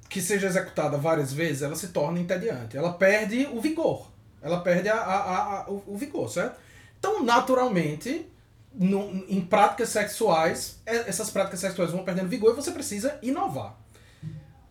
[0.09, 2.77] que seja executada várias vezes, ela se torna entediante.
[2.77, 4.09] Ela perde o vigor.
[4.41, 6.57] Ela perde a, a- a- o, o vigor, certo?
[6.99, 8.29] Então, naturalmente,
[8.73, 13.75] no- em práticas sexuais, é- essas práticas sexuais vão perdendo vigor e você precisa inovar.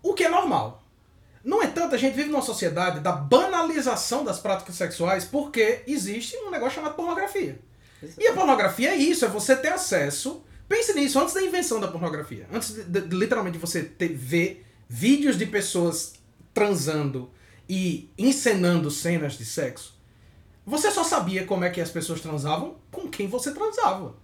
[0.03, 0.84] O que é normal.
[1.45, 6.51] No entanto, a gente vive numa sociedade da banalização das práticas sexuais porque existe um
[6.51, 7.59] negócio chamado pornografia.
[8.19, 10.43] E a pornografia é isso, é você ter acesso.
[10.69, 12.47] Pense nisso, antes da invenção da pornografia.
[12.53, 16.15] Antes de, de- de literalmente você ter, ver vídeos de pessoas
[16.55, 17.31] transando
[17.69, 19.95] e encenando cenas de sexo.
[20.67, 24.15] Você só sabia como é que as pessoas transavam com quem você transava.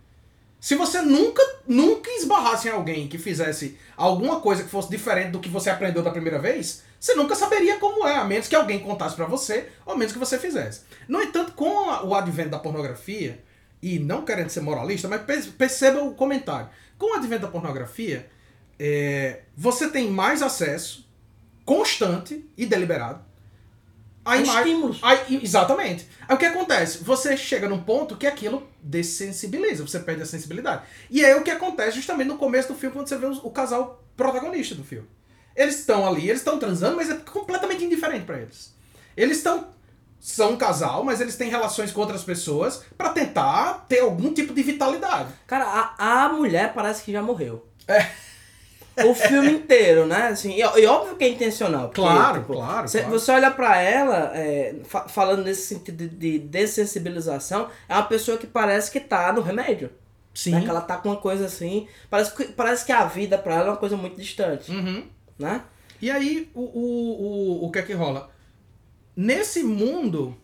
[0.60, 5.40] Se você nunca, nunca esbarrasse em alguém que fizesse alguma coisa que fosse diferente do
[5.40, 8.78] que você aprendeu da primeira vez, você nunca saberia como é, a menos que alguém
[8.80, 10.82] contasse pra você, ou a menos que você fizesse.
[11.08, 13.42] No entanto, com o advento da pornografia,
[13.82, 16.68] e não querendo ser moralista, mas pe- perceba o comentário.
[16.98, 18.28] Com o advento da pornografia,
[18.78, 21.08] é, você tem mais acesso
[21.64, 23.24] constante e deliberado
[24.24, 24.98] a A ima- estímulos.
[25.02, 26.06] Aí, exatamente.
[26.28, 27.02] Aí o que acontece?
[27.04, 30.82] Você chega num ponto que aquilo dessensibiliza, você perde a sensibilidade.
[31.10, 33.50] E aí o que acontece justamente no começo do filme, quando você vê os- o,
[33.50, 35.08] casal protagonista do filme.
[35.56, 38.74] Eles estão ali, eles estão transando, mas é completamente indiferente pra eles.
[39.16, 39.68] Eles estão.
[40.22, 44.52] São um casal, mas eles têm relações com outras pessoas pra tentar ter algum tipo
[44.52, 45.30] de vitalidade.
[45.46, 45.64] Cara,
[45.96, 47.66] a, a mulher parece que já morreu.
[47.88, 48.06] É.
[49.06, 50.28] O filme inteiro, né?
[50.28, 51.88] Assim, e, e óbvio que é intencional.
[51.88, 53.18] porque, Claro, tipo, claro, cê- claro.
[53.18, 58.36] Você olha pra ela, é, fa- falando nesse sentido de, de dessensibilização, é uma pessoa
[58.38, 59.90] que parece que tá no remédio.
[60.34, 60.52] Sim.
[60.52, 60.60] Né?
[60.62, 61.88] Que ela tá com uma coisa assim.
[62.08, 64.70] Parece que, parece que a vida pra ela é uma coisa muito distante.
[64.70, 65.04] Uhum.
[65.38, 65.62] Né?
[66.00, 68.30] E aí, o, o, o, o que é que rola?
[69.16, 70.36] Nesse mundo,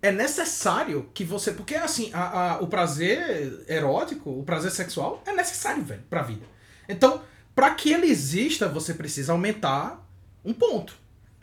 [0.00, 1.52] é necessário que você.
[1.52, 6.46] Porque, assim, a, a- o prazer erótico, o prazer sexual, é necessário, velho, pra vida.
[6.88, 7.20] Então,
[7.54, 10.06] pra que ele exista, você precisa aumentar
[10.44, 10.94] um ponto.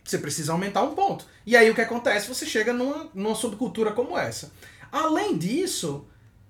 [0.04, 1.24] Você precisa aumentar um ponto.
[1.46, 2.28] E aí, o que acontece?
[2.28, 4.50] Você chega numa, numa subcultura como essa.
[4.90, 6.06] Além disso,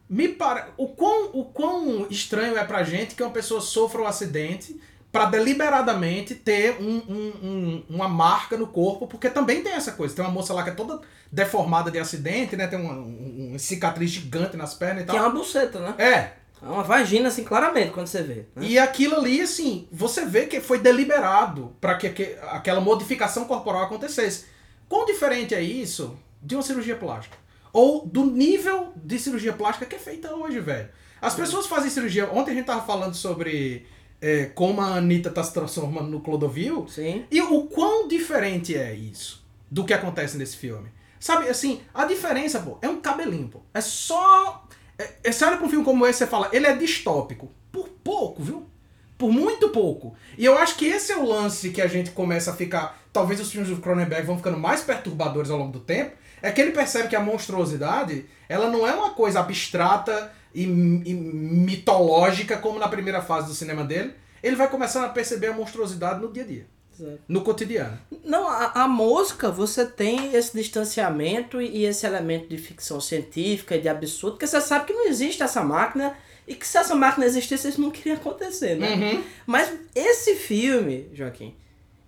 [0.08, 0.70] me para...
[0.76, 4.80] o, quão, o quão estranho é pra gente que uma pessoa sofra um acidente
[5.12, 10.14] pra deliberadamente ter um, um- um- uma marca no corpo, porque também tem essa coisa.
[10.14, 11.00] Tem uma moça lá que é toda
[11.30, 12.66] deformada de acidente, né?
[12.66, 15.28] Tem uma, um- cicatriz gigante nas pernas e Que é tal.
[15.28, 15.94] uma buceta, né?
[15.98, 16.32] É,
[16.62, 18.46] É uma vagina, assim, claramente, quando você vê.
[18.54, 18.66] né?
[18.66, 23.84] E aquilo ali, assim, você vê que foi deliberado para que, que aquela modificação corporal
[23.84, 24.44] acontecesse.
[24.88, 27.36] Quão diferente é isso de uma cirurgia plástica?
[27.72, 30.88] Ou do nível de cirurgia plástica que é feita hoje, velho?
[31.20, 32.30] As pessoas fazem cirurgia.
[32.32, 33.86] Ontem a gente tava falando sobre
[34.20, 36.86] é, como a Anitta tá se transformando no Clodovil.
[36.88, 37.24] Sim.
[37.30, 40.88] E o quão diferente é isso do que acontece nesse filme?
[41.18, 43.60] Sabe, assim, a diferença, pô, é um cabelinho, pô.
[43.74, 44.66] É só.
[45.00, 47.50] É, é, você olha pra um filme como esse você fala, ele é distópico.
[47.72, 48.68] Por pouco, viu?
[49.16, 50.14] Por muito pouco.
[50.36, 53.00] E eu acho que esse é o lance que a gente começa a ficar.
[53.10, 56.12] Talvez os filmes do Cronenberg vão ficando mais perturbadores ao longo do tempo.
[56.42, 61.14] É que ele percebe que a monstruosidade, ela não é uma coisa abstrata e, e
[61.14, 64.12] mitológica como na primeira fase do cinema dele.
[64.42, 66.66] Ele vai começando a perceber a monstruosidade no dia a dia,
[67.00, 67.20] Exato.
[67.26, 67.98] no cotidiano.
[68.24, 73.80] Não, a, a mosca, você tem esse distanciamento e esse elemento de ficção científica e
[73.80, 76.16] de absurdo, porque você sabe que não existe essa máquina
[76.46, 78.94] e que se essa máquina existisse, isso não queria acontecer, né?
[78.94, 79.24] Uhum.
[79.46, 81.54] Mas esse filme, Joaquim,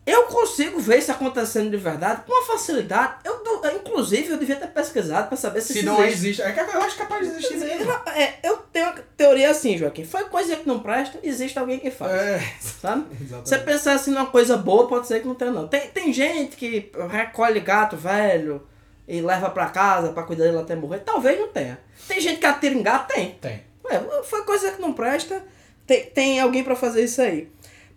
[0.05, 3.15] eu consigo ver isso acontecendo de verdade com uma facilidade.
[3.25, 3.41] Eu,
[3.77, 6.41] inclusive, eu devia ter pesquisado pra saber se, Se isso não existe.
[6.41, 6.43] existe.
[6.43, 7.93] É que eu acho capaz de existir mesmo.
[8.15, 10.05] É, eu tenho uma teoria assim, Joaquim.
[10.05, 12.13] Foi coisa que não presta, existe alguém que faz.
[12.13, 13.07] É, Sabe?
[13.21, 13.49] exatamente.
[13.49, 15.69] Você pensar assim numa coisa boa, pode ser que não tenha, não.
[15.69, 18.67] Tem, tem gente que recolhe gato velho
[19.07, 21.01] e leva pra casa pra cuidar dele até morrer.
[21.01, 21.79] Talvez não tenha.
[22.09, 23.33] Tem gente que atira em gato, tem.
[23.41, 23.63] Tem.
[23.85, 25.43] Ué, foi coisa que não presta,
[25.87, 27.49] tem, tem alguém pra fazer isso aí.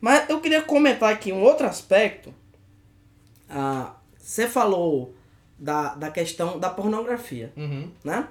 [0.01, 2.33] Mas eu queria comentar aqui um outro aspecto.
[3.49, 5.13] Ah, você falou
[5.57, 7.89] da, da questão da pornografia Uhum.
[8.03, 8.27] né?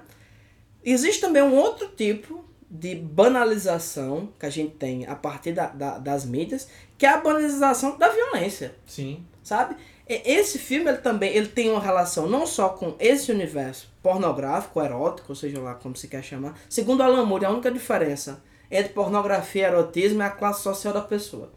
[0.83, 5.97] Existe também um outro tipo de banalização que a gente tem a partir da, da-
[5.97, 6.67] das mídias,
[6.97, 9.25] que é a banalização da violência, Sim.
[9.41, 9.75] sabe?
[10.07, 15.27] Esse filme ele também ele tem uma relação não só com esse universo pornográfico, erótico,
[15.29, 16.55] ou seja lá como se quer chamar.
[16.69, 21.01] Segundo Alan Moore, a única diferença entre pornografia e erotismo é a classe social da
[21.01, 21.51] pessoa.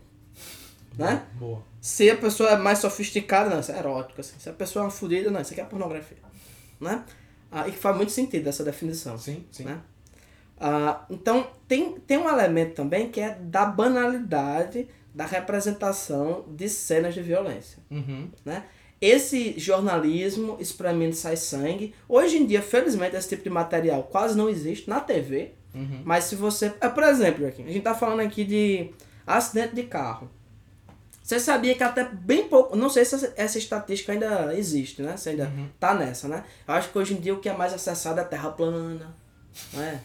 [0.97, 1.23] Né?
[1.35, 1.63] Boa.
[1.81, 4.21] Se a pessoa é mais sofisticada, não, isso é erótico.
[4.21, 4.39] Assim.
[4.39, 6.19] Se a pessoa é uma fodida, não, isso aqui é pornografia.
[6.81, 7.05] Né?
[7.51, 9.17] Ah, e faz muito sentido essa definição.
[9.17, 9.65] Sim, sim.
[9.65, 9.81] Né?
[10.61, 17.15] Ah, então, tem, tem um elemento também que é da banalidade da representação de cenas
[17.15, 17.79] de violência.
[17.91, 18.29] Uhum.
[18.45, 18.65] Né?
[19.01, 21.95] Esse jornalismo espremendo sai sangue.
[22.09, 25.53] Hoje em dia, felizmente, esse tipo de material quase não existe na TV.
[25.79, 26.03] Uhum.
[26.05, 26.73] Mas se você.
[26.81, 28.91] É, por exemplo, aqui, a gente tá falando aqui de
[29.27, 30.31] acidente de carro.
[31.23, 32.75] Você sabia que até bem pouco.
[32.75, 35.17] Não sei se essa, essa estatística ainda existe, né?
[35.17, 35.69] Se ainda Uhum.
[35.79, 36.43] tá nessa, né?
[36.67, 39.07] Eu acho que hoje em dia o que é mais acessado é terra plana,
[39.75, 40.01] né?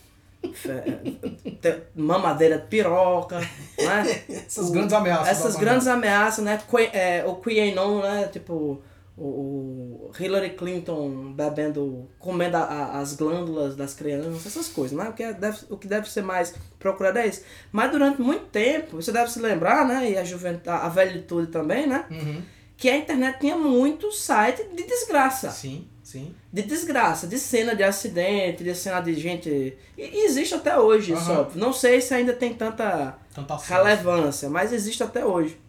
[1.95, 3.47] Mamadeira de piroca, né?
[4.29, 5.27] Essas O- grandes ameaças.
[5.29, 6.59] Essas grandes ameaças, né?
[6.69, 8.27] Que- é, o QAnon, né?
[8.31, 8.81] Tipo,
[9.17, 15.09] o, Hillary Clinton bebendo, comendo a- as glândulas das crianças, essas coisas, né?
[15.09, 17.41] O que, é- deve, o que deve ser mais procurado é isso.
[17.71, 20.11] Mas durante muito tempo, você deve se lembrar, né?
[20.11, 22.05] E a juventude, a velhitude também, né?
[22.09, 22.41] Uhum.
[22.75, 26.33] Que a internet tinha muito site de desgraça Sim, sim.
[26.51, 29.77] de desgraça, de cena de acidente, de cena de gente.
[29.97, 31.39] E, existe até hoje Aham.
[31.41, 31.61] óbvio.
[31.61, 35.59] Não sei se ainda tem tanta Tanta relevância, mas existe até hoje.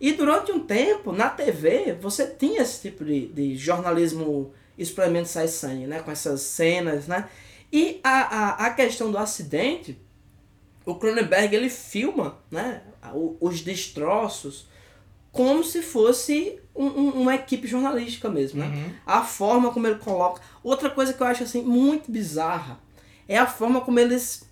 [0.00, 5.48] E durante um tempo, na TV, você tinha esse tipo de, de jornalismo experimento sai
[5.48, 6.00] sangue, né?
[6.00, 7.28] Com essas cenas, né?
[7.72, 9.98] E a, a, a questão do acidente,
[10.86, 12.82] o Cronenberg, ele filma, né?
[13.40, 14.66] Os destroços
[15.32, 18.66] como se fosse um- um- uma equipe jornalística mesmo, né?
[18.66, 18.92] Uhum.
[19.06, 20.40] A forma como ele coloca.
[20.64, 22.78] Outra coisa que eu acho assim muito bizarra
[23.28, 24.48] é a forma como eles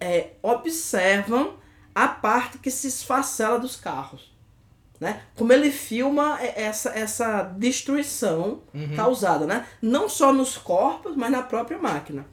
[0.00, 1.54] é, observam
[1.94, 4.32] a parte que se esfacela dos carros.
[5.00, 5.22] Né?
[5.36, 8.94] Como ele filma é, essa, essa destruição Uhum.
[8.94, 9.66] causada, né?
[9.82, 12.24] Não só nos corpos, mas na própria máquina.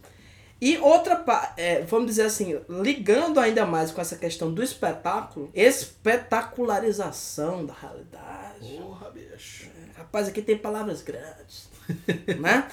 [0.62, 1.26] E outra,
[1.58, 8.78] é, vamos dizer assim, ligando ainda mais com essa questão do espetáculo, espetacularização da realidade.
[8.78, 9.68] Porra, bicho.
[9.98, 11.68] Rapaz, aqui tem palavras grandes.
[12.40, 12.68] né?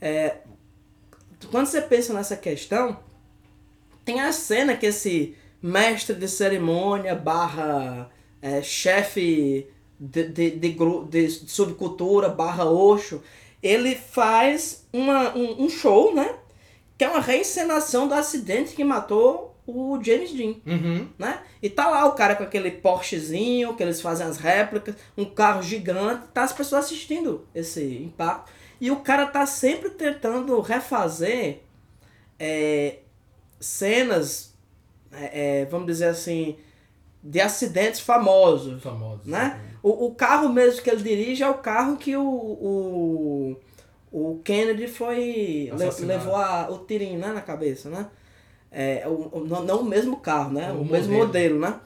[0.00, 0.36] É,
[1.50, 3.00] quando você pensa nessa questão,
[4.04, 8.08] tem a cena que esse mestre de cerimônia barra
[8.42, 9.66] é, chefe
[9.98, 10.76] de, de, de,
[11.08, 13.22] de subcultura barra Osho,
[13.62, 16.34] ele faz uma, um, um show, né?
[16.98, 21.08] Que é uma reencenação do acidente que matou o James Dean Uhum.
[21.16, 21.40] né?
[21.62, 25.62] E tá lá o cara com aquele Porschezinho, que eles fazem as réplicas, um carro
[25.62, 28.50] gigante, tá as pessoas assistindo esse impacto.
[28.80, 31.60] E o cara tá sempre tentando refazer
[32.38, 32.98] é,
[33.60, 34.52] cenas,
[35.12, 36.56] é, é, vamos dizer assim,
[37.22, 38.82] de acidentes famosos.
[38.82, 39.26] Famosos.
[39.26, 39.60] Né?
[39.82, 43.56] O, o carro mesmo que ele dirige é o carro que o, o,
[44.10, 45.70] o Kennedy foi.
[45.72, 48.06] le- levou a, o tirinho né, na cabeça, né?
[48.70, 50.72] É, o, o- não, não o mesmo carro, né?
[50.72, 51.58] O O, mesmo modelo.
[51.58, 51.78] né?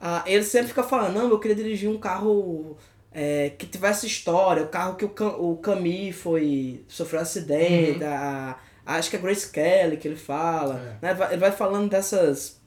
[0.00, 2.76] Ah, ele sempre fica falando, não, eu queria dirigir um carro
[3.10, 6.84] é, que tivesse história, o carro que o, Cam- o Camille foi.
[6.88, 10.98] sofreu acidente, a, a- acho que é Grace Kelly que ele fala.
[11.02, 11.14] É.
[11.14, 11.28] Né?
[11.30, 12.60] Ele vai falando dessas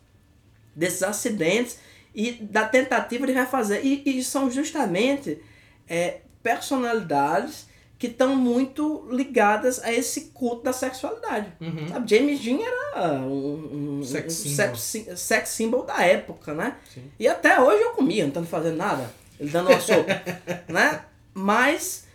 [0.76, 1.80] desses acidentes
[2.18, 3.86] e da tentativa de refazer.
[3.86, 5.40] E, e são justamente
[5.88, 7.68] é, personalidades
[8.00, 11.52] que estão muito ligadas a esse culto da sexualidade.
[11.62, 11.88] Uhum.
[11.88, 14.56] Sabe, James Dean era um, um, Sex um symbol.
[14.56, 16.76] sex, sim- sex symbol da época, né?
[16.94, 17.04] Sim.
[17.20, 19.10] E até hoje eu comia, não estando fazendo nada.
[19.40, 20.12] Ele dando uma sopa,
[20.68, 21.02] né?
[21.34, 22.06] Mas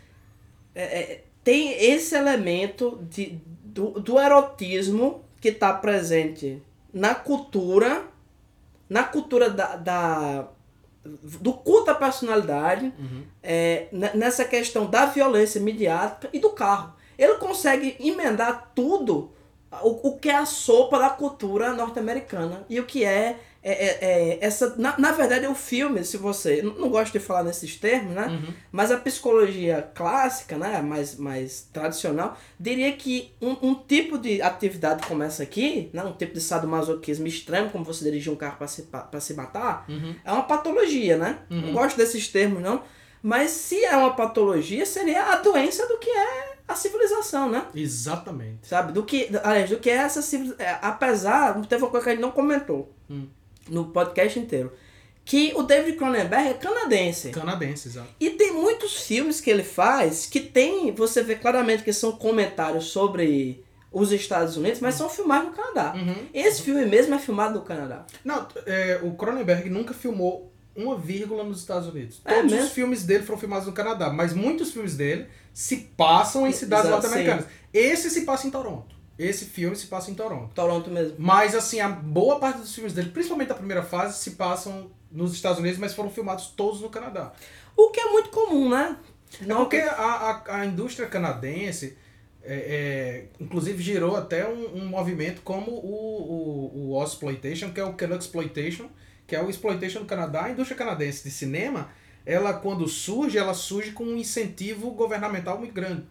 [0.74, 6.61] é, é, tem esse elemento de, do, do erotismo que está presente
[6.93, 8.05] na cultura,
[8.93, 10.48] na cultura da, da-
[11.05, 13.23] do culto à personalidade, Uhum.
[13.43, 16.93] é, ne- nessa questão da violência midiática e do carro.
[17.19, 19.32] Ele consegue emendar tudo
[19.82, 23.99] o, o que é a sopa da cultura norte-americana e o que é, é, é-
[24.33, 24.75] é essa.
[24.77, 26.63] Na, na verdade, o filme, se você.
[26.63, 28.27] Não, não gosto de falar nesses termos, né?
[28.27, 28.53] Uhum.
[28.73, 35.07] Mas a psicologia clássica, né, mais, mais tradicional, diria que um, um tipo de atividade
[35.07, 38.67] como essa aqui, né, um tipo de sadomasoquismo extremo, como você dirigir um carro para
[38.67, 40.15] se, pa- pra se matar, Uhum.
[40.25, 41.39] é uma patologia, né?
[41.49, 42.83] Não gosto desses termos, não.
[43.23, 47.67] Mas se é uma patologia, seria a doença do que é a civilização, né?
[47.73, 48.67] Exatamente.
[48.67, 48.93] Sabe?
[48.93, 50.67] Do que, aliás, do que é essa civilização.
[50.83, 53.29] Apesar, teve uma coisa que a gente não comentou Hum.
[53.69, 54.73] No podcast inteiro.
[55.25, 57.31] Que o David Cronenberg é canadense.
[57.31, 58.09] Canadense, exato.
[58.19, 62.87] E tem muitos filmes que ele faz que tem, você vê claramente que são comentários
[62.87, 65.95] sobre os Estados Unidos, mas são filmados no Canadá.
[65.95, 66.27] Uhum.
[66.33, 68.05] Esse filme mesmo é filmado no Canadá.
[68.25, 72.21] Não, é, o Cronenberg nunca filmou uma vírgula nos Estados Unidos.
[72.25, 72.67] É Todos mesmo?
[72.67, 76.91] os filmes dele foram filmados no Canadá, mas muitos filmes dele se passam em cidades
[76.91, 77.45] norte-americanas.
[77.73, 79.02] Esse se passa em Toronto.
[79.23, 80.53] Esse filme se passa em Toronto.
[80.55, 81.15] Toronto mesmo.
[81.19, 85.32] Mas, assim, a boa parte dos filmes dele, principalmente a primeira fase, se passam nos
[85.32, 87.32] Estados Unidos, mas foram filmados todos no Canadá.
[87.77, 88.97] O que é muito comum, né?
[89.40, 89.93] É porque a,
[90.47, 91.97] a, a indústria canadense,
[92.43, 97.85] é, é, inclusive, gerou até um, um movimento como o, o, o Exploitation, que é
[97.85, 98.89] o Canuck Exploitation,
[99.27, 100.44] que é o Exploitation do Canadá.
[100.44, 101.90] A indústria canadense de cinema,
[102.27, 106.05] ela quando surge, ela surge com um incentivo governamental muito grande.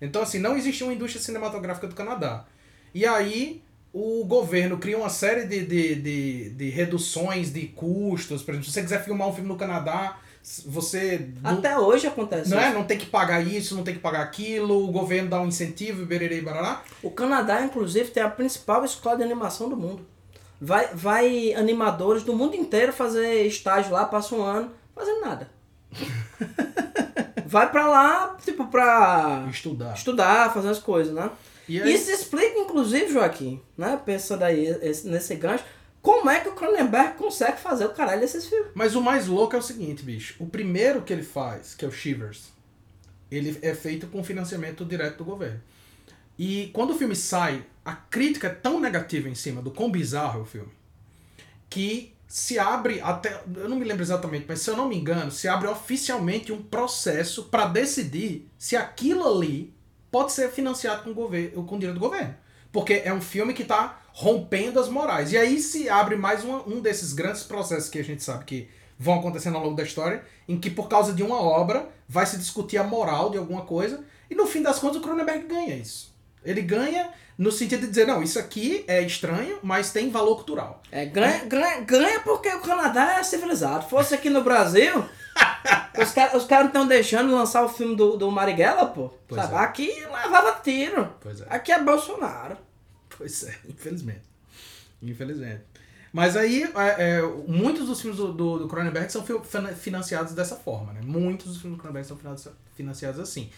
[0.00, 2.46] Então, assim, não existia uma indústria cinematográfica do Canadá.
[2.94, 3.62] E aí,
[3.92, 8.42] o governo cria uma série de, de, de, de reduções de custos.
[8.42, 10.16] Por exemplo, se você quiser filmar um filme no Canadá,
[10.66, 11.28] você...
[11.42, 12.72] não- Até hoje acontece não é?
[12.72, 16.06] Não tem que pagar isso, não tem que pagar aquilo, o governo dá um incentivo,
[16.06, 16.82] bererê e barará.
[17.02, 20.06] O Canadá, inclusive, tem a principal escola de animação do mundo.
[20.60, 25.48] Vai, vai animadores do mundo inteiro fazer estágio lá, passa um ano, fazendo nada.
[27.46, 29.94] vai pra lá, tipo, pra Estudar.
[29.94, 31.30] estudar, fazer as coisas, né?
[31.68, 34.00] Aí, Isso explica, inclusive, Joaquim, né?
[34.04, 35.64] Pensando aí esse- nesse gancho,
[36.00, 38.70] como é que o Cronenberg consegue fazer o caralho desses filmes.
[38.74, 40.34] Mas o mais louco é o seguinte, bicho.
[40.38, 42.52] O primeiro que ele faz, que é o Shivers,
[43.30, 45.60] ele é feito com financiamento direto do governo.
[46.38, 50.38] E quando o filme sai, a crítica é tão negativa em cima do quão bizarro
[50.38, 50.70] é o filme,
[51.68, 53.42] que se abre até.
[53.56, 56.62] Eu não me lembro exatamente, mas se eu não me engano, se abre oficialmente um
[56.62, 59.74] processo para decidir se aquilo ali
[60.10, 62.34] pode ser financiado com, governo, com dinheiro do governo.
[62.72, 65.32] Porque é um filme que está rompendo as morais.
[65.32, 68.68] E aí se abre mais uma- um desses grandes processos que a gente sabe que
[68.98, 72.36] vão acontecendo ao longo da história, em que por causa de uma obra vai se
[72.36, 76.12] discutir a moral de alguma coisa, e no fim das contas o Cronenberg ganha isso.
[76.44, 80.82] Ele ganha no sentido de dizer, não, isso aqui é estranho, mas tem valor cultural.
[80.90, 83.88] É, ganha, ganha, ganha porque o Canadá é civilizado.
[83.88, 84.92] Fosse aqui no Brasil,
[86.02, 89.10] os caras cara não estão deixando lançar o filme do, do Marighella, pô.
[89.28, 89.54] Pois sabe?
[89.54, 89.58] é.
[89.58, 91.12] Aqui levava tiro.
[91.20, 91.46] Pois é.
[91.48, 92.56] Aqui é Bolsonaro.
[93.16, 94.22] Pois é, infelizmente.
[95.00, 95.62] Infelizmente.
[96.12, 100.32] Mas aí, é, é, muitos dos filmes do, do, do Cronenberg são fi- fina- financiados
[100.32, 101.00] dessa forma, né?
[101.04, 103.50] Muitos dos filmes do Cronenberg são financia- financiados assim.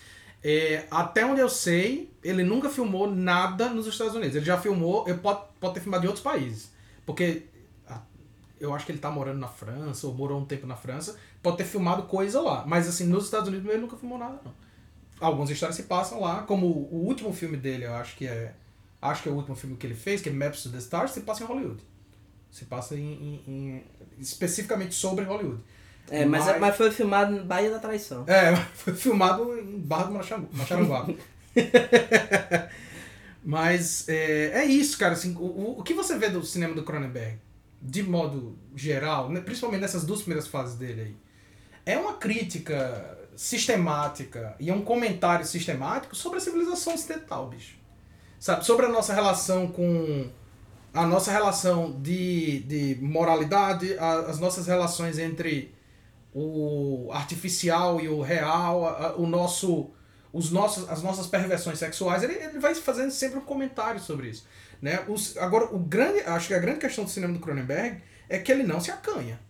[0.42, 4.34] É, até onde eu sei, ele nunca filmou nada nos Estados Unidos.
[4.36, 6.70] Ele já filmou, ele pode, pode ter filmado em outros países.
[7.04, 7.44] Porque
[8.58, 11.56] eu acho que ele tá morando na França, ou morou um tempo na França, pode
[11.56, 12.64] ter filmado coisa lá.
[12.66, 14.52] Mas assim, nos Estados Unidos ele nunca filmou nada, não.
[15.18, 18.54] Algumas histórias se passam lá, como o último filme dele, eu acho que é.
[19.02, 21.12] Acho que é o último filme que ele fez, que é Maps to the Stars,
[21.12, 21.82] se passa em Hollywood.
[22.50, 23.84] Se passa em, em- em-
[24.18, 25.62] especificamente sobre Hollywood.
[26.08, 28.24] É, mas, mas foi filmado em Bahia da Traição.
[28.26, 30.12] É, foi filmado em Barra do
[30.52, 31.06] Macharanguá.
[33.42, 35.14] Mas é, é isso, cara.
[35.14, 37.38] Assim, o, o- o que você vê do cinema do Cronenberg?
[37.82, 41.16] de modo geral, né, principalmente nessas duas primeiras fases dele aí,
[41.86, 47.76] é uma crítica sistemática e é um comentário sistemático sobre a civilização ocidental, bicho.
[48.38, 48.66] Sabe?
[48.66, 50.28] Sobre a nossa relação com.
[50.92, 55.74] A nossa relação de, de moralidade, a, as nossas relações entre
[56.32, 59.90] o artificial e o real, a, a, o nosso,
[60.32, 64.46] os nossos, as nossas perversões sexuais, ele, ele vai fazendo sempre um comentário sobre isso.
[64.80, 65.04] Né?
[65.08, 68.50] Os, agora, o grande, acho que a grande questão do cinema do Cronenberg é que
[68.50, 69.40] ele não se acanha.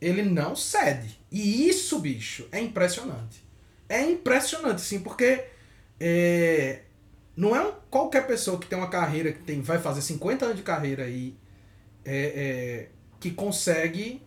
[0.00, 1.20] Ele não cede.
[1.30, 3.44] E isso, bicho, é impressionante.
[3.88, 5.44] É impressionante, sim, porque
[5.98, 6.82] é,
[7.36, 10.56] não é um, qualquer pessoa que tem uma carreira que tem, vai fazer 50 anos
[10.56, 11.36] de carreira aí
[12.04, 12.88] é, é,
[13.18, 14.22] que consegue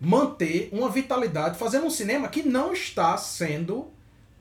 [0.00, 3.88] manter uma vitalidade fazendo um cinema que não está sendo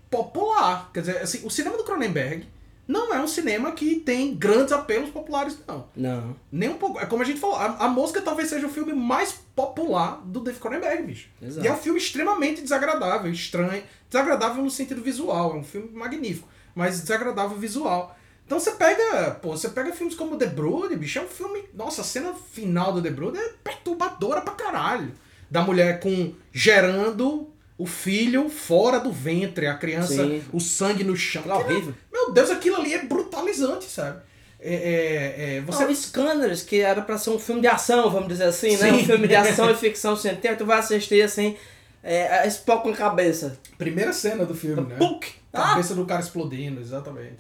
[0.10, 0.90] popular.
[0.94, 2.48] Quer dizer, assim, o cinema do Cronenberg
[2.88, 5.88] não é um cinema que tem grandes apelos populares, não.
[5.96, 6.36] Não.
[6.52, 7.00] Nem um pouco.
[7.00, 10.40] É como a gente falou, a, a Mosca talvez seja o filme mais popular do
[10.40, 11.30] David Cronenberg, bicho.
[11.42, 11.66] Exato.
[11.66, 13.84] E é um filme extremamente desagradável, estranho.
[14.08, 18.16] Desagradável no sentido visual, é um filme magnífico, mas desagradável visual.
[18.46, 21.64] Então você pega, pô, você pega filmes como The Brood, bicho, é um filme.
[21.74, 25.12] Nossa, a cena final do The Brood é perturbadora pra caralho.
[25.50, 30.44] Da mulher com gerando o filho fora do ventre, a criança, Sim.
[30.52, 31.42] o sangue no chão.
[31.42, 31.94] Aquilo é horrível.
[32.12, 34.22] Meu Deus, aquilo ali é brutalizante, sabe?
[34.60, 36.08] É, é, é, você Você...
[36.08, 38.90] Scanners, que era pra ser um filme de ação, vamos dizer assim, né?
[38.90, 38.92] Sim.
[38.94, 41.56] Um filme de ação e ficção científica, tu vai assistir assim,
[42.02, 43.60] é, Spock com a cabeça.
[43.78, 44.96] Primeira cena do filme, né?
[44.96, 45.34] Puk!
[45.52, 45.70] Ah!
[45.70, 47.40] Cabeça do cara explodindo, exatamente.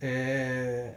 [0.00, 0.92] É...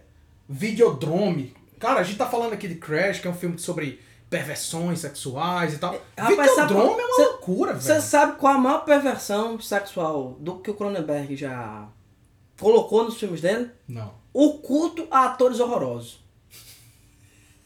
[0.50, 1.56] Videodrome.
[1.80, 4.00] Cara, a gente tá falando aqui de Crash, que é um filme sobre
[4.30, 5.94] perversões sexuais e tal.
[6.18, 8.02] Rapaz, sabe Videodrome qual- é uma cê- loucura, Você velho.
[8.02, 11.88] sabe qual a maior perversão sexual do que o Cronenberg já
[12.60, 13.70] colocou nos filmes dele?
[13.88, 14.14] Não.
[14.34, 16.20] O culto a atores horrorosos.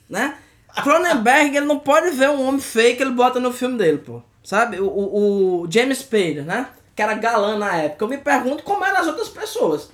[0.10, 0.38] Né?
[0.84, 4.22] Cronenberg, ele não pode ver um homem feio que ele bota no filme dele, pô.
[4.44, 4.80] Sabe?
[4.80, 6.70] O, o, o James Spader, né?
[6.96, 8.06] Que era galã na época.
[8.06, 9.90] Eu me pergunto como eram as outras pessoas.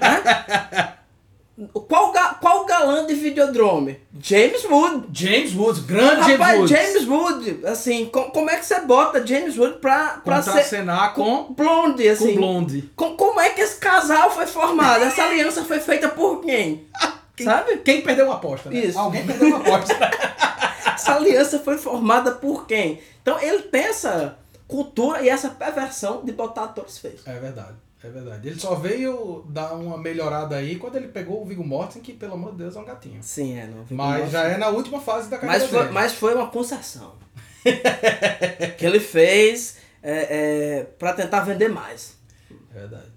[0.00, 0.94] né?
[1.88, 3.98] Qual, ga- qual galã de Videodrome?
[4.20, 5.06] James Wood.
[5.12, 7.06] James Woods, grande Rapaz, James Woods.
[7.06, 11.14] James Wood, assim, co- como é que você bota James Wood pra, pra ser Contracenar
[11.14, 12.28] com, blonde, assim?
[12.34, 12.90] com Blonde.
[12.94, 15.02] Com- como é que esse casal foi formado?
[15.02, 16.86] Essa aliança foi feita por quem?
[17.42, 17.78] Sabe?
[17.78, 18.78] Quem perdeu uma aposta, né?
[18.78, 18.98] Isso.
[18.98, 19.94] Alguém perdeu uma aposta.
[20.94, 23.00] Essa aliança foi formada por quem?
[23.22, 24.36] Então ele tem essa
[24.66, 27.20] cultura e essa perversão de botar atores feios.
[27.26, 28.48] é verdade, é verdade.
[28.48, 32.34] Ele só veio dar uma melhorada aí quando ele pegou o Viggo Mortensen, que pelo
[32.34, 33.22] amor de Deus é um gatinho.
[33.22, 33.84] Sim, é, não.
[33.90, 35.92] Mas já é na última fase da carreira Mas foi, dele.
[35.92, 37.14] mas foi uma concessão.
[38.78, 42.16] que ele fez é, é, para tentar vender mais.
[42.74, 43.08] É verdade.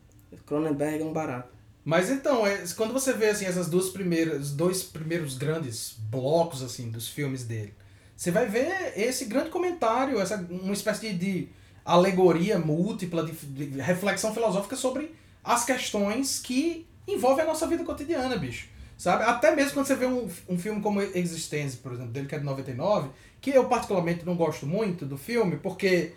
[0.45, 1.49] Cronenberg é um barato.
[1.83, 6.91] Mas então, é, quando você vê assim essas duas primeiras, dois primeiros grandes blocos assim
[6.91, 7.73] dos filmes dele,
[8.15, 11.49] você vai ver esse grande comentário, essa uma espécie de, de
[11.85, 15.13] alegoria múltipla, de, de reflexão filosófica sobre
[15.43, 18.67] as questões que envolvem a nossa vida cotidiana, bicho.
[18.97, 19.23] Sabe?
[19.23, 22.39] Até mesmo quando você vê um, um filme como Existence, por exemplo, dele que é
[22.39, 23.09] de 99,
[23.41, 26.11] que eu particularmente não gosto muito do filme, porque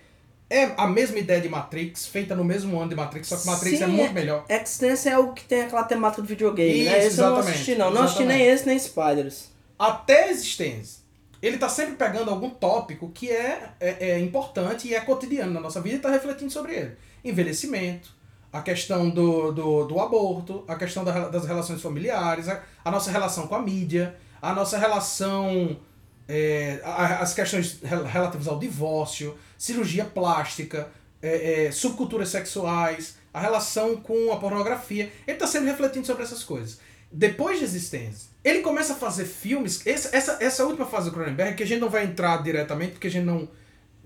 [0.51, 3.81] é a mesma ideia de Matrix, feita no mesmo ano de Matrix, só que Matrix
[3.81, 4.45] é Sim, muito melhor.
[4.49, 6.99] Extense é o que tem aquela temática do videogame, né?
[6.99, 7.91] Isso, Esse eu não assisti não.
[7.91, 9.49] Não assisti nem esse, nem Spiders.
[9.79, 11.04] até existência.
[11.47, 15.61] Ele tá sempre pegando algum tópico que é, é, é importante e é cotidiano na
[15.61, 16.97] nossa vida e tá refletindo sobre ele.
[17.25, 18.11] Envelhecimento,
[18.53, 23.11] a questão do, do, do aborto, a questão da- das relações familiares, a, a nossa
[23.11, 25.77] relação com a mídia, a nossa relação.
[26.29, 26.81] é,
[27.21, 30.89] as questões rel- relativas ao divórcio, cirurgia plástica,
[31.21, 35.13] é, é, subculturas sexuais, a relação com a pornografia.
[35.27, 36.79] Ele tá sempre refletindo sobre essas coisas.
[37.17, 39.87] Depois de Existência, ele começa a fazer filmes.
[39.87, 43.07] Essa, essa, essa última fase do Cronenberg, que a gente não vai entrar diretamente, porque
[43.07, 43.49] a gente não.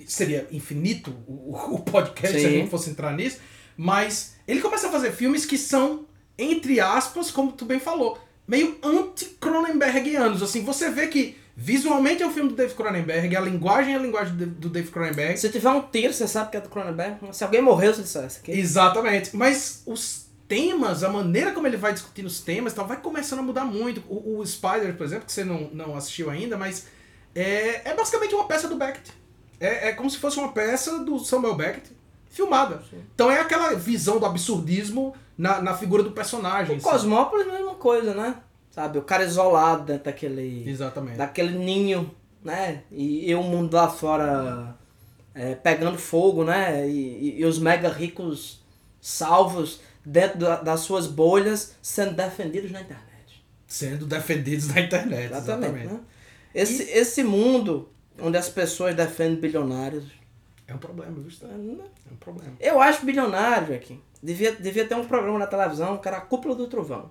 [0.07, 2.57] Seria infinito o, o- podcast se a Sim.
[2.59, 3.39] gente fosse entrar nisso.
[3.77, 6.05] Mas ele começa a fazer filmes que são,
[6.37, 10.43] entre aspas, como tu bem falou, meio anti-Cronenbergianos.
[10.43, 14.01] Assim, você vê que visualmente é um filme do David Cronenberg, a linguagem é a
[14.01, 15.37] linguagem do, David Cronenberg.
[15.39, 17.17] Se tiver um tiro, você sabe que é do Cronenberg.
[17.33, 18.03] Se alguém morreu, você
[18.41, 18.53] aqui.
[18.53, 19.35] Exatamente.
[19.37, 23.43] Mas os temas, a maneira como ele vai discutindo os temas, tal, vai começando a
[23.43, 24.03] mudar muito.
[24.09, 26.87] O, o Spider, por exemplo, que você não, não assistiu ainda, mas
[27.35, 29.13] é, é basicamente uma peça do Beckett.
[29.61, 31.91] É, é como se fosse uma peça do Samuel Beckett
[32.31, 32.83] filmada.
[33.15, 36.79] Então é aquela visão do absurdismo na, na figura do personagem.
[36.79, 36.81] O?
[36.83, 38.37] Cosmópolis é a mesma coisa, né?
[38.71, 38.99] Sabe?
[38.99, 41.17] O cara isolado dentro daquele, Exatamente.
[41.19, 42.11] daquele ninho,
[42.45, 42.83] né?
[42.93, 44.77] E, e o mundo lá fora
[45.35, 46.89] é, pegando fogo, né?
[46.89, 48.61] E, e- e os mega ricos
[49.01, 53.45] salvos dentro da- das suas bolhas sendo defendidos na internet.
[53.67, 55.27] Sendo defendidos na internet.
[55.33, 55.75] Exatamente.
[55.77, 55.87] Exatamente.
[55.95, 56.01] Né?
[56.55, 57.89] Esse, esse mundo
[58.21, 60.05] onde as pessoas defendem bilionários.
[60.67, 61.29] É um problema, viu?
[61.29, 61.49] Stan?
[61.49, 61.53] É
[62.13, 62.53] um problema.
[62.59, 64.01] Eu acho bilionário aqui.
[64.23, 67.11] Devia, devia ter um programa na televisão que era a cúpula do trovão.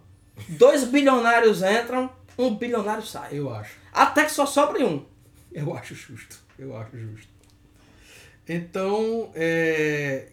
[0.49, 3.29] Dois bilionários entram, um bilionário sai.
[3.39, 3.77] Eu acho.
[3.93, 5.05] Até que só sobra um.
[5.51, 6.37] Eu acho justo.
[6.59, 7.29] Eu acho justo.
[8.47, 10.29] Então, é,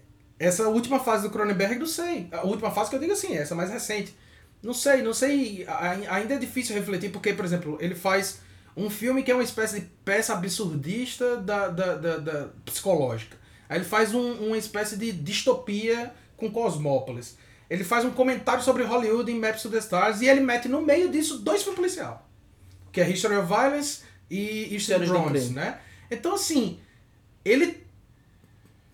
[0.47, 2.29] essa última fase do Cronenberg, não sei.
[2.33, 4.15] A última fase que eu digo assim, essa mais recente.
[4.63, 5.67] Não sei, não sei.
[6.11, 8.41] Ainda é difícil refletir, porque, por exemplo, ele faz
[8.77, 13.37] um filme que é uma espécie de peça absurdista da, da, da, da psicológica.
[13.69, 17.37] Aí ele faz um- uma espécie de distopia com Cosmópolis.
[17.71, 20.83] Ele faz um comentário sobre Hollywood em Maps to the Stars e ele mete no
[20.83, 22.29] meio disso dois filmes policial.
[22.93, 24.01] Que é History of Violence
[24.31, 25.79] e Histórias do Drones, né?
[26.11, 26.79] Então, assim,
[27.45, 27.84] ele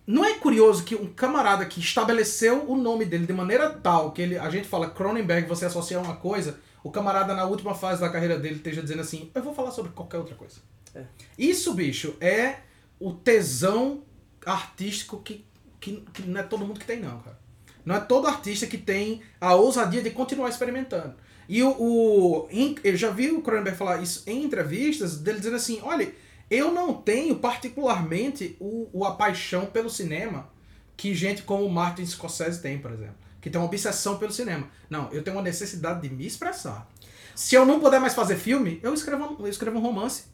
[0.05, 4.21] não é curioso que um camarada que estabeleceu o nome dele de maneira tal que
[4.21, 8.01] ele, a gente fala Cronenberg, você associa a uma coisa, o camarada na última fase
[8.01, 10.57] da carreira dele esteja dizendo assim, eu vou falar sobre qualquer outra coisa.
[10.95, 11.05] É.
[11.37, 12.57] Isso, bicho, é
[12.99, 14.03] o tesão
[14.45, 15.45] artístico que,
[15.79, 17.39] que, que não é todo mundo que tem, não, cara.
[17.85, 21.15] Não é todo artista que tem a ousadia de continuar experimentando.
[21.49, 22.47] E o, o
[22.83, 26.13] eu já vi o Cronenberg falar isso em entrevistas, dele dizendo assim, olha,
[26.51, 30.49] eu não tenho particularmente o, o a paixão pelo cinema
[30.95, 33.15] que gente como Martin Scorsese tem, por exemplo.
[33.41, 34.67] Que tem uma obsessão pelo cinema.
[34.87, 36.87] Não, eu tenho uma necessidade de me expressar.
[37.33, 40.25] Se eu não puder mais fazer filme, eu escrevo, um- eu escrevo um romance.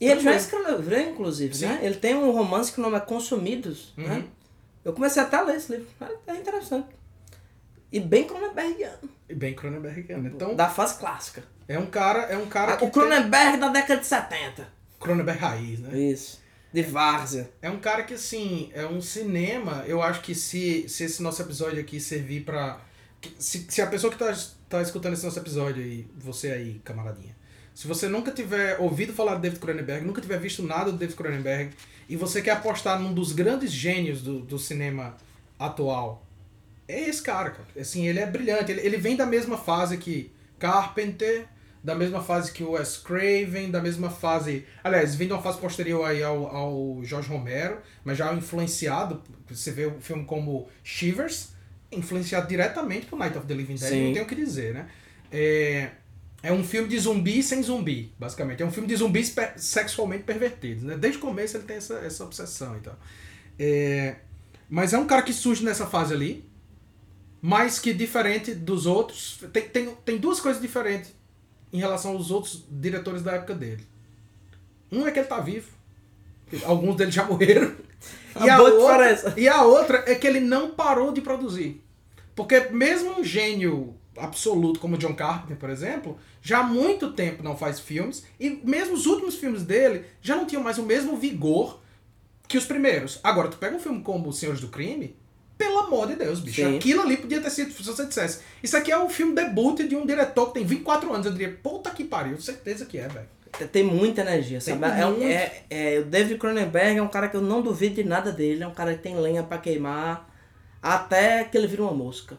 [0.00, 1.66] E ele já escreveu, inclusive, Sim.
[1.66, 1.80] né?
[1.82, 4.16] Ele tem um romance que o nome é Consumidos, né?
[4.18, 4.28] Uhum.
[4.84, 5.88] Eu comecei até a ler esse livro.
[6.26, 6.88] É interessante.
[7.90, 9.08] E bem Cronenbergiano.
[9.28, 10.28] E bem Cronenbergiano.
[10.28, 11.42] Então, Da fase clássica.
[11.68, 14.66] é um cara, é um cara Ah, o Cronenberg da década de 70.
[15.02, 15.98] Cronenberg raiz, né?
[15.98, 16.40] Isso.
[16.72, 17.50] De Várzea.
[17.60, 19.84] É um cara que, assim, é um cinema.
[19.86, 22.80] Eu acho que se, se esse nosso episódio aqui servir pra.
[23.20, 24.34] que- Se, se a pessoa que tá,
[24.68, 27.36] tá escutando esse nosso episódio aí, você aí, camaradinha,
[27.74, 31.16] se você nunca tiver ouvido falar de David Cronenberg, nunca tiver visto nada do David
[31.16, 31.74] Cronenberg,
[32.08, 35.16] e você quer apostar num dos grandes gênios do, do cinema
[35.58, 36.26] atual,
[36.88, 37.68] é esse cara, cara.
[37.78, 38.72] Assim, ele é brilhante.
[38.72, 41.46] Ele, ele vem da mesma fase que Carpenter,
[41.82, 44.64] da mesma fase que o Wes Craven, da mesma fase.
[44.84, 49.22] Aliás, vem de uma fase posterior aí ao, ao Jorge Romero, mas já influenciado.
[49.48, 51.50] Você vê o filme como Shivers,
[51.90, 54.06] influenciado diretamente por Night of the Living Dead, Sim.
[54.06, 54.88] não tenho o que dizer, né?
[55.30, 55.90] É,
[56.42, 58.62] é um filme de zumbi sem zumbi, basicamente.
[58.62, 60.96] É um filme de zumbis sexualmente pervertidos, né?
[60.96, 62.96] Desde o começo ele tem essa, essa obsessão e tal.
[63.58, 64.16] É,
[64.70, 66.48] mas é um cara que surge nessa fase ali,
[67.40, 69.40] mas que diferente dos outros.
[69.52, 71.12] Tem, tem, tem duas coisas diferentes
[71.72, 73.86] em relação aos outros diretores da época dele.
[74.90, 75.68] Um é que ele tá vivo.
[76.64, 77.74] Alguns deles já morreram.
[78.34, 81.84] E A outra, e a outra é que ele não parou de produzir.
[82.34, 87.56] Porque mesmo um gênio absoluto como John Carpenter, por exemplo, já há muito tempo não
[87.56, 88.24] faz filmes.
[88.40, 91.80] E mesmo os últimos filmes dele já não tinham mais o mesmo vigor
[92.48, 93.20] que os primeiros.
[93.22, 95.14] Agora, tu pega um filme como Os Senhores do Crime,
[95.64, 96.62] pelo amor de Deus, bicho.
[96.62, 96.76] Sim.
[96.76, 99.94] Aquilo ali podia ter sido, se você dissesse, isso aqui é o filme debut de
[99.94, 101.26] um diretor que tem 24 anos.
[101.26, 103.28] Eu diria, puta que pariu, certeza que é, velho.
[103.70, 105.00] Tem muita energia, Tem sabe?
[105.00, 108.04] É, um- é, é, o David Cronenberg é um cara que eu não duvido de
[108.04, 108.62] nada dele.
[108.64, 110.28] É um cara que tem lenha pra queimar
[110.82, 112.36] até que ele vira uma mosca.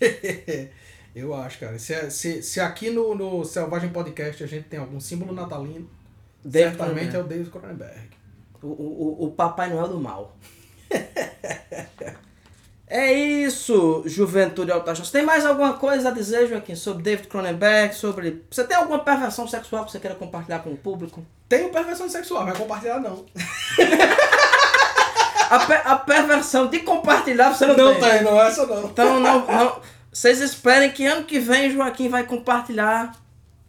[1.14, 1.78] Eu acho, cara.
[1.78, 5.88] Se, se, se aqui no, no Selvagem Podcast a gente tem algum símbolo natalino,
[6.44, 7.18] David certamente é Cronenberg.
[7.18, 8.08] o David Cronenberg.
[8.62, 10.36] O, o, o Papai Noel do mal.
[12.88, 15.10] é isso, Juventude Autochance.
[15.10, 17.94] Tem mais alguma coisa a dizer, Joaquim, sobre David Cronenberg?
[17.94, 18.44] Sobre.
[18.50, 21.24] Você tem alguma perversão sexual que você queira compartilhar com o público?
[21.48, 23.24] Tenho perversão sexual, mas compartilhar não.
[25.48, 28.10] A, pe- a perversão de compartilhar você não, Não tem.
[28.10, 28.84] tem, não, essa não.
[28.86, 29.80] Então não, não.
[30.12, 33.12] Vocês esperem que ano que vem Joaquim vai compartilhar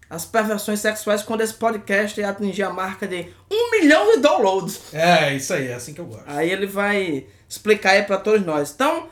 [0.09, 4.91] as perversões sexuais quando esse podcast atingir a marca de um milhão de downloads.
[4.91, 6.23] É, isso aí, é assim que eu gosto.
[6.25, 8.71] Aí ele vai explicar aí pra todos nós.
[8.73, 9.07] Então,